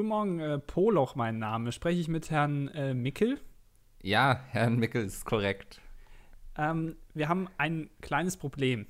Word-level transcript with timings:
Guten 0.00 0.08
Morgen, 0.08 0.40
äh, 0.40 0.58
Poloch 0.58 1.14
mein 1.14 1.38
Name. 1.38 1.72
Spreche 1.72 2.00
ich 2.00 2.08
mit 2.08 2.30
Herrn 2.30 2.68
äh, 2.68 2.94
Mickel? 2.94 3.38
Ja, 4.00 4.44
Herrn 4.48 4.78
Mickel 4.78 5.04
ist 5.04 5.26
korrekt. 5.26 5.78
Ähm, 6.56 6.96
wir 7.12 7.28
haben 7.28 7.48
ein 7.58 7.90
kleines 8.00 8.38
Problem. 8.38 8.86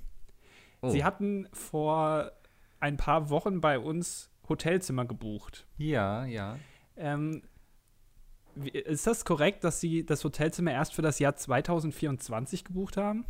Oh. 0.82 0.90
Sie 0.90 1.02
hatten 1.02 1.48
vor 1.52 2.30
ein 2.78 2.96
paar 2.96 3.28
Wochen 3.28 3.60
bei 3.60 3.80
uns 3.80 4.30
Hotelzimmer 4.48 5.04
gebucht. 5.04 5.66
Ja, 5.78 6.26
ja. 6.26 6.60
Ähm, 6.94 7.42
ist 8.54 9.08
das 9.08 9.24
korrekt, 9.24 9.64
dass 9.64 9.80
Sie 9.80 10.06
das 10.06 10.22
Hotelzimmer 10.22 10.70
erst 10.70 10.94
für 10.94 11.02
das 11.02 11.18
Jahr 11.18 11.34
2024 11.34 12.62
gebucht 12.62 12.96
haben? 12.96 13.26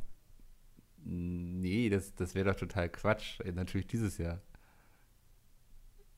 Nee, 1.03 1.89
das, 1.89 2.15
das 2.15 2.35
wäre 2.35 2.51
doch 2.53 2.61
total 2.61 2.91
Quatsch. 2.91 3.41
Äh, 3.41 3.53
Natürlich 3.53 3.87
dieses 3.87 4.19
Jahr. 4.19 4.43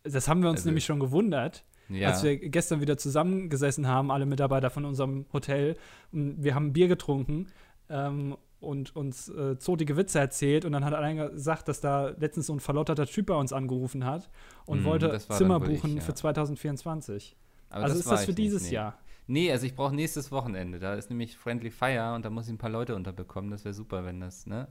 Das 0.05 0.29
haben 0.29 0.43
wir 0.43 0.51
uns 0.51 0.61
Also- 0.61 0.69
nämlich 0.71 0.85
schon 0.85 1.01
gewundert, 1.01 1.65
Ja. 1.89 2.09
als 2.09 2.23
wir 2.23 2.37
gestern 2.39 2.81
wieder 2.81 2.97
zusammengesessen 2.99 3.87
haben, 3.87 4.11
alle 4.11 4.27
Mitarbeiter 4.27 4.71
von 4.71 4.85
unserem 4.85 5.27
Hotel. 5.33 5.77
Und 6.13 6.43
wir 6.43 6.55
haben 6.55 6.73
Bier 6.73 6.89
getrunken 6.89 7.47
ähm, 7.89 8.37
und 8.61 8.95
uns 8.97 9.29
äh, 9.29 9.59
zotige 9.59 9.97
Witze 9.97 10.19
erzählt. 10.21 10.65
Und 10.65 10.73
dann 10.73 10.85
hat 10.85 10.95
einer 10.95 11.31
gesagt, 11.31 11.69
dass 11.69 11.81
da 11.81 12.09
letztens 12.19 12.47
so 12.47 12.53
ein 12.55 12.61
verlotterter 12.61 13.07
Typ 13.07 13.27
bei 13.27 13.35
uns 13.35 13.53
angerufen 13.53 14.05
hat 14.05 14.31
und 14.67 14.79
Hm, 14.79 14.85
wollte 14.85 15.09
das 15.09 15.29
Zimmer 15.29 15.61
wohl 15.61 15.71
ich, 15.73 15.81
buchen 15.83 15.97
ja. 15.97 16.03
für 16.03 16.15
2024. 16.15 17.37
Aber 17.71 17.85
also 17.85 17.99
ist 17.99 18.07
war 18.07 18.13
das 18.13 18.25
für 18.25 18.31
nicht, 18.31 18.39
dieses 18.39 18.65
nee. 18.69 18.75
Jahr? 18.75 18.99
Nee, 19.27 19.51
also 19.53 19.67
ich 19.67 19.75
brauche 19.75 19.95
nächstes 19.95 20.31
Wochenende. 20.33 20.79
Da 20.79 20.95
ist 20.95 21.09
nämlich 21.11 21.37
Friendly 21.37 21.71
Fire 21.71 22.15
und 22.15 22.25
da 22.25 22.31
muss 22.31 22.47
ich 22.47 22.53
ein 22.53 22.59
paar 22.59 22.71
Leute 22.71 22.95
unterbekommen. 22.97 23.51
Das 23.51 23.65
wäre 23.65 23.73
super, 23.75 24.05
wenn 24.05 24.21
das, 24.21 24.47
ne? 24.47 24.69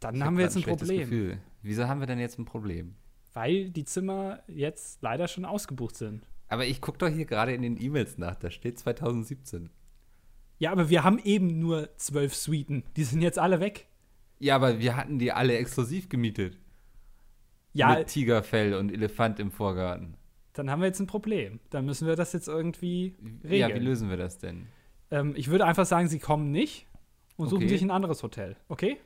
Dann 0.00 0.16
Ich 0.16 0.20
haben 0.22 0.34
hab 0.34 0.36
wir 0.38 0.44
jetzt 0.44 0.56
ein 0.56 0.62
schlechtes 0.62 0.88
Problem, 0.88 1.08
Gefühl. 1.08 1.38
Wieso 1.62 1.88
haben 1.88 2.00
wir 2.00 2.06
denn 2.06 2.18
jetzt 2.18 2.38
ein 2.38 2.44
Problem? 2.44 2.94
Weil 3.34 3.70
die 3.70 3.84
Zimmer 3.84 4.40
jetzt 4.48 5.02
leider 5.02 5.28
schon 5.28 5.44
ausgebucht 5.44 5.96
sind. 5.96 6.26
Aber 6.48 6.64
ich 6.66 6.80
gucke 6.80 6.98
doch 6.98 7.08
hier 7.08 7.24
gerade 7.26 7.52
in 7.52 7.62
den 7.62 7.80
E-Mails 7.80 8.16
nach. 8.18 8.36
Da 8.36 8.50
steht 8.50 8.78
2017. 8.78 9.70
Ja, 10.58 10.70
aber 10.72 10.88
wir 10.88 11.02
haben 11.04 11.18
eben 11.18 11.58
nur 11.58 11.94
zwölf 11.96 12.34
Suiten. 12.34 12.84
Die 12.96 13.04
sind 13.04 13.20
jetzt 13.22 13.38
alle 13.38 13.60
weg. 13.60 13.86
Ja, 14.38 14.54
aber 14.56 14.78
wir 14.78 14.96
hatten 14.96 15.18
die 15.18 15.32
alle 15.32 15.56
exklusiv 15.56 16.08
gemietet. 16.08 16.58
Ja, 17.72 17.96
Mit 17.96 18.06
Tigerfell 18.08 18.74
und 18.74 18.92
Elefant 18.92 19.40
im 19.40 19.50
Vorgarten. 19.50 20.16
dann 20.52 20.70
haben 20.70 20.80
wir 20.80 20.86
jetzt 20.86 21.00
ein 21.00 21.08
Problem. 21.08 21.58
Dann 21.70 21.84
müssen 21.86 22.06
wir 22.06 22.14
das 22.14 22.32
jetzt 22.32 22.46
irgendwie 22.46 23.16
regeln. 23.42 23.70
Ja, 23.70 23.74
wie 23.74 23.80
lösen 23.84 24.08
wir 24.10 24.16
das 24.16 24.38
denn? 24.38 24.68
ähm, 25.10 25.34
ich 25.36 25.48
würde 25.48 25.64
einfach 25.66 25.86
sagen, 25.86 26.06
sie 26.08 26.20
kommen 26.20 26.52
nicht 26.52 26.86
und 27.36 27.48
suchen 27.48 27.64
Okay. 27.64 27.68
sich 27.70 27.82
ein 27.82 27.90
anderes 27.90 28.22
Hotel. 28.22 28.56
Okay? 28.68 28.98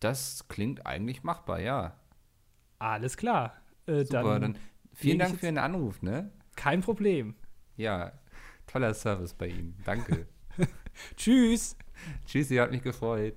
Das 0.00 0.48
klingt 0.48 0.86
eigentlich 0.86 1.22
machbar, 1.22 1.60
ja. 1.60 1.98
Alles 2.78 3.16
klar. 3.18 3.54
Äh, 3.86 4.04
Super, 4.04 4.22
dann, 4.22 4.40
dann, 4.42 4.58
vielen 4.92 5.18
Dank 5.18 5.34
für 5.38 5.46
den 5.46 5.58
Anruf, 5.58 6.02
ne? 6.02 6.30
kein 6.56 6.80
Problem. 6.82 7.34
Ja, 7.76 8.12
toller 8.66 8.94
Service 8.94 9.34
bei 9.34 9.48
Ihnen. 9.48 9.76
Danke. 9.84 10.26
Tschüss. 11.16 11.76
Tschüssi, 12.26 12.56
hat 12.56 12.70
mich 12.70 12.82
gefreut. 12.82 13.34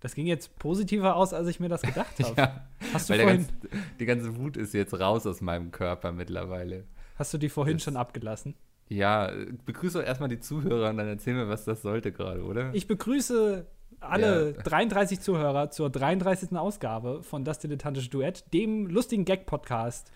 Das 0.00 0.14
ging 0.14 0.26
jetzt 0.26 0.56
positiver 0.58 1.16
aus, 1.16 1.32
als 1.32 1.48
ich 1.48 1.58
mir 1.60 1.68
das 1.68 1.82
gedacht 1.82 2.18
habe. 2.22 2.34
Ja, 2.36 2.68
Hast, 2.92 3.10
du 3.10 3.14
vorhin, 3.14 3.38
ganze, 3.38 3.52
die 3.98 4.06
ganze 4.06 4.36
Wut 4.36 4.56
ist 4.56 4.72
jetzt 4.74 4.98
raus 4.98 5.26
aus 5.26 5.40
meinem 5.40 5.70
Körper 5.72 6.12
mittlerweile. 6.12 6.84
hast 7.16 7.34
du 7.34 7.38
die 7.38 7.48
vorhin 7.48 7.74
das- 7.76 7.82
schon 7.84 7.96
abgelassen? 7.96 8.54
Ja, 8.90 9.26
äh, 9.30 9.52
begrüße 9.66 10.02
erstmal 10.02 10.30
die 10.30 10.40
Zuhörer 10.40 10.88
und 10.90 10.96
dann 10.96 11.08
erzähl 11.08 11.34
mir, 11.34 11.48
was 11.48 11.64
das 11.66 11.82
sollte 11.82 12.10
gerade, 12.12 12.42
oder? 12.42 12.72
Ich 12.74 12.86
begrüße 12.86 13.66
alle 14.00 14.54
Ja. 14.56 14.62
33 14.62 15.20
Zuhörer 15.20 15.70
zur 15.70 15.90
33. 15.90 16.56
Ausgabe 16.56 17.22
von 17.22 17.44
Das 17.44 17.58
Dilettantische 17.58 18.10
Duett, 18.10 18.44
dem 18.52 18.86
lustigen 18.86 19.24
Gag-Podcast 19.24 20.10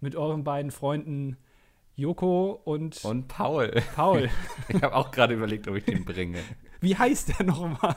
mit 0.00 0.16
euren 0.16 0.44
beiden 0.44 0.70
Freunden 0.70 1.36
Joko 1.94 2.60
und, 2.64 3.02
Und 3.04 3.26
Paul. 3.28 3.70
Paul. 3.94 4.28
Ich 4.68 4.82
habe 4.82 4.94
auch 4.94 5.10
gerade 5.10 5.34
überlegt, 5.34 5.66
ob 5.68 5.76
ich 5.76 5.84
den 5.84 6.04
bringe. 6.04 6.38
Wie 6.80 6.94
heißt 6.96 7.38
der 7.38 7.46
nochmal? 7.46 7.96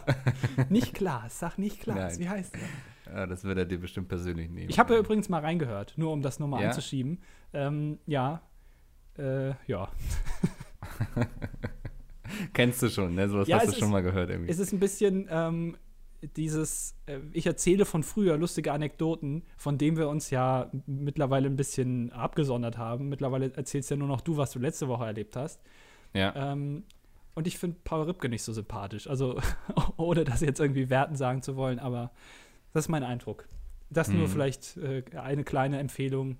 nicht 0.69 0.93
Klaas, 0.93 1.39
sag 1.39 1.57
nicht 1.57 1.81
Klaas. 1.81 2.13
Nein. 2.13 2.19
Wie 2.19 2.29
heißt 2.29 2.53
der? 2.55 3.13
Ja, 3.13 3.25
das 3.27 3.43
wird 3.43 3.57
er 3.57 3.65
dir 3.65 3.79
bestimmt 3.79 4.07
persönlich 4.07 4.49
nehmen. 4.49 4.69
Ich 4.69 4.79
habe 4.79 4.93
ja 4.93 4.99
übrigens 4.99 5.27
mal 5.29 5.41
reingehört, 5.41 5.93
nur 5.97 6.13
um 6.13 6.21
das 6.21 6.39
nochmal 6.39 6.61
Ja? 6.61 6.67
anzuschieben. 6.69 7.21
Ähm, 7.53 7.99
ja. 8.05 8.41
Äh, 9.17 9.53
ja. 9.67 9.89
Kennst 12.53 12.81
du 12.81 12.89
schon, 12.89 13.15
ne? 13.15 13.27
Sowas 13.29 13.47
Ja, 13.47 13.57
hast 13.57 13.67
du 13.67 13.71
schon 13.73 13.87
ist- 13.87 13.91
mal 13.91 14.01
gehört 14.03 14.29
irgendwie. 14.29 14.51
Es 14.51 14.59
ist 14.59 14.71
ein 14.73 14.79
bisschen 14.79 15.27
ähm, 15.29 15.77
dieses, 16.35 16.95
äh, 17.05 17.19
ich 17.31 17.45
erzähle 17.45 17.85
von 17.85 18.03
früher 18.03 18.37
lustige 18.37 18.71
Anekdoten, 18.73 19.43
von 19.57 19.77
denen 19.77 19.97
wir 19.97 20.09
uns 20.09 20.29
ja 20.29 20.69
mittlerweile 20.85 21.47
ein 21.47 21.55
bisschen 21.55 22.11
abgesondert 22.11 22.77
haben. 22.77 23.07
Mittlerweile 23.09 23.53
erzählst 23.55 23.89
ja 23.89 23.95
nur 23.97 24.07
noch 24.07 24.21
du, 24.21 24.35
was 24.37 24.51
du 24.51 24.59
letzte 24.59 24.87
Woche 24.87 25.05
erlebt 25.05 25.35
hast. 25.35 25.61
ja. 26.13 26.33
Ähm, 26.53 26.83
und 27.35 27.47
ich 27.47 27.57
finde 27.57 27.77
Paul 27.85 28.03
Ripke 28.03 28.27
nicht 28.27 28.43
so 28.43 28.51
sympathisch. 28.51 29.07
Also, 29.07 29.39
ohne 29.97 30.25
das 30.25 30.41
jetzt 30.41 30.59
irgendwie 30.59 30.89
werten 30.89 31.15
sagen 31.15 31.41
zu 31.41 31.55
wollen, 31.55 31.79
aber 31.79 32.11
das 32.73 32.85
ist 32.85 32.89
mein 32.89 33.03
Eindruck. 33.03 33.47
Das 33.89 34.09
nur 34.09 34.27
Mhm. 34.27 34.31
vielleicht 34.31 34.75
äh, 34.77 35.03
eine 35.15 35.45
kleine 35.45 35.79
Empfehlung. 35.79 36.35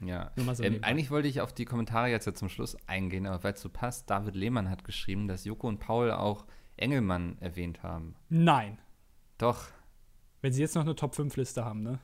Ja, 0.00 0.30
so 0.36 0.62
ähm, 0.62 0.80
eigentlich 0.82 1.10
wollte 1.10 1.26
ich 1.28 1.40
auf 1.40 1.52
die 1.54 1.64
Kommentare 1.64 2.08
jetzt 2.08 2.26
ja 2.26 2.34
zum 2.34 2.48
Schluss 2.50 2.76
eingehen, 2.86 3.26
aber 3.26 3.42
weil 3.44 3.54
es 3.54 3.62
so 3.62 3.70
passt, 3.70 4.10
David 4.10 4.34
Lehmann 4.34 4.68
hat 4.68 4.84
geschrieben, 4.84 5.26
dass 5.26 5.44
Joko 5.44 5.68
und 5.68 5.78
Paul 5.78 6.10
auch 6.10 6.44
Engelmann 6.76 7.36
erwähnt 7.40 7.82
haben. 7.82 8.14
nein. 8.28 8.78
Doch, 9.38 9.64
Wenn 10.42 10.52
sie 10.52 10.62
jetzt 10.62 10.74
noch 10.74 10.82
eine 10.82 10.94
Top-5-Liste 10.96 11.62
haben, 11.64 11.82
ne? 11.82 11.98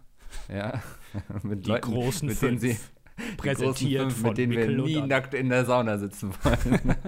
ja. 0.49 0.83
mit 1.43 1.65
Die 1.65 1.71
Leuten, 1.71 1.91
großen 1.93 2.29
mit 2.29 2.41
denen 2.43 2.59
sie, 2.59 2.79
präsentiert 3.39 4.03
fünf, 4.05 4.21
von 4.21 4.29
mit 4.31 4.39
denen 4.39 4.53
wir 4.53 4.67
Mikkel 4.67 4.77
nie 4.83 4.97
und 4.97 5.09
nackt 5.09 5.33
in 5.35 5.49
der 5.49 5.65
Sauna 5.65 5.99
sitzen 5.99 6.33
wollen. 6.43 6.95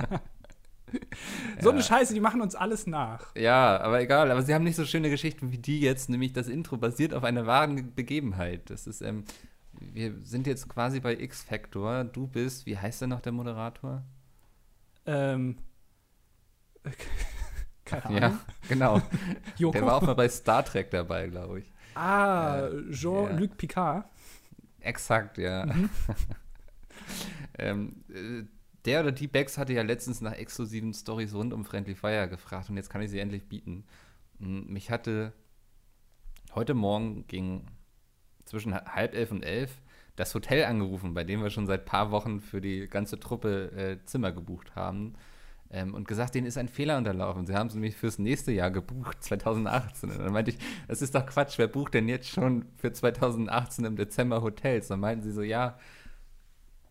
So 1.60 1.70
eine 1.70 1.80
Ja. 1.80 1.84
Scheiße, 1.84 2.14
die 2.14 2.20
machen 2.20 2.40
uns 2.40 2.54
alles 2.54 2.86
nach. 2.86 3.34
ja, 3.34 3.80
aber 3.80 4.00
egal. 4.00 4.30
Aber 4.30 4.42
sie 4.42 4.54
haben 4.54 4.62
nicht 4.62 4.76
so 4.76 4.84
schöne 4.84 5.10
Geschichten 5.10 5.50
wie 5.50 5.58
die 5.58 5.80
jetzt, 5.80 6.08
nämlich 6.08 6.32
das 6.32 6.46
Intro 6.46 6.76
basiert 6.76 7.14
auf 7.14 7.24
einer 7.24 7.46
wahren 7.46 7.92
Begebenheit. 7.96 8.70
Das 8.70 8.86
ist, 8.86 9.00
ähm, 9.00 9.24
wir 9.92 10.14
sind 10.22 10.46
jetzt 10.46 10.68
quasi 10.68 11.00
bei 11.00 11.14
X-Factor. 11.18 12.04
Du 12.04 12.26
bist, 12.26 12.66
wie 12.66 12.78
heißt 12.78 13.02
denn 13.02 13.10
noch 13.10 13.20
der 13.20 13.32
Moderator? 13.32 14.02
Ähm. 15.06 15.58
Keine 17.84 18.04
Ahnung. 18.06 18.20
Ja, 18.20 18.40
genau. 18.68 19.02
Joko. 19.56 19.72
Der 19.72 19.86
war 19.86 19.96
auch 19.96 20.02
mal 20.02 20.14
bei 20.14 20.28
Star 20.28 20.64
Trek 20.64 20.90
dabei, 20.90 21.28
glaube 21.28 21.60
ich. 21.60 21.72
ah, 21.94 22.66
Äh, 22.66 22.90
Jean-Luc 22.90 23.56
Picard. 23.56 24.06
Exakt, 24.80 25.38
ja. 25.38 25.66
Mhm. 25.66 25.90
ähm, 27.58 28.04
äh, 28.08 28.44
der 28.84 29.00
oder 29.00 29.12
die 29.12 29.28
Bex 29.28 29.56
hatte 29.56 29.72
ja 29.72 29.82
letztens 29.82 30.20
nach 30.20 30.32
exklusiven 30.32 30.92
Stories 30.92 31.34
rund 31.34 31.52
um 31.52 31.64
Friendly 31.64 31.94
Fire 31.94 32.28
gefragt 32.28 32.68
und 32.68 32.76
jetzt 32.76 32.90
kann 32.90 33.00
ich 33.02 33.10
sie 33.10 33.18
endlich 33.18 33.48
bieten. 33.48 33.84
M, 34.40 34.66
Mich 34.66 34.90
hatte 34.90 35.32
heute 36.54 36.74
Morgen 36.74 37.26
gegen 37.26 37.66
zwischen 38.44 38.74
ha- 38.74 38.84
halb 38.86 39.14
elf 39.14 39.30
und 39.30 39.42
elf 39.42 39.80
das 40.16 40.34
Hotel 40.34 40.64
angerufen, 40.64 41.12
bei 41.14 41.24
dem 41.24 41.42
wir 41.42 41.50
schon 41.50 41.66
seit 41.66 41.86
paar 41.86 42.10
Wochen 42.12 42.40
für 42.40 42.60
die 42.60 42.88
ganze 42.88 43.18
Truppe 43.18 43.72
äh, 43.76 44.04
Zimmer 44.06 44.30
gebucht 44.32 44.76
haben. 44.76 45.14
Ähm, 45.70 45.92
und 45.94 46.06
gesagt, 46.06 46.36
denen 46.36 46.46
ist 46.46 46.56
ein 46.56 46.68
Fehler 46.68 46.98
unterlaufen. 46.98 47.46
Sie 47.46 47.54
haben 47.56 47.66
es 47.66 47.74
nämlich 47.74 47.96
fürs 47.96 48.18
nächste 48.20 48.52
Jahr 48.52 48.70
gebucht, 48.70 49.24
2018. 49.24 50.10
Und 50.10 50.18
dann 50.20 50.32
meinte 50.32 50.52
ich, 50.52 50.58
das 50.86 51.02
ist 51.02 51.14
doch 51.16 51.26
Quatsch, 51.26 51.58
wer 51.58 51.66
bucht 51.66 51.94
denn 51.94 52.06
jetzt 52.08 52.28
schon 52.28 52.66
für 52.76 52.92
2018 52.92 53.84
im 53.84 53.96
Dezember 53.96 54.40
Hotels? 54.42 54.86
Dann 54.88 55.00
meinten 55.00 55.24
sie 55.24 55.32
so, 55.32 55.42
ja, 55.42 55.76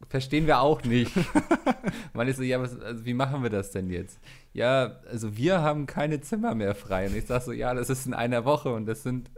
verstehen 0.09 0.47
wir 0.47 0.59
auch 0.59 0.83
nicht. 0.83 1.13
Meine 2.13 2.31
ich 2.31 2.35
so, 2.35 2.43
ja, 2.43 2.59
was, 2.59 2.77
also 2.77 3.05
wie 3.05 3.13
machen 3.13 3.41
wir 3.41 3.49
das 3.49 3.71
denn 3.71 3.89
jetzt? 3.89 4.19
Ja, 4.51 4.97
also 5.09 5.37
wir 5.37 5.61
haben 5.61 5.85
keine 5.85 6.19
Zimmer 6.19 6.53
mehr 6.55 6.75
frei. 6.75 7.07
Und 7.07 7.15
ich 7.15 7.25
sag 7.25 7.41
so, 7.43 7.53
ja, 7.53 7.73
das 7.73 7.89
ist 7.89 8.05
in 8.05 8.13
einer 8.13 8.43
Woche 8.43 8.73
und 8.73 8.85
das 8.85 9.03
sind 9.03 9.31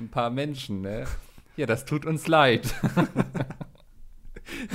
ein 0.00 0.08
paar 0.08 0.30
Menschen, 0.30 0.80
ne? 0.80 1.04
Ja, 1.58 1.66
das 1.66 1.84
tut 1.84 2.06
uns 2.06 2.28
leid. 2.28 2.72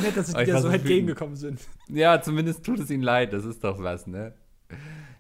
Nett, 0.02 0.18
dass 0.18 0.28
ich 0.30 0.36
dir 0.36 0.60
so 0.60 0.68
entgegengekommen 0.68 1.38
sind. 1.38 1.62
ja, 1.88 2.22
zumindest 2.22 2.66
tut 2.66 2.80
es 2.80 2.90
ihnen 2.90 3.04
leid, 3.04 3.32
das 3.32 3.46
ist 3.46 3.64
doch 3.64 3.82
was, 3.82 4.06
ne? 4.06 4.34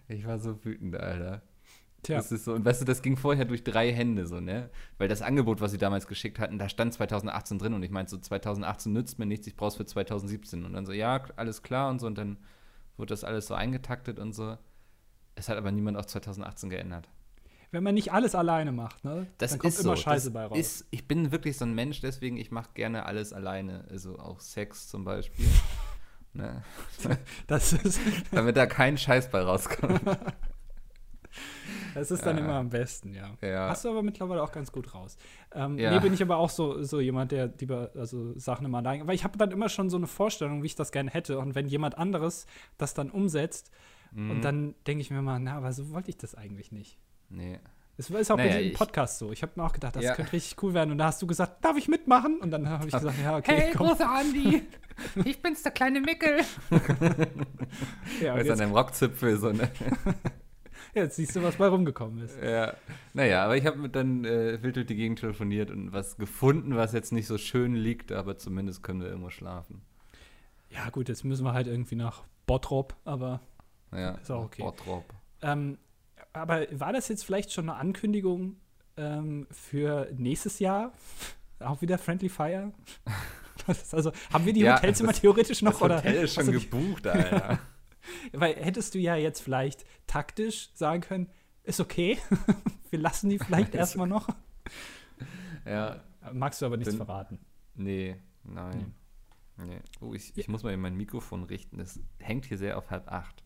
Ich 0.09 0.27
war 0.27 0.39
so 0.39 0.63
wütend, 0.65 0.97
Alter. 0.97 1.41
Tja, 2.03 2.17
Das 2.17 2.33
ist 2.33 2.43
so, 2.43 2.53
und 2.53 2.65
weißt 2.65 2.81
du, 2.81 2.85
das 2.85 3.01
ging 3.01 3.15
vorher 3.15 3.45
durch 3.45 3.63
drei 3.63 3.93
Hände 3.93 4.27
so, 4.27 4.41
ne? 4.41 4.71
Weil 4.97 5.07
das 5.07 5.21
Angebot, 5.21 5.61
was 5.61 5.71
sie 5.71 5.77
damals 5.77 6.05
geschickt 6.07 6.37
hatten, 6.37 6.59
da 6.59 6.67
stand 6.67 6.93
2018 6.93 7.59
drin 7.59 7.73
und 7.73 7.81
ich 7.81 7.91
meinte 7.91 8.11
so, 8.11 8.17
2018 8.17 8.91
nützt 8.91 9.17
mir 9.17 9.25
nichts, 9.25 9.47
ich 9.47 9.55
brauch's 9.55 9.77
für 9.77 9.85
2017. 9.85 10.65
Und 10.65 10.73
dann 10.73 10.85
so, 10.85 10.91
ja, 10.91 11.23
alles 11.37 11.63
klar 11.63 11.89
und 11.89 11.99
so 11.99 12.07
und 12.07 12.17
dann 12.17 12.39
wurde 12.97 13.13
das 13.13 13.23
alles 13.23 13.47
so 13.47 13.53
eingetaktet 13.53 14.19
und 14.19 14.33
so. 14.33 14.57
Es 15.35 15.47
hat 15.47 15.57
aber 15.57 15.71
niemand 15.71 15.95
auf 15.95 16.07
2018 16.07 16.69
geändert. 16.69 17.09
Wenn 17.73 17.83
man 17.83 17.95
nicht 17.95 18.13
alles 18.13 18.35
alleine 18.35 18.71
macht, 18.71 19.03
ne? 19.03 19.27
Das 19.37 19.51
dann 19.51 19.59
kommt 19.59 19.73
ist 19.73 19.79
immer 19.81 19.95
so. 19.97 20.01
Scheiße 20.03 20.27
das 20.27 20.33
bei 20.33 20.45
raus. 20.45 20.57
Ist, 20.57 20.87
ich 20.91 21.07
bin 21.07 21.31
wirklich 21.31 21.57
so 21.57 21.65
ein 21.65 21.73
Mensch, 21.75 21.99
deswegen 22.01 22.37
ich 22.37 22.51
mache 22.51 22.69
gerne 22.73 23.05
alles 23.05 23.33
alleine. 23.33 23.85
Also 23.89 24.17
auch 24.19 24.39
Sex 24.39 24.87
zum 24.87 25.03
Beispiel. 25.03 25.45
ne? 26.33 26.63
das 27.47 27.73
ist 27.73 27.99
Damit 28.31 28.55
da 28.55 28.65
kein 28.65 28.97
Scheiß 28.97 29.29
bei 29.29 29.41
rauskommt. 29.41 30.01
Das 31.95 32.09
ist 32.09 32.25
dann 32.25 32.37
immer 32.39 32.53
am 32.55 32.69
besten, 32.69 33.13
ja. 33.13 33.37
Ja. 33.41 33.69
Hast 33.69 33.85
du 33.85 33.89
aber 33.89 34.01
mittlerweile 34.01 34.41
auch 34.41 34.51
ganz 34.51 34.71
gut 34.71 34.93
raus. 34.95 35.15
Ähm, 35.53 35.77
Ja. 35.77 35.91
Nee, 35.91 35.99
bin 35.99 36.13
ich 36.13 36.21
aber 36.23 36.37
auch 36.37 36.49
so, 36.49 36.81
so 36.83 36.99
jemand, 36.99 37.31
der 37.31 37.51
lieber 37.59 37.91
also 37.95 38.37
Sachen 38.37 38.65
immer 38.65 38.79
allein. 38.79 39.05
Weil 39.07 39.13
ich 39.15 39.23
habe 39.23 39.37
dann 39.37 39.51
immer 39.51 39.69
schon 39.69 39.89
so 39.91 39.97
eine 39.97 40.07
Vorstellung, 40.07 40.63
wie 40.63 40.67
ich 40.67 40.75
das 40.75 40.91
gerne 40.91 41.11
hätte. 41.11 41.37
Und 41.39 41.53
wenn 41.53 41.67
jemand 41.67 41.97
anderes 41.97 42.45
das 42.77 42.93
dann 42.93 43.09
umsetzt, 43.11 43.71
Mhm. 44.15 44.29
und 44.29 44.41
dann 44.45 44.75
denke 44.85 45.01
ich 45.01 45.09
mir 45.09 45.23
mal, 45.23 45.39
na, 45.39 45.57
aber 45.57 45.73
so 45.73 45.89
wollte 45.91 46.09
ich 46.11 46.17
das 46.17 46.35
eigentlich 46.35 46.71
nicht. 46.71 46.99
Nee. 47.29 47.59
Es 47.95 48.09
ist 48.09 48.31
auch 48.31 48.37
bei 48.37 48.45
Naja, 48.45 48.57
diesem 48.57 48.71
ich- 48.71 48.77
Podcast 48.77 49.19
so. 49.19 49.31
Ich 49.31 49.41
habe 49.43 49.51
mir 49.55 49.63
auch 49.63 49.71
gedacht, 49.71 49.95
das 49.95 50.03
Ja. 50.03 50.15
könnte 50.15 50.33
richtig 50.33 50.61
cool 50.63 50.73
werden. 50.73 50.91
Und 50.91 50.97
da 50.97 51.05
hast 51.05 51.21
du 51.21 51.27
gesagt, 51.27 51.63
darf 51.63 51.77
ich 51.77 51.87
mitmachen? 51.87 52.39
Und 52.41 52.49
dann 52.51 52.67
habe 52.67 52.87
ich 52.87 52.93
gesagt, 52.93 53.15
ja, 53.21 53.37
okay, 53.37 53.71
komm. 53.75 53.87
großer 53.87 54.09
Andi, 54.09 54.63
ich 55.25 55.41
bin's, 55.41 55.61
der 55.61 55.71
kleine 55.71 56.01
Mickel. 56.01 56.39
Ja, 58.21 58.33
Weil 58.33 58.41
es 58.41 58.49
an 58.49 58.61
einem 58.61 58.71
Rockzipfel 58.73 59.37
so 59.37 59.49
eine. 59.49 59.69
jetzt 60.95 61.15
siehst 61.17 61.35
du, 61.35 61.43
was 61.43 61.55
bei 61.57 61.67
rumgekommen 61.67 62.23
ist. 62.25 62.37
ja. 62.41 62.73
Naja, 63.13 63.43
aber 63.45 63.57
ich 63.57 63.65
habe 63.65 63.87
dann 63.89 64.25
äh, 64.25 64.61
wild 64.63 64.75
durch 64.75 64.87
die 64.87 64.95
Gegend 64.95 65.19
telefoniert 65.19 65.69
und 65.71 65.93
was 65.93 66.17
gefunden, 66.17 66.75
was 66.75 66.93
jetzt 66.93 67.11
nicht 67.11 67.27
so 67.27 67.37
schön 67.37 67.75
liegt, 67.75 68.11
aber 68.11 68.37
zumindest 68.37 68.81
können 68.83 69.01
wir 69.01 69.07
irgendwo 69.07 69.29
schlafen. 69.29 69.81
Ja, 70.69 70.89
gut, 70.89 71.09
jetzt 71.09 71.23
müssen 71.23 71.45
wir 71.45 71.53
halt 71.53 71.67
irgendwie 71.67 71.95
nach 71.95 72.23
Bottrop, 72.47 72.95
aber 73.05 73.41
Ja. 73.91 74.11
Ist 74.15 74.31
auch 74.31 74.45
okay. 74.45 74.63
Bottrop. 74.63 75.05
Ähm, 75.43 75.77
aber 76.33 76.67
war 76.71 76.93
das 76.93 77.07
jetzt 77.07 77.23
vielleicht 77.25 77.51
schon 77.53 77.69
eine 77.69 77.77
Ankündigung 77.79 78.57
ähm, 78.97 79.47
für 79.51 80.09
nächstes 80.17 80.59
Jahr? 80.59 80.93
Auch 81.59 81.81
wieder 81.81 81.97
Friendly 81.97 82.29
Fire? 82.29 82.71
Also, 83.93 84.11
haben 84.33 84.45
wir 84.45 84.51
die 84.51 84.59
Ja, 84.61 84.75
Hotelzimmer 84.75 85.11
das- 85.13 85.21
theoretisch 85.21 85.61
noch? 85.61 85.71
Das 85.73 85.81
oder 85.83 85.97
Hotel 85.97 86.23
ist 86.25 86.33
schon 86.33 86.51
gebucht, 86.51 87.07
Alter. 87.07 87.59
Weil 88.33 88.55
hättest 88.57 88.93
du 88.93 88.99
ja 88.99 89.15
jetzt 89.15 89.39
vielleicht 89.39 89.85
taktisch 90.05 90.71
sagen 90.73 90.99
können, 91.01 91.29
ist 91.63 91.79
okay, 91.79 92.17
wir 92.89 92.99
lassen 92.99 93.29
die 93.29 93.39
vielleicht 93.39 93.73
erstmal 93.73 94.07
noch. 94.07 94.27
ja. 95.65 96.01
Magst 96.33 96.61
du 96.61 96.65
aber 96.65 96.75
nichts 96.75 96.95
Dann- 96.97 97.05
verraten. 97.05 97.39
Nee, 97.75 98.17
nein. 98.43 98.93
Nee. 99.57 99.79
Oh, 100.01 100.13
ich, 100.13 100.35
ich 100.37 100.47
muss 100.49 100.63
mal 100.63 100.73
in 100.73 100.81
mein 100.81 100.95
Mikrofon 100.95 101.43
richten. 101.43 101.77
Das 101.77 101.99
hängt 102.19 102.45
hier 102.45 102.57
sehr 102.57 102.77
auf 102.77 102.89
halb 102.89 103.09
acht. 103.09 103.42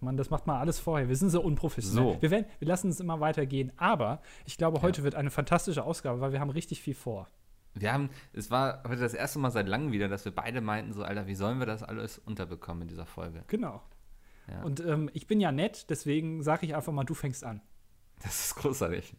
Mann, 0.00 0.16
das 0.16 0.30
macht 0.30 0.46
man 0.46 0.56
alles 0.56 0.78
vorher. 0.80 1.08
Wir 1.08 1.16
sind 1.16 1.30
so 1.30 1.42
unprofessionell. 1.42 2.14
So. 2.14 2.22
Wir, 2.22 2.30
werden, 2.30 2.46
wir 2.58 2.68
lassen 2.68 2.88
es 2.88 3.00
immer 3.00 3.20
weitergehen. 3.20 3.70
Aber 3.76 4.22
ich 4.46 4.56
glaube, 4.56 4.80
heute 4.82 5.02
wird 5.02 5.14
eine 5.14 5.30
fantastische 5.30 5.84
Ausgabe, 5.84 6.20
weil 6.20 6.32
wir 6.32 6.40
haben 6.40 6.50
richtig 6.50 6.80
viel 6.82 6.94
vor. 6.94 7.28
Wir 7.74 7.92
haben, 7.92 8.08
es 8.32 8.50
war 8.50 8.82
heute 8.88 9.00
das 9.02 9.14
erste 9.14 9.38
Mal 9.38 9.50
seit 9.50 9.68
langem 9.68 9.92
wieder, 9.92 10.08
dass 10.08 10.24
wir 10.24 10.34
beide 10.34 10.60
meinten, 10.60 10.92
so, 10.94 11.02
Alter, 11.04 11.26
wie 11.26 11.34
sollen 11.34 11.58
wir 11.58 11.66
das 11.66 11.82
alles 11.82 12.18
unterbekommen 12.18 12.82
in 12.82 12.88
dieser 12.88 13.06
Folge? 13.06 13.44
Genau. 13.48 13.82
Ja. 14.50 14.62
Und 14.62 14.80
ähm, 14.80 15.10
ich 15.12 15.26
bin 15.26 15.38
ja 15.40 15.52
nett, 15.52 15.90
deswegen 15.90 16.42
sage 16.42 16.64
ich 16.64 16.74
einfach 16.74 16.92
mal, 16.92 17.04
du 17.04 17.14
fängst 17.14 17.44
an. 17.44 17.60
Das 18.22 18.46
ist 18.46 18.54
großartig. 18.56 19.14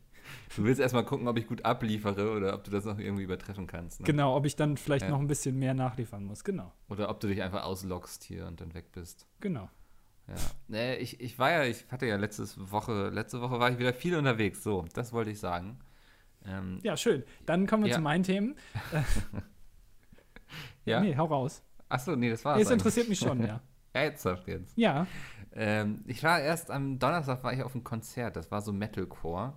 Du 0.55 0.63
willst 0.63 0.81
erstmal 0.81 1.05
gucken, 1.05 1.27
ob 1.27 1.37
ich 1.37 1.47
gut 1.47 1.63
abliefere 1.65 2.31
oder 2.35 2.53
ob 2.53 2.63
du 2.63 2.71
das 2.71 2.85
noch 2.85 2.99
irgendwie 2.99 3.23
übertreffen 3.23 3.65
kannst. 3.65 4.01
Ne? 4.01 4.05
Genau, 4.05 4.35
ob 4.35 4.45
ich 4.45 4.55
dann 4.55 4.77
vielleicht 4.77 5.05
Ja. 5.05 5.11
noch 5.11 5.19
ein 5.19 5.27
bisschen 5.27 5.57
mehr 5.57 5.73
nachliefern 5.73 6.23
muss. 6.25 6.43
Genau, 6.43 6.71
Oder 6.89 7.09
ob 7.09 7.19
du 7.19 7.27
dich 7.27 7.41
einfach 7.41 7.63
ausloggst 7.63 8.23
hier 8.23 8.45
und 8.47 8.59
dann 8.61 8.73
weg 8.73 8.91
bist. 8.91 9.27
genau. 9.39 9.69
Ja. 10.29 10.35
Nee, 10.67 10.95
ich, 10.97 11.19
ich 11.19 11.39
war 11.39 11.51
ja, 11.51 11.63
ich 11.63 11.85
hatte 11.91 12.05
ja 12.05 12.15
letztes 12.17 12.71
Woche, 12.71 13.09
letzte 13.09 13.41
Woche 13.41 13.59
war 13.59 13.71
ich 13.71 13.79
wieder 13.79 13.93
viel 13.93 14.15
unterwegs. 14.15 14.61
So, 14.63 14.85
das 14.93 15.11
wollte 15.11 15.31
ich 15.31 15.39
sagen. 15.39 15.79
Ähm, 16.45 16.79
Ja, 16.83 16.95
schön. 16.95 17.23
Dann 17.45 17.65
kommen 17.67 17.83
wir 17.83 17.89
Ja. 17.89 17.95
zu 17.95 18.01
meinen 18.01 18.23
Themen. 18.23 18.55
ja. 20.85 21.01
Nee, 21.01 21.15
hau 21.17 21.25
raus. 21.25 21.63
Achso, 21.87 22.15
nee, 22.15 22.29
das 22.29 22.45
war 22.45 22.55
Nee, 22.55 22.61
es 22.63 22.69
interessiert 22.71 23.09
mich 23.09 23.19
schon, 23.19 23.43
ja. 23.45 23.61
Ernsthaft 23.93 24.47
jetzt. 24.47 24.77
Ja, 24.77 25.07
Ähm, 25.51 26.03
ich 26.05 26.23
war 26.23 26.39
erst 26.39 26.69
am 26.69 26.99
Donnerstag 26.99 27.43
war 27.43 27.51
ich 27.53 27.63
auf 27.63 27.73
einem 27.73 27.83
Konzert, 27.83 28.35
das 28.35 28.51
war 28.51 28.61
so 28.61 28.71
Metalcore. 28.71 29.53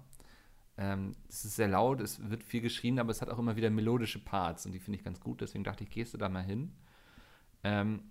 Ähm, 0.79 1.13
es 1.29 1.45
ist 1.45 1.57
sehr 1.57 1.69
laut, 1.69 2.01
es 2.01 2.31
wird 2.31 2.43
viel 2.43 2.63
geschrien, 2.63 2.99
aber 2.99 3.11
es 3.11 3.21
hat 3.21 3.29
auch 3.29 3.39
immer 3.39 3.57
wieder 3.57 3.69
melodische 3.69 4.19
Parts 4.19 4.65
und 4.65 4.73
die 4.73 4.79
finde 4.81 4.99
ich 4.99 5.05
ganz 5.05 5.21
gut, 5.21 5.43
deswegen 5.43 5.65
dachte 5.65 5.85
ich, 5.85 5.91
gehst 5.91 6.15
du 6.15 6.19
da 6.19 6.31
mal 6.31 6.43
hin. 6.43 6.73
Ähm, 7.63 8.05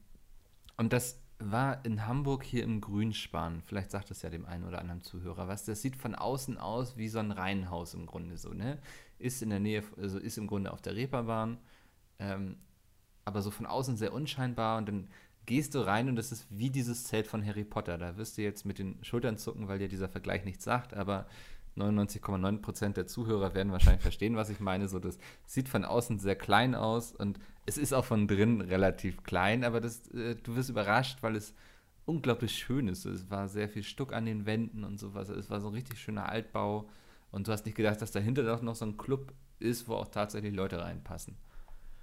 und 0.78 0.94
das 0.94 1.20
war 1.44 1.84
in 1.86 2.08
Hamburg 2.08 2.44
hier 2.44 2.64
im 2.64 2.82
Grünspan. 2.82 3.62
Vielleicht 3.66 3.92
sagt 3.92 4.12
es 4.12 4.22
ja 4.22 4.30
dem 4.30 4.46
einen 4.46 4.66
oder 4.66 4.80
anderen 4.80 5.02
Zuhörer 5.02 5.48
was. 5.48 5.66
Das 5.66 5.82
sieht 5.82 5.96
von 5.96 6.16
außen 6.16 6.58
aus 6.58 6.98
wie 6.98 7.10
so 7.10 7.20
ein 7.20 7.32
Reihenhaus 7.32 7.94
im 7.94 8.06
Grunde 8.06 8.38
so, 8.38 8.54
ne? 8.54 8.80
Ist 9.18 9.42
in 9.42 9.50
der 9.50 9.60
Nähe, 9.60 9.84
also 9.98 10.20
ist 10.20 10.38
im 10.38 10.48
Grunde 10.48 10.72
auf 10.72 10.82
der 10.82 10.96
Reeperbahn, 10.96 11.58
ähm, 12.20 12.58
aber 13.26 13.42
so 13.42 13.52
von 13.52 13.66
außen 13.66 13.98
sehr 13.98 14.14
unscheinbar 14.14 14.78
und 14.78 14.88
dann 14.88 15.08
gehst 15.46 15.76
du 15.76 15.80
rein 15.80 16.10
und 16.10 16.16
das 16.16 16.32
ist 16.32 16.46
wie 16.50 16.70
dieses 16.70 17.06
Zelt 17.06 17.28
von 17.28 17.46
Harry 17.46 17.64
Potter. 17.64 17.98
Da 17.98 18.18
wirst 18.18 18.38
du 18.38 18.42
jetzt 18.42 18.66
mit 18.66 18.80
den 18.80 19.04
Schultern 19.04 19.38
zucken, 19.38 19.68
weil 19.68 19.80
dir 19.80 19.88
dieser 19.90 20.10
Vergleich 20.10 20.46
nichts 20.46 20.64
sagt, 20.64 20.94
aber 20.94 21.28
99,9% 21.78 22.94
der 22.94 23.08
Zuhörer 23.08 23.54
werden 23.54 23.72
wahrscheinlich 23.72 24.02
verstehen, 24.02 24.36
was 24.36 24.50
ich 24.50 24.60
meine. 24.60 24.88
So, 24.88 25.00
das 25.00 25.18
sieht 25.46 25.70
von 25.70 25.86
außen 25.86 26.20
sehr 26.20 26.36
klein 26.36 26.76
aus 26.76 27.14
und 27.14 27.40
es 27.66 27.78
ist 27.78 27.94
auch 27.94 28.06
von 28.06 28.28
drin 28.28 28.62
relativ 28.62 29.24
klein, 29.24 29.64
aber 29.64 29.80
das, 29.82 30.08
äh, 30.10 30.36
du 30.36 30.56
wirst 30.56 30.70
überrascht, 30.70 31.20
weil 31.22 31.36
es 31.36 31.54
unglaublich 32.06 32.54
schön 32.58 32.88
ist. 32.88 33.06
Es 33.06 33.30
war 33.30 33.48
sehr 33.48 33.70
viel 33.70 33.84
Stuck 33.84 34.14
an 34.14 34.26
den 34.26 34.46
Wänden 34.46 34.84
und 34.84 35.00
sowas. 35.00 35.30
Es 35.30 35.50
war 35.50 35.62
so 35.62 35.68
ein 35.68 35.74
richtig 35.74 36.00
schöner 36.00 36.28
Altbau 36.28 36.90
und 37.32 37.48
du 37.48 37.52
hast 37.52 37.66
nicht 37.66 37.76
gedacht, 37.76 38.02
dass 38.02 38.12
dahinter 38.12 38.44
doch 38.44 38.62
noch 38.62 38.76
so 38.76 38.86
ein 38.86 38.98
Club 38.98 39.34
ist, 39.60 39.88
wo 39.88 39.96
auch 39.96 40.08
tatsächlich 40.08 40.54
Leute 40.54 40.82
reinpassen. 40.82 41.38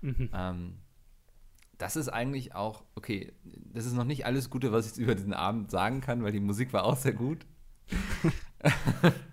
mhm. 0.01 0.31
Ähm, 0.33 0.75
das 1.77 1.95
ist 1.95 2.09
eigentlich 2.09 2.57
auch, 2.57 2.83
okay, 2.97 3.33
das 3.73 3.87
ist 3.87 3.93
noch 3.93 4.05
nicht 4.05 4.27
alles 4.27 4.51
Gute, 4.51 4.73
was 4.73 4.91
ich 4.91 4.99
über 4.99 5.15
diesen 5.15 5.33
Abend 5.33 5.71
sagen 5.71 6.01
kann, 6.01 6.25
weil 6.25 6.33
die 6.33 6.41
Musik 6.41 6.73
war 6.73 6.83
auch 6.85 6.97
sehr 6.97 7.13
gut. 7.13 7.47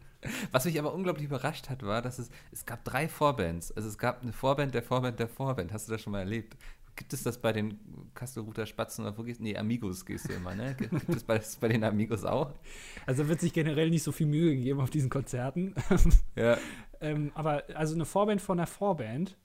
was 0.52 0.66
mich 0.66 0.78
aber 0.80 0.94
unglaublich 0.94 1.26
überrascht 1.26 1.70
hat, 1.70 1.84
war, 1.84 2.02
dass 2.02 2.20
es, 2.20 2.30
es 2.52 2.66
gab 2.66 2.84
drei 2.86 3.08
Vorbands. 3.08 3.72
Also 3.72 3.88
es 3.90 3.98
gab 3.98 4.22
eine 4.24 4.34
Vorband 4.34 4.74
der 4.74 4.84
Vorband 4.84 5.20
der 5.20 5.28
Vorband. 5.28 5.72
Hast 5.74 5.88
du 5.88 5.92
das 5.94 6.02
schon 6.02 6.12
mal 6.12 6.20
erlebt? 6.20 6.56
Gibt 6.98 7.12
es 7.12 7.24
das 7.24 7.38
bei 7.38 7.52
den 7.52 7.78
Kastelruther 8.14 8.66
Spatzen 8.66 9.04
oder 9.06 9.18
wo 9.18 9.24
gehst 9.24 9.40
du? 9.40 9.44
Nee, 9.44 9.58
Amigos 9.58 10.06
gehst 10.06 10.30
du 10.30 10.34
immer, 10.34 10.56
ne? 10.56 10.76
Gibt 10.78 11.10
es 11.10 11.24
bei, 11.26 11.42
bei 11.60 11.68
den 11.68 11.84
Amigos 11.84 12.24
auch? 12.24 12.54
Also 13.06 13.28
wird 13.28 13.42
sich 13.42 13.52
generell 13.52 13.90
nicht 13.90 14.04
so 14.04 14.14
viel 14.14 14.28
Mühe 14.28 14.56
gegeben 14.56 14.80
auf 14.80 14.90
diesen 14.90 15.10
Konzerten. 15.10 15.74
Ja. 16.38 16.58
ähm, 17.02 17.32
aber 17.36 17.64
also 17.74 17.96
eine 17.96 18.06
Vorband 18.06 18.42
von 18.42 18.60
einer 18.60 18.68
Vorband. 18.68 19.36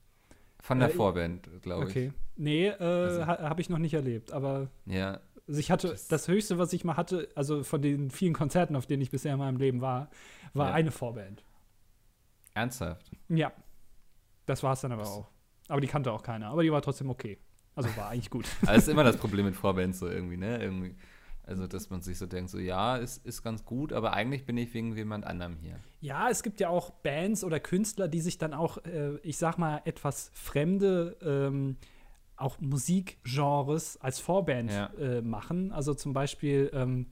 Von 0.62 0.79
der 0.79 0.91
Äh, 0.91 0.93
Vorband, 0.93 1.49
glaube 1.62 1.85
ich. 1.85 1.91
Okay. 1.91 2.12
Nee, 2.37 2.67
äh, 2.69 2.75
Also- 2.79 3.27
ha, 3.27 3.38
habe 3.49 3.61
ich 3.61 3.69
noch 3.69 3.79
nicht 3.79 3.94
erlebt. 3.94 4.31
Aber 4.32 4.69
Ja. 4.87 5.19
Also 5.50 5.61
ich 5.61 5.70
hatte, 5.70 5.88
Das- 5.88 6.08
das, 6.08 6.29
Höchste, 6.29 6.58
was 6.58 6.73
ich 6.73 6.85
mal 6.85 6.97
hatte, 6.97 7.29
also 7.35 7.62
von 7.64 7.82
den 7.82 8.11
vielen 8.11 8.32
Konzerten, 8.35 8.76
auf 8.76 8.87
denen 8.87 9.02
ich 9.02 9.11
bisher 9.11 9.32
in 9.35 9.38
meinem 9.38 9.56
Leben 9.58 9.81
war, 9.81 10.08
war 10.55 10.69
Ja. 10.69 10.75
eine 10.75 10.91
Vorband. 10.93 11.44
Ernsthaft. 12.55 13.11
Ja. 13.29 13.52
Das 14.47 14.62
war 14.62 14.73
es 14.73 14.81
dann 14.81 14.93
aber 14.93 15.06
auch. 15.06 15.29
Aber 15.69 15.81
die 15.81 15.87
kannte 15.87 16.12
auch 16.12 16.23
keiner. 16.23 16.49
Aber 16.49 16.62
die 16.62 16.73
war 16.73 16.82
trotzdem 16.82 17.11
okay. 17.11 17.38
Also 17.76 17.88
war 17.97 18.08
eigentlich 18.08 18.31
gut. 18.31 18.46
Aber 18.63 18.74
das 18.74 18.82
ist 18.86 18.89
immer 18.89 19.05
das 19.05 19.17
Problem 19.17 19.44
mit 19.46 19.55
Vorbands 19.55 20.01
so 20.01 20.08
irgendwie, 20.08 20.36
ne? 20.36 20.60
Irgendwie, 20.63 20.96
also, 21.44 21.67
dass 21.67 21.91
man 21.91 22.03
sich 22.03 22.19
so 22.19 22.27
denkt, 22.27 22.51
so, 22.51 22.58
ja, 22.58 22.96
ist, 22.96 23.24
ist 23.24 23.43
ganz 23.43 23.65
gut, 23.65 23.93
aber 23.93 24.13
eigentlich 24.13 24.44
bin 24.46 24.56
ich 24.56 24.72
wegen 24.74 24.96
jemand 24.96 25.24
anderem 25.24 25.56
hier. 25.60 25.79
Ja, 26.01 26.29
es 26.29 26.43
gibt 26.43 26.60
ja 26.60 26.69
auch 26.69 26.91
Bands 26.91 27.44
oder 27.44 27.60
Künstler, 27.60 28.08
die 28.08 28.20
sich 28.20 28.39
dann 28.39 28.55
auch, 28.55 28.79
äh, 28.84 29.17
ich 29.22 29.36
sag 29.39 29.58
mal, 29.58 29.81
etwas 29.84 30.31
fremde, 30.34 31.17
ähm, 31.22 31.77
auch 32.41 32.59
Musikgenres 32.61 33.97
als 34.01 34.19
Vorband 34.20 34.70
Ja. 34.73 34.87
äh, 34.99 35.23
machen. 35.23 35.73
Also 35.73 35.94
zum 35.94 36.13
Beispiel 36.13 36.70
ähm, 36.73 37.06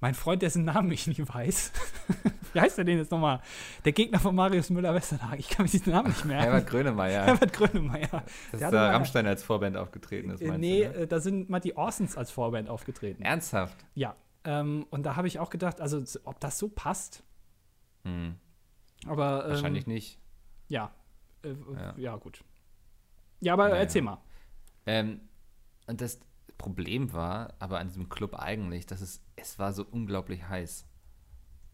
mein 0.00 0.14
Freund, 0.14 0.42
dessen 0.42 0.64
Namen 0.64 0.90
ich 0.90 1.06
nie 1.06 1.18
weiß. 1.26 1.72
Wie 2.52 2.60
heißt 2.60 2.76
der 2.76 2.84
denn 2.84 2.98
jetzt 2.98 3.10
nochmal? 3.12 3.40
Der 3.84 3.92
Gegner 3.92 4.18
von 4.18 4.34
Marius 4.34 4.68
Müller-Westernhagen. 4.70 5.38
Ich 5.38 5.48
kann 5.48 5.64
mir 5.64 5.70
diesen 5.70 5.92
Namen 5.92 6.08
nicht 6.08 6.24
merken. 6.24 6.42
Herbert 6.50 6.66
Grönemeyer, 6.68 7.24
Herbert 7.26 7.52
Grönemeyer. 7.52 8.24
dass 8.50 8.60
mal- 8.60 8.90
Rammstein 8.90 9.26
als 9.26 9.42
Vorband 9.44 9.76
aufgetreten 9.76 10.30
ist, 10.30 10.40
Äh, 10.42 10.48
meinst 10.48 10.60
nee, 10.60 10.84
du, 10.84 10.88
ne? 10.90 10.94
äh, 10.96 11.06
da 11.06 11.20
sind 11.20 11.48
mal 11.50 11.60
die 11.60 11.76
Orsons 11.76 12.16
als 12.16 12.30
Vorband 12.32 12.68
aufgetreten. 12.68 13.22
Ernsthaft? 13.22 13.76
Ja. 13.94 14.16
Ähm, 14.44 14.86
und 14.90 15.04
da 15.06 15.14
habe 15.16 15.28
ich 15.28 15.38
auch 15.38 15.50
gedacht, 15.50 15.80
also 15.80 16.02
ob 16.24 16.40
das 16.40 16.58
so 16.58 16.68
passt. 16.68 17.22
Hm, 18.04 18.34
Aber 19.06 19.44
ähm, 19.44 19.50
wahrscheinlich 19.52 19.86
nicht. 19.86 20.18
Ja. 20.68 20.90
Äh, 21.44 21.50
Ja. 21.76 21.94
ja. 21.96 22.16
gut. 22.16 22.42
Ja, 23.40 23.52
aber 23.54 23.68
Naja. 23.68 23.76
erzähl 23.82 24.02
mal. 24.02 24.18
Ähm, 24.86 25.20
und 25.86 26.00
das 26.00 26.20
Problem 26.58 27.12
war 27.12 27.54
aber 27.58 27.78
an 27.78 27.88
diesem 27.88 28.08
Club 28.08 28.38
eigentlich, 28.38 28.86
dass 28.86 29.00
es, 29.00 29.20
es 29.36 29.58
war 29.58 29.72
so 29.72 29.84
unglaublich 29.84 30.48
heiß. 30.48 30.86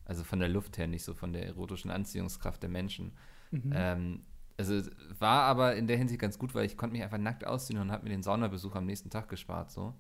Also 0.04 0.24
von 0.24 0.38
der 0.38 0.48
Luft 0.48 0.78
her, 0.78 0.86
nicht 0.86 1.04
so 1.04 1.12
von 1.14 1.32
der 1.32 1.46
erotischen 1.46 1.90
Anziehungskraft 1.90 2.62
der 2.62 2.70
Menschen. 2.70 3.12
Mhm. 3.50 3.72
Ähm, 3.74 4.22
also 4.56 4.74
es 4.74 4.90
war 5.18 5.42
aber 5.42 5.76
in 5.76 5.86
der 5.86 5.96
Hinsicht 5.96 6.20
ganz 6.20 6.38
gut, 6.38 6.54
weil 6.54 6.64
ich 6.64 6.76
konnte 6.76 6.94
mich 6.94 7.02
einfach 7.02 7.18
nackt 7.18 7.46
ausziehen 7.46 7.78
und 7.78 7.92
habe 7.92 8.04
mir 8.04 8.10
den 8.10 8.22
Saunabesuch 8.22 8.74
am 8.74 8.86
nächsten 8.86 9.10
Tag 9.10 9.28
gespart. 9.28 9.70
So. 9.70 9.94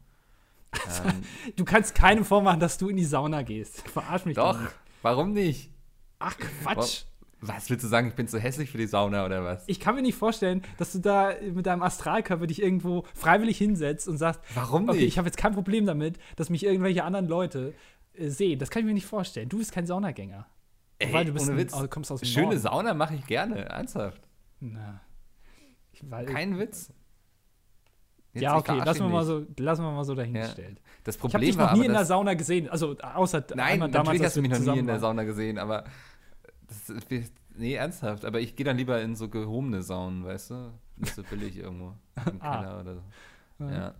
ähm, 1.04 1.22
Du 1.56 1.64
kannst 1.64 1.94
keinem 1.94 2.24
vormachen, 2.24 2.60
dass 2.60 2.78
du 2.78 2.88
in 2.88 2.96
die 2.96 3.04
Sauna 3.04 3.42
gehst. 3.42 3.88
Verarsch 3.88 4.24
mich 4.24 4.36
doch, 4.36 4.60
nicht. 4.60 4.72
warum 5.02 5.32
nicht? 5.32 5.70
Ach, 6.18 6.36
Quatsch. 6.36 7.04
Was 7.40 7.70
willst 7.70 7.84
du 7.84 7.88
sagen, 7.88 8.08
ich 8.08 8.14
bin 8.14 8.26
zu 8.26 8.38
hässlich 8.38 8.70
für 8.70 8.78
die 8.78 8.86
Sauna 8.86 9.24
oder 9.24 9.44
was? 9.44 9.62
Ich 9.68 9.78
kann 9.78 9.94
mir 9.94 10.02
nicht 10.02 10.16
vorstellen, 10.16 10.62
dass 10.76 10.92
du 10.92 10.98
da 10.98 11.32
mit 11.54 11.66
deinem 11.66 11.82
Astralkörper 11.82 12.46
dich 12.46 12.60
irgendwo 12.60 13.04
freiwillig 13.14 13.58
hinsetzt 13.58 14.08
und 14.08 14.18
sagst, 14.18 14.40
Warum 14.54 14.88
okay, 14.88 14.98
nicht? 14.98 15.08
ich 15.08 15.18
habe 15.18 15.28
jetzt 15.28 15.36
kein 15.36 15.52
Problem 15.52 15.86
damit, 15.86 16.18
dass 16.36 16.50
mich 16.50 16.64
irgendwelche 16.64 17.04
anderen 17.04 17.28
Leute 17.28 17.74
äh, 18.14 18.28
sehen. 18.28 18.58
Das 18.58 18.70
kann 18.70 18.80
ich 18.80 18.86
mir 18.86 18.94
nicht 18.94 19.06
vorstellen. 19.06 19.48
Du 19.48 19.58
bist 19.58 19.72
kein 19.72 19.86
Saunagänger. 19.86 20.46
Ey, 20.98 21.12
Weil 21.12 21.26
du 21.26 21.32
bist 21.32 21.46
ohne 21.46 21.54
ein, 21.54 21.58
Witz. 21.58 21.74
oh, 21.74 21.86
kommst 21.88 22.10
aus 22.10 22.20
dem 22.20 22.26
Schöne 22.26 22.46
Norden. 22.46 22.60
Sauna 22.60 22.94
mache 22.94 23.14
ich 23.14 23.24
gerne, 23.26 23.66
ernsthaft. 23.66 24.20
Na. 24.58 25.00
Ich, 25.92 26.02
weil, 26.10 26.26
Kein 26.26 26.58
Witz. 26.58 26.92
Jetzt, 28.32 28.42
ja, 28.42 28.56
okay, 28.56 28.78
lassen 28.84 29.00
wir, 29.00 29.08
mal 29.08 29.24
so, 29.24 29.46
lassen 29.56 29.82
wir 29.82 29.90
mal 29.90 30.04
so 30.04 30.14
dahingestellt. 30.14 30.80
Das 31.04 31.16
Ich 31.16 31.22
habe 31.22 31.30
Problem 31.30 31.48
dich 31.50 31.58
war 31.58 31.70
noch 31.70 31.78
nie 31.78 31.86
in 31.86 31.92
der 31.92 32.04
Sauna 32.04 32.34
gesehen. 32.34 32.68
Also 32.68 32.96
außer 32.98 33.44
Nein, 33.54 33.60
einmal 33.60 33.90
damals, 33.90 34.06
natürlich 34.08 34.24
hast 34.26 34.36
du 34.36 34.42
mich 34.42 34.50
noch 34.50 34.74
nie 34.74 34.78
in 34.80 34.86
der. 34.86 35.00
Sauna 35.00 35.24
gesehen, 35.24 35.58
aber 35.58 35.84
das 36.68 36.88
ist, 36.90 37.32
nee, 37.56 37.74
ernsthaft. 37.74 38.24
Aber 38.24 38.40
ich 38.40 38.54
gehe 38.56 38.64
dann 38.64 38.76
lieber 38.76 39.00
in 39.02 39.16
so 39.16 39.28
gehobene 39.28 39.82
Saunen, 39.82 40.24
weißt 40.24 40.50
du? 40.50 40.72
Nicht 40.96 41.14
so 41.14 41.22
billig 41.22 41.56
irgendwo 41.56 41.94
im 42.30 42.40
Ah. 42.40 42.58
Keller 42.60 42.80
oder 42.80 42.94
so. 42.96 43.02
Ja. 43.64 43.70
Ja. 43.70 43.94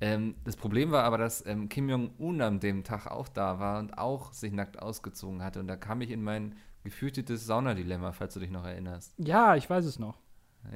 Ähm, 0.00 0.34
das 0.44 0.56
Problem 0.56 0.90
war 0.90 1.04
aber, 1.04 1.18
dass 1.18 1.46
ähm, 1.46 1.68
Kim 1.68 1.88
Jong-un 1.88 2.40
an 2.42 2.60
dem 2.60 2.82
Tag 2.84 3.06
auch 3.06 3.28
da 3.28 3.58
war 3.60 3.78
und 3.78 3.96
auch 3.96 4.32
sich 4.32 4.52
nackt 4.52 4.78
ausgezogen 4.82 5.42
hatte. 5.42 5.60
Und 5.60 5.68
da 5.68 5.76
kam 5.76 6.00
ich 6.00 6.10
in 6.10 6.22
mein 6.22 6.56
gefürchtetes 6.82 7.46
Saunadilemma, 7.46 8.12
falls 8.12 8.34
du 8.34 8.40
dich 8.40 8.50
noch 8.50 8.64
erinnerst. 8.64 9.14
Ja, 9.18 9.54
ich 9.56 9.70
weiß 9.70 9.84
es 9.86 9.98
noch. 9.98 10.18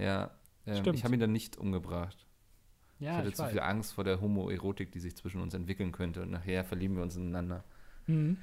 Ja, 0.00 0.30
ähm, 0.66 0.76
Stimmt. 0.76 0.96
ich 0.96 1.04
habe 1.04 1.14
ihn 1.14 1.20
dann 1.20 1.32
nicht 1.32 1.56
umgebracht. 1.58 2.26
ich 3.00 3.06
Ja, 3.06 3.16
hatte 3.16 3.28
ich 3.28 3.34
zu 3.34 3.42
weiß. 3.42 3.50
viel 3.50 3.60
Angst 3.60 3.92
vor 3.92 4.04
der 4.04 4.20
Homoerotik, 4.20 4.92
die 4.92 5.00
sich 5.00 5.16
zwischen 5.16 5.40
uns 5.42 5.52
entwickeln 5.52 5.92
könnte. 5.92 6.22
Und 6.22 6.30
nachher 6.30 6.64
verlieben 6.64 6.96
wir 6.96 7.02
uns 7.02 7.16
ineinander. 7.16 7.64
Mhm. 8.06 8.38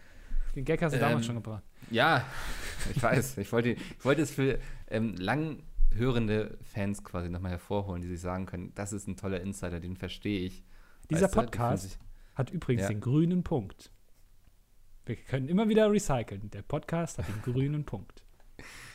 Den 0.56 0.66
Gag 0.66 0.82
hast 0.82 0.94
du 0.94 0.98
Ähm, 0.98 1.02
damals 1.02 1.26
schon 1.26 1.36
gebracht. 1.36 1.64
Ja, 1.92 2.26
ich 2.96 3.02
weiß. 3.02 3.38
Ich 3.40 3.52
wollte, 3.52 3.70
ich 3.72 4.06
wollte 4.06 4.22
es 4.22 4.32
für 4.32 4.60
ähm, 4.88 5.16
langhörende 5.18 6.58
Fans 6.64 7.04
quasi 7.04 7.30
nochmal 7.30 7.52
hervorholen, 7.52 8.02
die 8.02 8.08
sich 8.08 8.22
sagen 8.22 8.46
können, 8.46 8.72
das 8.76 8.94
ist 8.94 9.08
ein 9.08 9.18
toller 9.18 9.42
Insider, 9.42 9.80
den 9.80 9.96
verstehe 9.98 10.40
ich. 10.46 10.64
Dieser 11.10 11.24
Weißt 11.26 11.34
Podcast 11.36 11.84
sich- 11.84 12.00
hat 12.36 12.50
übrigens 12.52 12.84
Ja. 12.84 12.88
den 12.90 13.02
grünen 13.02 13.44
Punkt. 13.44 13.92
Wir 15.06 15.16
können 15.18 15.48
immer 15.50 15.70
wieder 15.70 15.92
recyceln. 15.92 16.50
Der 16.50 16.64
Podcast 16.64 17.18
hat 17.20 17.28
den 17.28 17.42
grünen 17.54 17.86
Punkt. 17.86 18.24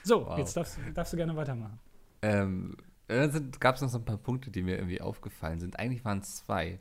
So, 0.02 0.26
Wow. 0.26 0.38
jetzt 0.38 0.56
darfst, 0.56 0.78
darfst 0.94 1.12
du 1.12 1.16
gerne 1.16 1.36
weitermachen. 1.36 1.78
Ähm, 2.22 2.76
dann 3.06 3.50
gab 3.60 3.76
es 3.76 3.82
noch 3.82 3.88
so 3.88 3.98
ein 3.98 4.04
paar 4.04 4.16
Punkte, 4.16 4.50
die 4.50 4.62
mir 4.62 4.76
irgendwie 4.76 5.00
aufgefallen 5.00 5.60
sind. 5.60 5.78
Eigentlich 5.78 6.04
waren 6.04 6.18
es 6.18 6.36
zwei. 6.44 6.80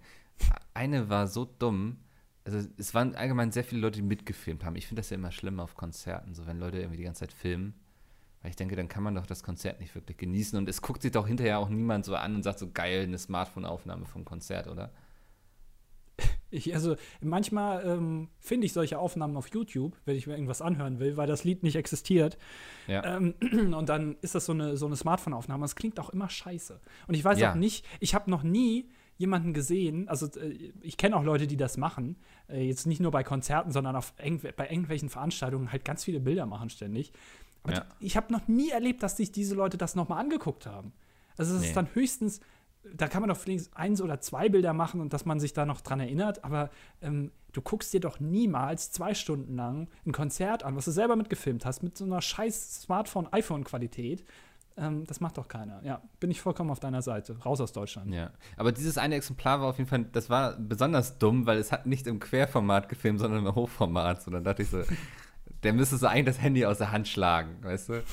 Eine 0.74 1.10
war 1.10 1.28
so 1.28 1.46
dumm. 1.46 1.98
Also 2.46 2.68
es 2.78 2.94
waren 2.94 3.16
allgemein 3.16 3.52
sehr 3.52 3.64
viele 3.64 3.82
Leute, 3.82 3.98
die 4.00 4.06
mitgefilmt 4.08 4.64
haben. 4.64 4.76
Ich 4.76 4.88
finde 4.88 5.02
das 5.02 5.10
ja 5.10 5.16
immer 5.16 5.32
schlimm 5.32 5.60
auf 5.60 5.76
Konzerten, 5.76 6.34
so 6.34 6.48
wenn 6.48 6.58
Leute 6.60 6.78
irgendwie 6.80 6.98
die 6.98 7.04
ganze 7.04 7.20
Zeit 7.22 7.34
filmen. 7.34 7.74
Weil 8.42 8.52
ich 8.52 8.56
denke, 8.56 8.76
dann 8.78 8.88
kann 8.88 9.04
man 9.04 9.16
doch 9.16 9.26
das 9.26 9.44
Konzert 9.44 9.82
nicht 9.82 9.94
wirklich 9.96 10.18
genießen. 10.18 10.58
Und 10.58 10.70
es 10.70 10.82
guckt 10.82 11.02
sich 11.02 11.12
doch 11.12 11.28
hinterher 11.28 11.60
auch 11.60 11.68
niemand 11.70 12.06
so 12.06 12.16
an 12.16 12.36
und 12.36 12.44
sagt 12.44 12.60
so 12.60 12.70
geil, 12.72 13.04
eine 13.04 13.18
Smartphone-Aufnahme 13.18 14.06
vom 14.06 14.26
Konzert, 14.26 14.68
oder? 14.68 14.92
Ich, 16.52 16.74
also 16.74 16.96
manchmal 17.22 17.86
ähm, 17.86 18.28
finde 18.40 18.66
ich 18.66 18.74
solche 18.74 18.98
Aufnahmen 18.98 19.38
auf 19.38 19.50
YouTube, 19.50 19.96
wenn 20.06 20.16
ich 20.16 20.26
mir 20.26 20.34
irgendwas 20.34 20.64
anhören 20.64 20.98
will, 21.00 21.16
weil 21.16 21.28
das 21.28 21.44
Lied 21.44 21.62
nicht 21.62 21.76
existiert. 21.76 22.40
Ja. 22.88 23.18
Ähm, 23.18 23.36
und 23.76 23.88
dann 23.88 24.18
ist 24.22 24.34
das 24.34 24.48
so 24.48 24.54
eine, 24.54 24.76
so 24.76 24.88
eine 24.88 24.96
Smartphone-Aufnahme. 24.96 25.64
Es 25.66 25.76
klingt 25.76 26.00
auch 26.00 26.10
immer 26.10 26.28
scheiße. 26.28 26.82
Und 27.08 27.14
ich 27.14 27.24
weiß 27.24 27.38
Ja. 27.40 27.52
auch 27.52 27.56
nicht, 27.56 27.86
ich 28.00 28.16
habe 28.16 28.32
noch 28.32 28.42
nie 28.42 28.90
jemanden 29.20 29.54
gesehen, 29.54 30.08
also 30.08 30.26
äh, 30.40 30.72
ich 30.82 30.98
kenne 30.98 31.16
auch 31.16 31.24
Leute, 31.24 31.46
die 31.46 31.58
das 31.58 31.78
machen, 31.78 32.16
äh, 32.48 32.64
jetzt 32.64 32.88
nicht 32.88 33.02
nur 33.02 33.12
bei 33.12 33.24
Konzerten, 33.24 33.72
sondern 33.72 33.96
auf 33.96 34.14
irgendw 34.18 34.52
bei 34.56 34.68
irgendwelchen 34.70 35.10
Veranstaltungen 35.10 35.72
halt 35.72 35.86
ganz 35.86 36.04
viele 36.06 36.20
Bilder 36.22 36.46
machen 36.48 36.70
ständig. 36.70 37.12
Aber 37.64 37.74
Ja. 37.74 37.86
ich 38.00 38.16
habe 38.18 38.32
noch 38.34 38.48
nie 38.48 38.70
erlebt, 38.70 39.04
dass 39.04 39.18
sich 39.18 39.32
diese 39.32 39.54
Leute 39.56 39.78
das 39.78 39.94
nochmal 39.94 40.20
angeguckt 40.22 40.66
haben. 40.66 40.94
Also 41.38 41.54
es 41.54 41.62
Nee. 41.62 41.68
ist 41.68 41.76
dann 41.76 41.88
höchstens, 41.94 42.40
da 42.96 43.10
kann 43.10 43.22
man 43.22 43.30
doch 43.30 43.46
wenigstens 43.46 43.76
eins 43.76 44.02
oder 44.02 44.22
zwei 44.22 44.48
Bilder 44.48 44.72
machen 44.72 45.02
und 45.02 45.12
dass 45.12 45.26
man 45.26 45.42
sich 45.42 45.52
da 45.52 45.66
noch 45.66 45.82
dran 45.82 46.00
erinnert, 46.00 46.46
aber 46.46 46.70
ähm, 47.02 47.32
du 47.52 47.62
guckst 47.62 47.94
dir 47.94 48.00
doch 48.00 48.22
niemals 48.22 48.90
zwei 48.92 49.14
Stunden 49.14 49.58
lang 49.58 49.90
ein 50.06 50.14
Konzert 50.14 50.64
an, 50.64 50.78
was 50.78 50.86
du 50.86 50.92
selber 50.92 51.18
mitgefilmt 51.18 51.66
hast, 51.66 51.84
mit 51.84 51.98
so 51.98 52.06
einer 52.06 52.22
scheiß 52.22 52.84
Smartphone-iPhone-Qualität. 52.84 54.24
Ähm, 54.80 55.06
das 55.06 55.20
macht 55.20 55.38
doch 55.38 55.48
keiner. 55.48 55.84
Ja, 55.84 56.02
bin 56.20 56.32
ich 56.32 56.40
vollkommen 56.40 56.72
auf 56.72 56.80
deiner 56.80 57.02
Seite. 57.02 57.38
Raus 57.40 57.60
aus 57.60 57.74
Deutschland. 57.74 58.14
Ja, 58.14 58.32
aber 58.56 58.72
dieses 58.72 58.98
eine 58.98 59.16
Exemplar 59.16 59.60
war 59.60 59.68
auf 59.68 59.78
jeden 59.78 59.90
Fall, 59.90 60.06
das 60.06 60.30
war 60.30 60.54
besonders 60.58 61.18
dumm, 61.18 61.46
weil 61.46 61.58
es 61.58 61.72
hat 61.72 61.86
nicht 61.86 62.08
im 62.08 62.20
Querformat 62.20 62.88
gefilmt, 62.88 63.20
sondern 63.20 63.46
im 63.46 63.56
Hochformat. 63.56 64.26
Und 64.26 64.34
dann 64.34 64.44
dachte 64.44 64.64
ich 64.64 64.70
so, 64.70 64.82
der 65.64 65.74
müsste 65.74 65.98
so 65.98 66.08
eigentlich 66.08 66.36
das 66.36 66.42
Handy 66.42 66.66
aus 66.66 66.78
der 66.78 66.92
Hand 66.92 67.08
schlagen, 67.08 67.62
weißt 67.62 67.90
du? 67.90 68.04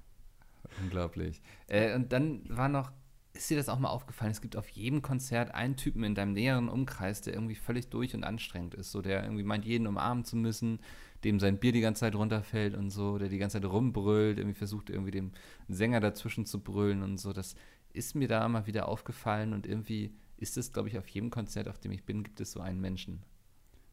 Unglaublich. 0.82 1.42
Äh, 1.66 1.94
und 1.94 2.12
dann 2.12 2.42
war 2.48 2.68
noch, 2.68 2.92
ist 3.32 3.50
dir 3.50 3.56
das 3.56 3.68
auch 3.68 3.78
mal 3.78 3.88
aufgefallen, 3.88 4.30
es 4.30 4.40
gibt 4.40 4.56
auf 4.56 4.68
jedem 4.68 5.02
Konzert 5.02 5.54
einen 5.54 5.76
Typen 5.76 6.04
in 6.04 6.14
deinem 6.14 6.32
näheren 6.32 6.68
Umkreis, 6.68 7.22
der 7.22 7.34
irgendwie 7.34 7.56
völlig 7.56 7.88
durch 7.90 8.14
und 8.14 8.22
anstrengend 8.22 8.74
ist, 8.74 8.92
so 8.92 9.02
der 9.02 9.24
irgendwie 9.24 9.42
meint, 9.42 9.64
jeden 9.64 9.86
umarmen 9.88 10.24
zu 10.24 10.36
müssen, 10.36 10.78
dem 11.24 11.40
sein 11.40 11.58
Bier 11.58 11.72
die 11.72 11.80
ganze 11.80 12.00
Zeit 12.00 12.14
runterfällt 12.14 12.74
und 12.74 12.90
so, 12.90 13.18
der 13.18 13.28
die 13.28 13.38
ganze 13.38 13.60
Zeit 13.60 13.70
rumbrüllt, 13.70 14.38
irgendwie 14.38 14.58
versucht 14.58 14.90
irgendwie 14.90 15.10
dem 15.10 15.32
Sänger 15.68 16.00
dazwischen 16.00 16.46
zu 16.46 16.60
brüllen 16.60 17.02
und 17.02 17.18
so. 17.18 17.32
Das 17.32 17.54
ist 17.92 18.14
mir 18.14 18.28
da 18.28 18.46
mal 18.48 18.66
wieder 18.66 18.88
aufgefallen 18.88 19.52
und 19.52 19.66
irgendwie 19.66 20.14
ist 20.36 20.56
es, 20.56 20.72
glaube 20.72 20.88
ich, 20.88 20.98
auf 20.98 21.08
jedem 21.08 21.30
Konzert, 21.30 21.68
auf 21.68 21.78
dem 21.78 21.92
ich 21.92 22.04
bin, 22.04 22.22
gibt 22.22 22.40
es 22.40 22.52
so 22.52 22.60
einen 22.60 22.80
Menschen. 22.80 23.22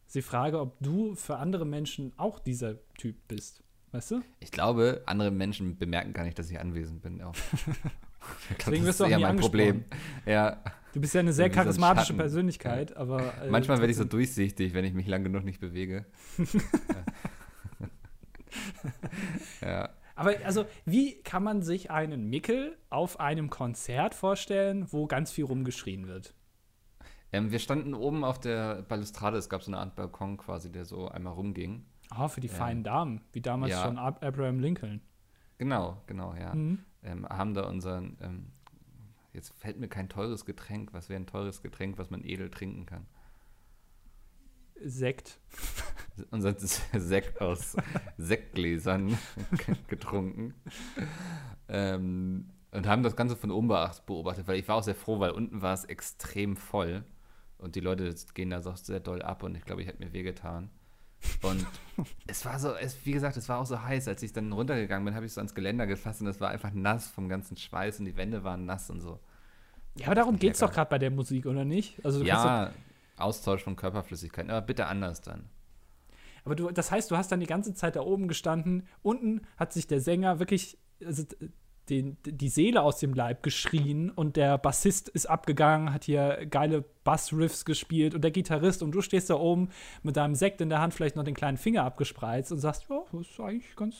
Sie 0.07 0.21
frage, 0.21 0.59
ob 0.59 0.77
du 0.79 1.15
für 1.15 1.37
andere 1.37 1.65
Menschen 1.65 2.11
auch 2.17 2.39
dieser 2.39 2.75
Typ 2.97 3.15
bist. 3.27 3.63
Weißt 3.91 4.11
du? 4.11 4.21
Ich 4.39 4.51
glaube, 4.51 5.03
andere 5.05 5.31
Menschen 5.31 5.77
bemerken 5.77 6.13
gar 6.13 6.23
nicht, 6.23 6.37
dass 6.37 6.49
ich 6.49 6.59
anwesend 6.59 7.01
bin. 7.01 7.17
Glaub, 7.19 7.35
Deswegen 8.57 8.85
das 8.85 8.85
wirst 8.85 8.99
du 8.99 9.03
auch 9.05 9.09
eher 9.09 9.19
mein 9.19 9.37
Problem. 9.37 9.85
Ja, 10.25 10.63
Du 10.93 11.01
bist 11.01 11.13
ja 11.15 11.19
eine 11.21 11.33
sehr 11.33 11.45
Irgendwie 11.47 11.55
so 11.57 11.61
ein 11.61 11.65
charismatische. 11.65 12.13
Persönlichkeit, 12.13 12.95
aber. 12.95 13.33
äh, 13.43 13.49
manchmal 13.49 13.79
werde 13.79 13.91
ich 13.91 13.97
so 13.97 14.03
durchsichtig, 14.05 14.73
wenn 14.73 14.85
ich 14.85 14.93
mich 14.93 15.07
lang 15.07 15.23
genug 15.23 15.43
nicht 15.43 15.59
bewege. 15.59 16.05
ja. 19.61 19.89
Aber 20.15 20.33
also, 20.45 20.65
wie 20.85 21.21
kann 21.23 21.43
man 21.43 21.63
sich 21.63 21.89
einen 21.89 22.29
Mickel 22.29 22.77
auf 22.89 23.19
einem 23.19 23.49
Konzert 23.49 24.13
vorstellen, 24.13 24.85
wo 24.91 25.07
ganz 25.07 25.31
viel 25.31 25.45
rumgeschrien 25.45 26.07
wird? 26.07 26.35
Ähm, 27.31 27.51
wir 27.51 27.57
standen 27.57 27.95
oben 27.95 28.23
auf 28.23 28.39
der 28.39 28.83
Balustrade, 28.83 29.37
es 29.37 29.49
gab 29.49 29.63
so 29.63 29.71
eine 29.71 29.79
Art 29.79 29.95
Balkon 29.95 30.37
quasi, 30.37 30.71
der 30.71 30.85
so 30.85 31.07
einmal 31.07 31.33
rumging. 31.33 31.85
Ah, 32.11 32.27
für 32.27 32.41
die 32.41 32.47
Ja. 32.47 32.53
feinen 32.53 32.83
Damen, 32.83 33.21
wie 33.31 33.41
damals 33.41 33.71
Ja. 33.71 33.83
schon 33.83 33.97
Ab 33.97 34.23
Abraham 34.23 34.59
Lincoln. 34.59 35.01
Genau, 35.57 36.01
genau, 36.05 36.35
ja. 36.35 36.53
Mhm. 36.53 36.79
ähm, 37.01 37.27
haben 37.27 37.55
da 37.55 37.63
unseren, 37.67 38.17
ähm, 38.21 38.51
jetzt 39.33 39.53
fällt 39.59 39.79
mir 39.79 39.87
kein 39.87 40.09
teures 40.09 40.45
Getränk, 40.45 40.93
was 40.93 41.09
wäre 41.09 41.19
ein 41.19 41.27
teures 41.27 41.61
Getränk, 41.61 41.97
was 41.97 42.09
man 42.09 42.23
edel 42.23 42.49
trinken 42.49 42.85
kann? 42.85 43.05
Sekt. 44.81 45.39
Unser 46.31 46.55
Sekt 46.59 47.41
aus 47.41 47.75
Sektgläsern 48.17 49.17
getrunken. 49.87 50.53
Ähm, 51.67 52.49
und 52.71 52.87
haben 52.87 53.03
das 53.03 53.15
Ganze 53.15 53.35
von 53.35 53.51
oben 53.51 53.67
beobachtet, 53.67 54.47
weil 54.47 54.59
ich 54.59 54.67
war 54.67 54.77
auch 54.77 54.83
sehr 54.83 54.95
froh, 54.95 55.19
weil 55.19 55.31
unten 55.31 55.61
war 55.61 55.73
es 55.73 55.85
extrem 55.85 56.55
voll 56.55 57.03
und 57.57 57.75
die 57.75 57.79
Leute 57.79 58.13
gehen 58.33 58.49
da 58.49 58.61
so 58.61 58.75
sehr 58.75 58.99
doll 58.99 59.21
ab 59.21 59.43
und 59.43 59.55
ich 59.55 59.63
glaube, 59.63 59.81
ich 59.81 59.87
hätte 59.87 60.03
mir 60.03 60.11
wehgetan. 60.11 60.69
Und 61.41 61.65
es 62.27 62.43
war 62.45 62.59
so, 62.59 62.73
es, 62.75 63.05
wie 63.05 63.11
gesagt, 63.11 63.37
es 63.37 63.47
war 63.49 63.59
auch 63.59 63.65
so 63.65 63.81
heiß, 63.81 64.07
als 64.07 64.23
ich 64.23 64.33
dann 64.33 64.51
runtergegangen 64.51 65.05
bin, 65.05 65.15
habe 65.15 65.25
ich 65.25 65.33
so 65.33 65.39
ans 65.41 65.53
Geländer 65.53 65.85
gefasst 65.87 66.21
und 66.21 66.27
es 66.27 66.39
war 66.41 66.49
einfach 66.49 66.71
nass 66.73 67.07
vom 67.07 67.29
ganzen 67.29 67.57
Schweiß 67.57 67.99
und 67.99 68.05
die 68.05 68.17
Wände 68.17 68.43
waren 68.43 68.65
nass 68.65 68.89
und 68.89 69.01
so. 69.01 69.19
Ja, 69.95 70.07
aber 70.07 70.15
darum 70.15 70.39
geht 70.39 70.53
es 70.53 70.59
doch 70.59 70.71
gerade 70.71 70.89
bei 70.89 70.97
der 70.97 71.11
Musik, 71.11 71.45
oder 71.45 71.65
nicht? 71.65 72.03
Also, 72.03 72.23
Ja, 72.23 72.71
Austausch 73.17 73.63
von 73.63 73.75
Körperflüssigkeiten, 73.75 74.49
aber 74.49 74.65
bitte 74.65 74.87
anders 74.87 75.21
dann. 75.21 75.49
aber 76.45 76.55
du, 76.55 76.71
das 76.71 76.91
heißt, 76.91 77.11
du 77.11 77.17
hast 77.17 77.31
dann 77.31 77.39
die 77.39 77.45
ganze 77.45 77.73
Zeit 77.75 77.95
da 77.95 78.01
oben 78.01 78.27
gestanden. 78.27 78.87
Unten 79.03 79.41
hat 79.57 79.71
sich 79.71 79.85
der 79.85 80.01
Sänger 80.01 80.39
wirklich 80.39 80.79
also, 81.05 81.23
den, 81.89 82.17
die 82.25 82.49
Seele 82.49 82.81
aus 82.81 82.97
dem 82.99 83.13
Leib 83.13 83.43
geschrien 83.43 84.09
und 84.09 84.35
der 84.37 84.57
Bassist 84.57 85.09
ist 85.09 85.25
abgegangen, 85.29 85.93
hat 85.93 86.05
hier 86.05 86.45
geile 86.49 86.83
Bassriffs 87.03 87.65
gespielt 87.65 88.15
und 88.15 88.21
der 88.23 88.31
Gitarrist 88.31 88.81
und 88.83 88.91
du 88.91 89.01
stehst 89.01 89.29
da 89.29 89.35
oben 89.35 89.69
mit 90.01 90.15
deinem 90.17 90.35
Sekt 90.35 90.61
in 90.61 90.69
der 90.69 90.79
Hand, 90.79 90.93
vielleicht 90.93 91.15
noch 91.15 91.23
den 91.23 91.33
kleinen 91.35 91.57
Finger 91.57 91.83
abgespreizt 91.83 92.51
und 92.51 92.59
sagst, 92.59 92.85
ja, 92.89 93.03
das 93.11 93.21
ist 93.27 93.39
eigentlich 93.39 93.75
ganz 93.75 93.95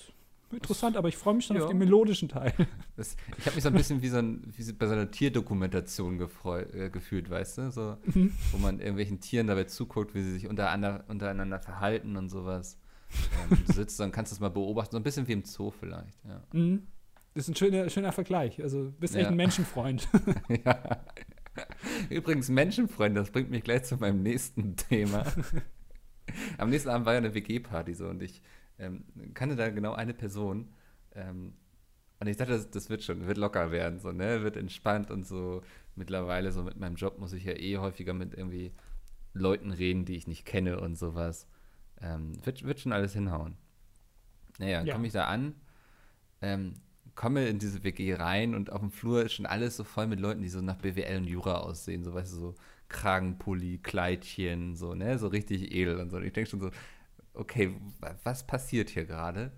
interessant, 0.52 0.96
aber 0.98 1.08
ich 1.10 1.18
freue 1.18 1.34
mich 1.34 1.46
schon 1.46 1.58
Ja. 1.58 1.64
auf 1.64 1.70
den 1.70 1.80
melodischen 1.80 2.30
Teil. 2.30 2.54
Das, 2.96 3.16
ich 3.40 3.46
habe 3.48 3.56
mich 3.56 3.64
so 3.64 3.70
ein 3.70 3.74
bisschen 3.76 4.02
wie, 4.04 4.08
so 4.10 4.18
ein, 4.18 4.54
wie 4.56 4.72
bei 4.74 4.86
so 4.86 4.94
einer 4.94 5.10
Tierdokumentation 5.10 6.20
äh, 6.22 6.90
gefühlt, 6.92 7.28
weißt 7.30 7.58
du? 7.58 7.72
So, 7.72 7.98
Mhm. 8.06 8.32
wo 8.52 8.58
man 8.60 8.80
irgendwelchen 8.80 9.20
Tieren 9.20 9.48
dabei 9.48 9.64
zuguckt, 9.64 10.14
wie 10.14 10.22
sie 10.22 10.34
sich 10.34 10.48
untereinander, 10.48 11.04
untereinander 11.08 11.60
verhalten 11.60 12.16
und 12.18 12.30
sowas. 12.30 12.78
Ähm, 13.52 13.60
du 13.68 13.74
sitzt 13.74 14.00
dann 14.00 14.12
kannst 14.12 14.32
du 14.32 14.36
das 14.36 14.40
mal 14.40 14.50
beobachten, 14.50 14.92
so 14.94 14.98
ein 14.98 15.04
bisschen 15.04 15.28
wie 15.28 15.34
im 15.34 15.44
Zoo 15.44 15.70
vielleicht. 15.72 16.18
Ja. 16.28 16.42
Mhm. 16.52 16.88
Das 17.34 17.46
ist 17.46 17.50
ein 17.50 17.56
schöner, 17.56 17.90
schöner 17.90 18.12
Vergleich. 18.12 18.62
Also 18.62 18.92
bist 19.00 19.16
echt 19.16 19.24
Ja. 19.24 19.30
ein 19.30 19.36
Menschenfreund. 19.36 20.08
ja. 20.66 21.04
Übrigens, 22.10 22.50
Menschenfreunde, 22.50 23.20
das 23.22 23.32
bringt 23.32 23.50
mich 23.50 23.64
gleich 23.64 23.84
zu 23.84 23.98
meinem 23.98 24.22
nächsten 24.24 24.76
Thema. 24.76 25.24
Am 26.58 26.70
nächsten 26.70 26.90
Abend 26.90 27.06
war 27.06 27.14
ja 27.14 27.20
eine 27.20 27.34
WG-Party 27.34 27.94
so 27.94 28.08
und 28.08 28.22
ich 28.22 28.42
ähm, 28.80 29.04
kannte 29.34 29.56
da 29.56 29.70
genau 29.70 29.94
eine 29.94 30.14
Person. 30.14 30.74
Ähm, 31.14 31.54
und 32.20 32.28
ich 32.28 32.38
dachte, 32.38 32.54
das, 32.54 32.70
das 32.72 32.90
wird 32.90 33.04
schon, 33.04 33.28
wird 33.28 33.38
locker 33.38 33.72
werden, 33.72 34.00
so, 34.00 34.12
ne? 34.12 34.42
Wird 34.44 34.56
entspannt 34.56 35.12
und 35.12 35.26
so. 35.26 35.62
Mittlerweile, 35.96 36.52
so 36.52 36.64
mit 36.64 36.78
meinem 36.78 36.96
Job, 36.96 37.20
muss 37.20 37.34
ich 37.34 37.44
ja 37.44 37.54
eh 37.54 37.78
häufiger 37.78 38.14
mit 38.14 38.34
irgendwie 38.34 38.72
Leuten 39.34 39.72
reden, 39.72 40.06
die 40.06 40.16
ich 40.16 40.26
nicht 40.28 40.46
kenne 40.46 40.80
und 40.80 40.96
sowas. 40.98 41.48
Ähm, 42.02 42.34
wird, 42.46 42.64
wird 42.64 42.80
schon 42.80 42.94
alles 42.94 43.14
hinhauen. 43.14 43.58
Naja, 44.58 44.84
Ja. 44.84 44.94
komme 44.94 45.06
ich 45.08 45.14
da 45.14 45.26
an, 45.26 45.54
ähm, 46.42 46.76
komme 47.16 47.48
in 47.48 47.60
diese 47.60 47.84
WG 47.84 48.16
rein 48.16 48.56
und 48.56 48.72
auf 48.72 48.80
dem 48.82 48.92
Flur 48.92 49.24
ist 49.24 49.34
schon 49.34 49.46
alles 49.46 49.78
so 49.78 49.84
voll 49.84 50.08
mit 50.08 50.20
Leuten, 50.20 50.42
die 50.42 50.50
so 50.50 50.62
nach 50.62 50.78
BWL 50.78 51.18
und 51.18 51.26
Jura 51.28 51.58
aussehen, 51.60 52.04
so 52.04 52.14
weißt 52.14 52.34
du, 52.34 52.38
so 52.38 52.56
Kragenpulli, 52.90 53.80
Kleidchen, 53.80 54.76
so, 54.76 54.94
ne, 54.94 55.18
so 55.20 55.28
richtig 55.28 55.74
edel 55.74 56.00
und 56.00 56.10
so. 56.10 56.18
Und 56.18 56.24
ich 56.26 56.34
denke 56.34 56.50
schon 56.50 56.60
so, 56.62 56.70
okay, 57.34 57.74
wa- 58.00 58.16
was 58.24 58.46
passiert 58.46 58.90
hier 58.90 59.06
gerade? 59.06 59.52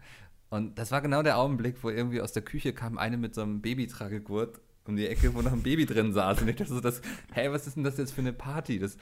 Und 0.50 0.78
das 0.80 0.92
war 0.92 1.02
genau 1.02 1.22
der 1.24 1.38
Augenblick, 1.38 1.84
wo 1.84 1.90
irgendwie 1.90 2.22
aus 2.22 2.32
der 2.34 2.44
Küche 2.44 2.74
kam 2.74 2.98
eine 2.98 3.18
mit 3.18 3.36
so 3.36 3.42
einem 3.42 3.62
Babytragegurt 3.62 4.60
um 4.86 4.96
die 4.96 5.08
Ecke, 5.08 5.34
wo 5.34 5.42
noch 5.42 5.52
ein 5.52 5.64
Baby 5.64 5.86
drin 5.86 6.14
saß. 6.14 6.42
Und 6.44 6.48
ich 6.48 6.56
dachte 6.56 6.74
so, 6.74 6.80
das, 6.80 7.02
hey, 7.34 7.52
was 7.52 7.66
ist 7.68 7.76
denn 7.76 7.84
das 7.84 7.98
jetzt 7.98 8.12
für 8.14 8.22
eine 8.22 8.34
Party? 8.34 8.80
Das, 8.80 8.98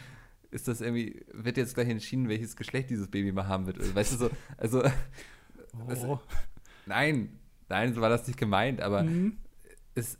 ist 0.50 0.68
das 0.68 0.82
irgendwie, 0.82 1.26
wird 1.34 1.58
jetzt 1.58 1.76
gleich 1.76 1.90
entschieden, 1.90 2.30
welches 2.30 2.56
Geschlecht 2.56 2.90
dieses 2.90 3.10
Baby 3.10 3.32
mal 3.32 3.48
haben 3.48 3.66
wird? 3.68 3.94
Weißt 3.96 4.14
du 4.14 4.18
so, 4.18 4.30
also, 4.58 4.84
Oh. 6.06 6.20
nein, 6.86 7.40
nein, 7.74 7.94
so 7.94 8.02
war 8.02 8.10
das 8.10 8.28
nicht 8.28 8.38
gemeint, 8.40 8.82
aber 8.82 9.04
Mhm. 9.04 9.38
es, 9.96 10.18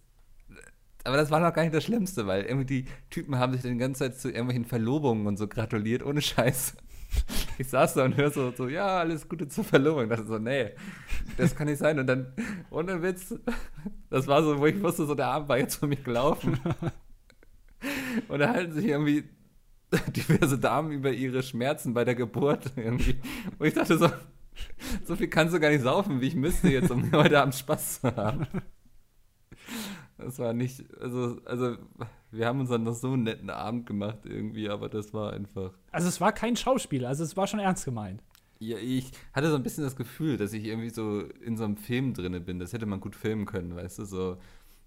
aber 1.04 1.18
das 1.18 1.30
war 1.32 1.40
noch 1.40 1.54
gar 1.54 1.62
nicht 1.64 1.74
das 1.76 1.84
Schlimmste, 1.84 2.26
weil 2.28 2.44
irgendwie 2.44 2.66
die 2.66 2.86
Typen 3.10 3.38
haben 3.38 3.54
sich 3.54 3.62
dann 3.62 3.74
die 3.74 3.78
ganze 3.78 4.00
Zeit 4.00 4.18
zu 4.20 4.30
irgendwelchen 4.30 4.66
Verlobungen 4.66 5.28
und 5.28 5.38
so 5.38 5.48
gratuliert, 5.48 6.04
ohne 6.04 6.22
Scheiß. 6.22 6.76
Ich 7.60 7.68
saß 7.68 7.94
da 7.94 8.06
und 8.06 8.18
hör 8.18 8.32
so, 8.32 8.52
so, 8.58 8.68
ja, 8.68 8.98
alles 8.98 9.30
Gute 9.30 9.48
zur 9.48 9.64
Verlobung. 9.64 10.06
Ich 10.06 10.10
dachte 10.10 10.26
so, 10.26 10.40
nee, 10.40 10.72
das 11.38 11.56
kann 11.56 11.68
nicht 11.68 11.78
sein. 11.78 12.00
Und 12.00 12.08
dann, 12.08 12.34
ohne 12.72 13.04
Witz, 13.04 13.36
das 14.10 14.26
war 14.26 14.42
so, 14.42 14.58
wo 14.58 14.66
ich 14.66 14.82
wusste, 14.82 15.06
so 15.06 15.14
der 15.14 15.28
Abend 15.28 15.48
war 15.50 15.60
jetzt 15.60 15.76
für 15.76 15.86
mich 15.86 16.04
gelaufen. 16.04 16.60
Und 18.30 18.40
da 18.40 18.50
halten 18.50 18.74
sich 18.74 18.86
irgendwie 18.86 19.26
diverse 20.16 20.58
Damen 20.58 20.92
über 20.92 21.12
ihre 21.12 21.44
Schmerzen 21.44 21.94
bei 21.94 22.04
der 22.04 22.16
Geburt 22.16 22.72
irgendwie. 22.76 23.22
Und 23.60 23.68
ich 23.68 23.76
dachte 23.76 24.00
so, 24.00 24.10
so 25.06 25.16
viel 25.16 25.28
kannst 25.28 25.54
du 25.54 25.60
gar 25.60 25.70
nicht 25.70 25.84
saufen, 25.84 26.22
wie 26.22 26.28
ich 26.28 26.36
müsste 26.36 26.70
jetzt, 26.70 26.92
um 26.92 27.12
heute 27.12 27.40
Abend 27.40 27.56
Spaß 27.56 28.02
zu 28.02 28.16
haben. 28.16 28.48
Das 30.18 30.40
war 30.40 30.54
nicht, 30.54 30.84
also, 31.00 31.42
also 31.46 31.78
wir 32.32 32.48
haben 32.48 32.60
uns 32.60 32.70
dann 32.70 32.84
noch 32.84 32.96
so 32.96 33.14
einen 33.14 33.24
netten 33.24 33.50
Abend 33.50 33.86
gemacht 33.86 34.20
irgendwie, 34.26 34.70
aber 34.70 34.90
das 34.90 35.14
war 35.14 35.34
einfach. 35.34 35.74
Also 35.92 36.08
es 36.08 36.22
war 36.22 36.32
kein 36.32 36.56
Schauspiel, 36.56 37.06
also 37.06 37.24
es 37.24 37.36
war 37.36 37.48
schon 37.48 37.60
ernst 37.60 37.86
gemeint. 37.86 38.24
Ja, 38.60 38.78
ich 38.78 39.12
hatte 39.34 39.50
so 39.50 39.56
ein 39.56 39.64
bisschen 39.64 39.84
das 39.84 39.96
Gefühl, 39.96 40.38
dass 40.38 40.54
ich 40.54 40.64
irgendwie 40.64 40.90
so 40.90 41.22
in 41.22 41.58
so 41.58 41.66
einem 41.66 41.76
Film 41.76 42.14
drinne 42.14 42.40
bin. 42.40 42.60
Das 42.60 42.72
hätte 42.72 42.86
man 42.86 43.02
gut 43.02 43.16
filmen 43.16 43.46
können, 43.46 43.76
weißt 43.76 44.00
du, 44.00 44.06
so. 44.06 44.38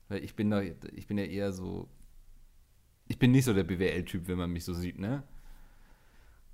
Weil 0.09 0.25
ich 0.25 0.35
bin 0.35 0.51
da, 0.51 0.63
ich 0.63 1.07
bin 1.07 1.19
ja 1.19 1.25
eher 1.25 1.53
so. 1.53 1.89
Ich 3.09 3.19
bin 3.19 3.33
nicht 3.33 3.45
so 3.45 3.53
der 3.53 3.65
BWL-Typ, 3.65 4.29
wenn 4.29 4.39
man 4.39 4.51
mich 4.51 4.65
so 4.65 4.73
sieht, 4.73 4.99
ne? 4.99 5.23